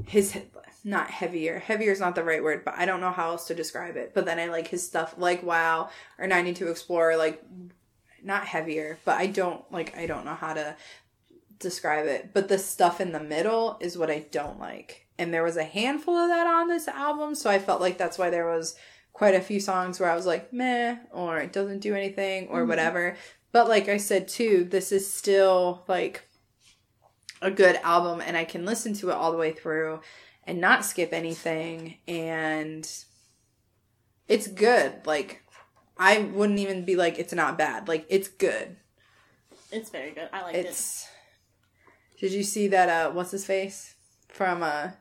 his, 0.05 0.38
not 0.86 1.10
heavier. 1.10 1.58
Heavier 1.60 1.92
is 1.92 2.00
not 2.00 2.14
the 2.14 2.24
right 2.24 2.44
word, 2.44 2.64
but 2.64 2.76
I 2.78 2.86
don't 2.86 3.02
know 3.02 3.12
how 3.12 3.32
else 3.32 3.48
to 3.48 3.56
describe 3.56 3.98
it. 3.98 4.12
But 4.14 4.26
then 4.26 4.40
I 4.40 4.46
like 4.46 4.68
his 4.68 4.86
stuff 4.86 5.16
like 5.18 5.42
Wow 5.42 5.90
or 6.20 6.28
92 6.28 6.68
Explorer, 6.68 7.18
like 7.18 7.44
not 8.24 8.46
heavier, 8.46 9.00
but 9.04 9.18
I 9.18 9.26
don't 9.26 9.70
like 9.72 9.98
I 9.98 10.06
don't 10.06 10.26
know 10.26 10.36
how 10.36 10.54
to 10.54 10.76
describe 11.60 12.06
it. 12.06 12.30
But 12.34 12.48
the 12.48 12.60
stuff 12.60 13.02
in 13.02 13.12
the 13.12 13.20
middle 13.20 13.78
is 13.82 13.98
what 13.98 14.12
I 14.12 14.28
don't 14.30 14.60
like. 14.60 15.08
And 15.18 15.34
there 15.34 15.44
was 15.44 15.58
a 15.58 15.64
handful 15.64 16.16
of 16.16 16.30
that 16.30 16.46
on 16.46 16.68
this 16.68 16.88
album, 16.88 17.34
so 17.34 17.50
I 17.50 17.58
felt 17.58 17.82
like 17.82 17.98
that's 17.98 18.20
why 18.20 18.30
there 18.30 18.48
was 18.48 18.76
quite 19.12 19.34
a 19.34 19.42
few 19.42 19.60
songs 19.60 20.00
where 20.00 20.12
I 20.12 20.16
was 20.16 20.26
like, 20.26 20.54
meh, 20.54 20.98
or 21.12 21.40
it 21.40 21.54
doesn't 21.54 21.80
do 21.80 21.96
anything, 21.96 22.48
or 22.50 22.64
Mhm. 22.64 22.68
whatever. 22.68 23.18
But 23.52 23.70
like 23.70 23.90
I 23.90 23.98
said 23.98 24.28
too, 24.28 24.66
this 24.66 24.92
is 24.92 25.12
still 25.12 25.84
like 25.88 26.24
a 27.42 27.50
good 27.50 27.78
album 27.78 28.22
and 28.22 28.38
I 28.38 28.44
can 28.44 28.66
listen 28.66 28.94
to 28.96 29.10
it 29.10 29.16
all 29.16 29.32
the 29.32 29.38
way 29.38 29.52
through 29.52 30.02
and 30.46 30.62
not 30.62 30.86
skip 30.86 31.14
anything 31.14 31.98
and 32.08 32.89
it's 34.28 34.48
good. 34.48 35.06
Like 35.06 35.43
I 35.98 36.20
wouldn't 36.20 36.60
even 36.60 36.86
be 36.86 36.96
like 36.96 37.20
it's 37.20 37.34
not 37.34 37.58
bad. 37.58 37.88
Like 37.88 38.06
it's 38.10 38.28
good. 38.28 38.78
It's 39.72 39.89
very 39.89 40.12
good. 40.12 40.30
I 40.32 40.41
liked 40.43 40.58
it. 40.58 41.08
Did 42.20 42.32
you 42.32 42.43
see 42.43 42.68
that 42.70 42.89
uh 42.89 43.12
what's 43.12 43.32
his 43.32 43.46
face 43.46 43.96
from 44.30 44.64
uh 44.64 44.91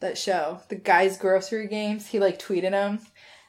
that 0.00 0.16
show, 0.16 0.60
the 0.68 0.76
guy's 0.76 1.18
grocery 1.18 1.66
games? 1.66 2.08
He 2.08 2.18
like 2.18 2.38
tweeted 2.38 2.72
him 2.72 3.00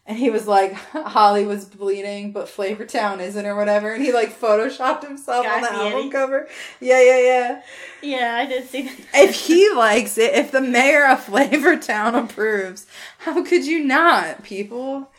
and 0.09 0.17
he 0.17 0.29
was 0.29 0.47
like 0.47 0.73
Hollywood's 0.91 1.63
Bleeding 1.65 2.33
but 2.33 2.47
Flavortown 2.47 3.21
isn't 3.21 3.45
or 3.45 3.55
whatever 3.55 3.93
and 3.93 4.03
he 4.03 4.11
like 4.11 4.37
photoshopped 4.37 5.07
himself 5.07 5.45
Guy 5.45 5.55
on 5.55 5.61
the 5.61 5.67
Fieri? 5.69 5.93
album 5.93 6.11
cover. 6.11 6.47
Yeah, 6.81 7.01
yeah, 7.01 7.19
yeah. 7.19 7.61
Yeah, 8.01 8.35
I 8.35 8.45
did 8.45 8.67
see 8.67 8.81
that. 8.81 8.97
If 9.13 9.35
he 9.35 9.71
likes 9.75 10.17
it, 10.17 10.33
if 10.33 10.51
the 10.51 10.61
mayor 10.61 11.05
of 11.07 11.23
Flavortown 11.25 12.21
approves, 12.21 12.87
how 13.19 13.43
could 13.43 13.65
you 13.65 13.83
not, 13.85 14.43
people? 14.43 15.11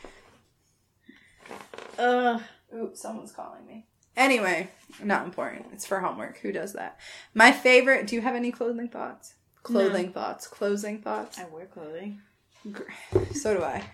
Ugh. 1.99 2.43
Ooh, 2.75 2.91
someone's 2.95 3.33
calling 3.33 3.67
me. 3.67 3.87
Anyway, 4.17 4.71
not 5.03 5.25
important. 5.25 5.67
It's 5.73 5.87
for 5.87 6.01
homework. 6.01 6.39
Who 6.39 6.53
does 6.53 6.73
that? 6.75 6.99
My 7.35 7.53
favorite. 7.53 8.07
Do 8.07 8.17
you 8.17 8.23
have 8.23 8.35
any 8.35 8.53
clothing 8.53 8.89
thoughts? 8.89 9.35
Clothing 9.63 10.13
thoughts. 10.13 10.47
Closing 10.47 11.01
thoughts. 11.01 11.39
I 11.39 11.47
wear 11.47 11.67
clothing. 11.67 12.21
So 13.35 13.57
do 13.57 13.63
I. 13.63 13.85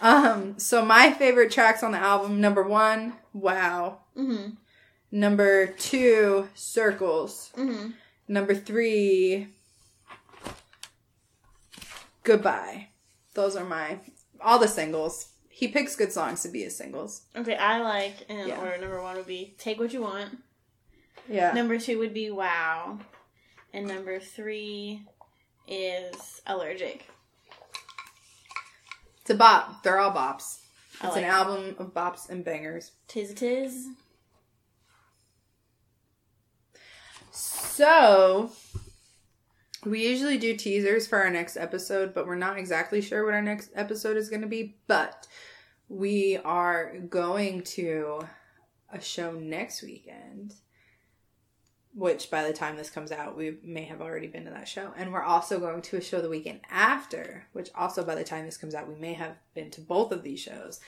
Um. 0.00 0.58
So 0.58 0.84
my 0.84 1.12
favorite 1.12 1.50
tracks 1.50 1.82
on 1.82 1.92
the 1.92 1.98
album. 1.98 2.40
Number 2.40 2.62
one, 2.62 3.14
Wow. 3.32 3.98
Mm-hmm. 4.16 4.50
Number 5.10 5.66
two, 5.66 6.48
Circles. 6.54 7.50
Mm-hmm. 7.56 7.90
Number 8.28 8.54
three, 8.54 9.48
Goodbye. 12.22 12.88
Those 13.34 13.56
are 13.56 13.64
my 13.64 13.98
all 14.40 14.58
the 14.58 14.68
singles. 14.68 15.28
He 15.48 15.68
picks 15.68 15.96
good 15.96 16.12
songs 16.12 16.42
to 16.42 16.48
be 16.48 16.62
his 16.62 16.76
singles. 16.76 17.22
Okay, 17.34 17.56
I 17.56 17.80
like 17.80 18.22
in 18.28 18.48
Yeah. 18.48 18.58
order. 18.60 18.78
Number 18.78 19.02
one 19.02 19.16
would 19.16 19.26
be 19.26 19.54
"Take 19.58 19.78
What 19.80 19.92
You 19.92 20.02
Want." 20.02 20.38
Yeah. 21.28 21.52
Number 21.52 21.78
two 21.78 21.98
would 21.98 22.14
be 22.14 22.30
"Wow," 22.30 22.98
and 23.72 23.86
number 23.88 24.20
three 24.20 25.02
is 25.66 26.40
"Allergic." 26.46 27.06
It's 29.28 29.34
a 29.34 29.36
bop. 29.36 29.82
They're 29.82 29.98
all 29.98 30.10
bops. 30.10 30.60
I 31.02 31.08
It's 31.08 31.16
like 31.16 31.24
an 31.24 31.24
it. 31.24 31.34
album 31.34 31.76
of 31.78 31.92
bops 31.92 32.30
and 32.30 32.42
bangers. 32.42 32.92
Tis 33.08 33.32
a 33.32 33.34
tis. 33.34 33.88
So, 37.30 38.52
we 39.84 40.08
usually 40.08 40.38
do 40.38 40.56
teasers 40.56 41.06
for 41.06 41.18
our 41.18 41.28
next 41.28 41.58
episode, 41.58 42.14
but 42.14 42.26
we're 42.26 42.36
not 42.36 42.56
exactly 42.56 43.02
sure 43.02 43.26
what 43.26 43.34
our 43.34 43.42
next 43.42 43.68
episode 43.74 44.16
is 44.16 44.30
going 44.30 44.40
to 44.40 44.48
be. 44.48 44.78
But 44.86 45.26
we 45.90 46.38
are 46.38 46.96
going 46.96 47.64
to 47.64 48.20
a 48.90 48.98
show 48.98 49.32
next 49.32 49.82
weekend, 49.82 50.54
which 51.98 52.30
by 52.30 52.44
the 52.44 52.52
time 52.52 52.76
this 52.76 52.90
comes 52.90 53.10
out, 53.10 53.36
we 53.36 53.58
may 53.64 53.82
have 53.82 54.00
already 54.00 54.28
been 54.28 54.44
to 54.44 54.50
that 54.50 54.68
show. 54.68 54.92
And 54.96 55.12
we're 55.12 55.22
also 55.22 55.58
going 55.58 55.82
to 55.82 55.96
a 55.96 56.00
show 56.00 56.20
the 56.20 56.28
weekend 56.28 56.60
after, 56.70 57.46
which 57.52 57.70
also 57.74 58.04
by 58.04 58.14
the 58.14 58.22
time 58.22 58.44
this 58.44 58.56
comes 58.56 58.74
out, 58.74 58.88
we 58.88 58.94
may 58.94 59.14
have 59.14 59.36
been 59.52 59.70
to 59.72 59.80
both 59.80 60.12
of 60.12 60.22
these 60.22 60.38
shows. 60.38 60.78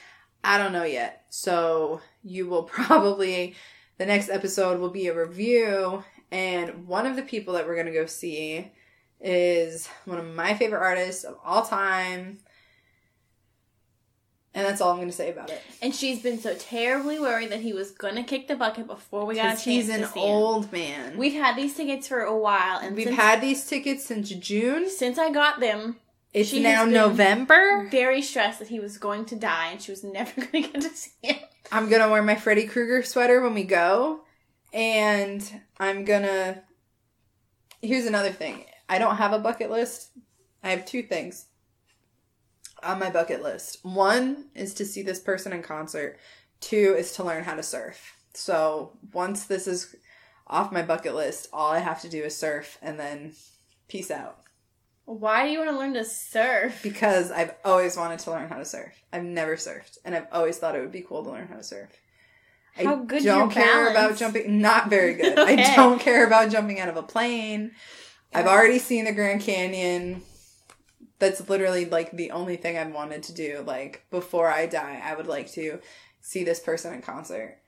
I 0.45 0.57
don't 0.57 0.73
know 0.73 0.85
yet. 0.85 1.25
So, 1.29 2.01
you 2.23 2.47
will 2.47 2.63
probably. 2.65 3.57
The 3.99 4.07
next 4.07 4.31
episode 4.31 4.81
will 4.81 4.91
be 4.91 5.09
a 5.09 5.15
review 5.15 6.05
and 6.31 6.87
one 6.87 7.07
of 7.07 7.17
the 7.17 7.23
people 7.23 7.55
that 7.55 7.67
we're 7.67 7.75
going 7.75 7.87
to 7.87 7.93
go 7.93 8.07
see 8.07 8.71
is 9.21 9.89
one 10.05 10.19
of 10.19 10.35
my 10.35 10.55
favorite 10.55 10.81
artists 10.81 11.25
of 11.25 11.37
all 11.45 11.63
time. 11.63 12.39
And 14.53 14.67
that's 14.67 14.81
all 14.81 14.91
I'm 14.91 14.97
going 14.97 15.09
to 15.09 15.15
say 15.15 15.31
about 15.31 15.51
it. 15.51 15.63
And 15.81 15.95
she's 15.95 16.23
been 16.23 16.41
so 16.41 16.55
terribly 16.57 17.21
worried 17.21 17.51
that 17.53 17.61
he 17.61 17.73
was 17.73 17.93
gonna 17.93 18.25
kick 18.25 18.49
the 18.49 18.57
bucket 18.57 18.89
before 18.89 19.25
we 19.25 19.37
got 19.37 19.45
a 19.45 19.49
chance 19.51 19.63
he's 19.65 19.89
an 19.89 20.01
to 20.01 20.07
see 20.09 20.19
him. 20.21 20.27
old 20.29 20.73
man. 20.73 21.17
We've 21.17 21.35
had 21.35 21.55
these 21.57 21.75
tickets 21.77 22.09
for 22.09 22.21
a 22.23 22.37
while, 22.37 22.79
and 22.81 22.97
We've 22.97 23.07
since, 23.07 23.17
had 23.17 23.41
these 23.41 23.65
tickets 23.65 24.05
since 24.05 24.29
June. 24.31 24.91
since 24.91 25.19
I 25.19 25.31
got 25.31 25.61
them, 25.61 25.99
It's 26.35 26.49
she 26.49 26.61
now 26.61 26.85
has 26.85 26.85
been- 26.87 26.95
November. 26.95 27.89
very 27.93 28.21
stressed 28.23 28.59
that 28.59 28.69
he 28.69 28.81
was 28.81 28.99
going 28.99 29.25
to 29.27 29.37
die, 29.37 29.69
and 29.71 29.81
she 29.81 29.93
was 29.93 30.03
never 30.03 30.33
gonna 30.53 30.67
get 30.67 30.81
to 30.81 30.89
see 30.91 31.11
him. 31.23 31.37
I'm 31.71 31.89
going 31.89 32.03
to 32.03 32.09
wear 32.09 32.21
my 32.23 32.35
Freddy 32.35 32.67
Krueger 32.67 33.05
sweater 33.05 33.41
when 33.41 33.55
we 33.55 33.63
go. 33.63 34.23
And 34.73 35.49
I'm 35.79 36.05
going 36.05 36.23
to. 36.23 36.61
Here's 37.83 38.07
another 38.07 38.31
thing 38.33 38.65
I 38.89 38.99
don't 38.99 39.17
have 39.17 39.33
a 39.33 39.39
bucket 39.39 39.71
list. 39.71 40.11
I 40.65 40.71
have 40.71 40.85
two 40.85 41.03
things 41.05 41.47
on 42.83 42.99
my 42.99 43.11
bucket 43.11 43.43
list. 43.43 43.79
One 43.85 44.47
is 44.55 44.75
to 44.75 44.85
see 44.85 45.03
this 45.03 45.21
person 45.21 45.53
in 45.53 45.63
concert, 45.63 46.19
two 46.61 46.95
is 46.97 47.13
to 47.13 47.25
learn 47.25 47.45
how 47.45 47.55
to 47.55 47.63
surf. 47.63 48.17
So 48.35 48.93
once 49.13 49.45
this 49.45 49.67
is 49.67 49.95
off 50.47 50.73
my 50.73 50.83
bucket 50.83 51.15
list, 51.15 51.49
all 51.53 51.73
I 51.73 51.79
have 51.79 52.01
to 52.03 52.09
do 52.09 52.23
is 52.23 52.37
surf 52.37 52.79
and 52.83 52.99
then 52.99 53.33
peace 53.89 54.11
out. 54.11 54.39
Why 55.05 55.45
do 55.45 55.53
you 55.53 55.59
want 55.59 55.71
to 55.71 55.77
learn 55.77 55.95
to 55.95 56.05
surf? 56.05 56.81
Because 56.83 57.33
I've 57.33 57.55
always 57.65 57.97
wanted 57.97 58.21
to 58.21 58.31
learn 58.31 58.49
how 58.49 58.59
to 58.59 58.65
surf. 58.65 58.93
I've 59.13 59.25
never 59.25 59.57
surfed, 59.57 59.99
and 60.05 60.15
I've 60.15 60.29
always 60.31 60.59
thought 60.59 60.77
it 60.77 60.81
would 60.81 60.93
be 60.93 61.03
cool 61.03 61.25
to 61.25 61.31
learn 61.31 61.49
how 61.49 61.57
to 61.57 61.65
surf. 61.65 61.91
How 62.75 63.03
I 63.03 63.05
good's 63.05 63.25
don't 63.25 63.51
care 63.51 63.91
about 63.91 64.17
jumping. 64.17 64.61
Not 64.61 64.89
very 64.89 65.15
good. 65.21 65.37
Okay. 65.37 65.65
I 65.65 65.75
don't 65.75 66.01
care 66.01 66.25
about 66.25 66.51
jumping 66.53 66.79
out 66.79 66.89
of 66.89 66.97
a 66.97 67.03
plane. 67.03 67.73
I've 68.33 68.47
already 68.47 68.79
seen 68.79 69.05
the 69.05 69.13
Grand 69.13 69.41
Canyon. 69.41 70.23
That's 71.21 71.49
literally 71.49 71.85
like 71.85 72.11
the 72.11 72.33
only 72.33 72.57
thing 72.57 72.77
I've 72.77 72.93
wanted 72.93 73.23
to 73.25 73.33
do. 73.33 73.63
Like 73.65 74.05
before 74.11 74.49
I 74.49 74.67
die, 74.67 75.01
I 75.05 75.15
would 75.15 75.29
like 75.29 75.51
to 75.53 75.79
see 76.21 76.43
this 76.43 76.59
person 76.59 76.93
in 76.95 77.03
concert 77.03 77.59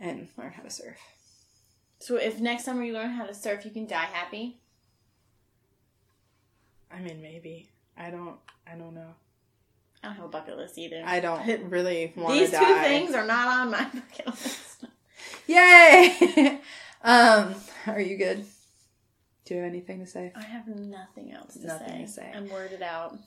and 0.00 0.28
learn 0.36 0.52
how 0.52 0.62
to 0.62 0.70
surf. 0.70 0.98
So 2.00 2.16
if 2.16 2.40
next 2.40 2.64
summer 2.64 2.82
you 2.82 2.92
learn 2.92 3.10
how 3.10 3.26
to 3.26 3.34
surf, 3.34 3.64
you 3.64 3.70
can 3.70 3.86
die 3.86 4.08
happy. 4.12 4.58
I 6.90 7.00
mean, 7.00 7.22
maybe. 7.22 7.68
I 7.96 8.10
don't. 8.10 8.36
I 8.66 8.76
don't 8.76 8.94
know. 8.94 9.14
I 10.02 10.08
don't 10.08 10.16
have 10.16 10.24
a 10.26 10.28
bucket 10.28 10.56
list 10.56 10.78
either. 10.78 11.02
I 11.04 11.20
don't 11.20 11.46
really 11.70 12.12
want 12.16 12.34
to. 12.34 12.40
These 12.40 12.50
two 12.50 12.56
die. 12.56 12.84
things 12.84 13.14
are 13.14 13.26
not 13.26 13.48
on 13.48 13.70
my 13.70 13.84
bucket 13.94 14.26
list. 14.26 14.84
Yay! 15.46 16.60
um, 17.02 17.54
are 17.86 18.00
you 18.00 18.16
good? 18.16 18.44
Do 19.44 19.54
you 19.54 19.60
have 19.60 19.70
anything 19.70 20.00
to 20.00 20.06
say? 20.06 20.32
I 20.34 20.42
have 20.42 20.66
nothing 20.66 21.32
else 21.32 21.54
to 21.54 21.66
Nothing 21.66 21.88
say. 21.88 22.02
to 22.04 22.08
say. 22.08 22.32
I'm 22.34 22.48
worded 22.48 22.82
out. 22.82 23.18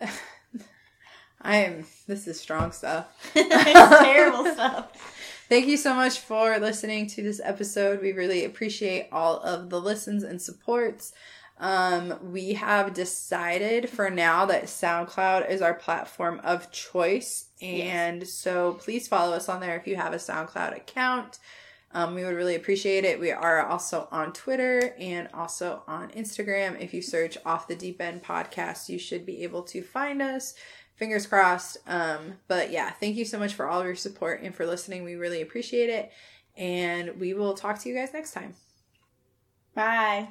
I 1.40 1.56
am. 1.56 1.84
This 2.06 2.26
is 2.26 2.40
strong 2.40 2.72
stuff. 2.72 3.06
it's 3.34 4.02
terrible 4.02 4.46
stuff. 4.52 5.44
Thank 5.48 5.66
you 5.66 5.76
so 5.76 5.94
much 5.94 6.18
for 6.18 6.58
listening 6.58 7.06
to 7.08 7.22
this 7.22 7.40
episode. 7.44 8.00
We 8.00 8.12
really 8.12 8.44
appreciate 8.44 9.08
all 9.12 9.38
of 9.40 9.70
the 9.70 9.80
listens 9.80 10.22
and 10.22 10.40
supports. 10.40 11.12
Um, 11.58 12.18
we 12.32 12.54
have 12.54 12.92
decided 12.94 13.88
for 13.88 14.10
now 14.10 14.44
that 14.46 14.64
SoundCloud 14.64 15.48
is 15.48 15.62
our 15.62 15.74
platform 15.74 16.40
of 16.42 16.70
choice. 16.72 17.46
And 17.62 18.26
so 18.26 18.74
please 18.74 19.08
follow 19.08 19.36
us 19.36 19.48
on 19.48 19.60
there 19.60 19.76
if 19.76 19.86
you 19.86 19.96
have 19.96 20.12
a 20.12 20.16
SoundCloud 20.16 20.76
account. 20.76 21.38
Um, 21.96 22.14
we 22.14 22.24
would 22.24 22.36
really 22.36 22.56
appreciate 22.56 23.06
it. 23.06 23.18
We 23.18 23.30
are 23.30 23.66
also 23.66 24.06
on 24.12 24.34
Twitter 24.34 24.94
and 25.00 25.28
also 25.32 25.82
on 25.88 26.10
Instagram. 26.10 26.78
If 26.78 26.92
you 26.92 27.00
search 27.00 27.38
Off 27.46 27.68
the 27.68 27.74
Deep 27.74 28.02
End 28.02 28.22
podcast, 28.22 28.90
you 28.90 28.98
should 28.98 29.24
be 29.24 29.42
able 29.44 29.62
to 29.62 29.82
find 29.82 30.20
us. 30.20 30.52
Fingers 30.96 31.26
crossed. 31.26 31.78
Um, 31.86 32.34
but 32.48 32.70
yeah, 32.70 32.90
thank 32.90 33.16
you 33.16 33.24
so 33.24 33.38
much 33.38 33.54
for 33.54 33.66
all 33.66 33.80
of 33.80 33.86
your 33.86 33.96
support 33.96 34.42
and 34.42 34.54
for 34.54 34.66
listening. 34.66 35.04
We 35.04 35.14
really 35.14 35.40
appreciate 35.40 35.88
it. 35.88 36.12
And 36.54 37.18
we 37.18 37.32
will 37.32 37.54
talk 37.54 37.78
to 37.80 37.88
you 37.88 37.94
guys 37.94 38.12
next 38.12 38.32
time. 38.32 38.52
Bye. 39.74 40.28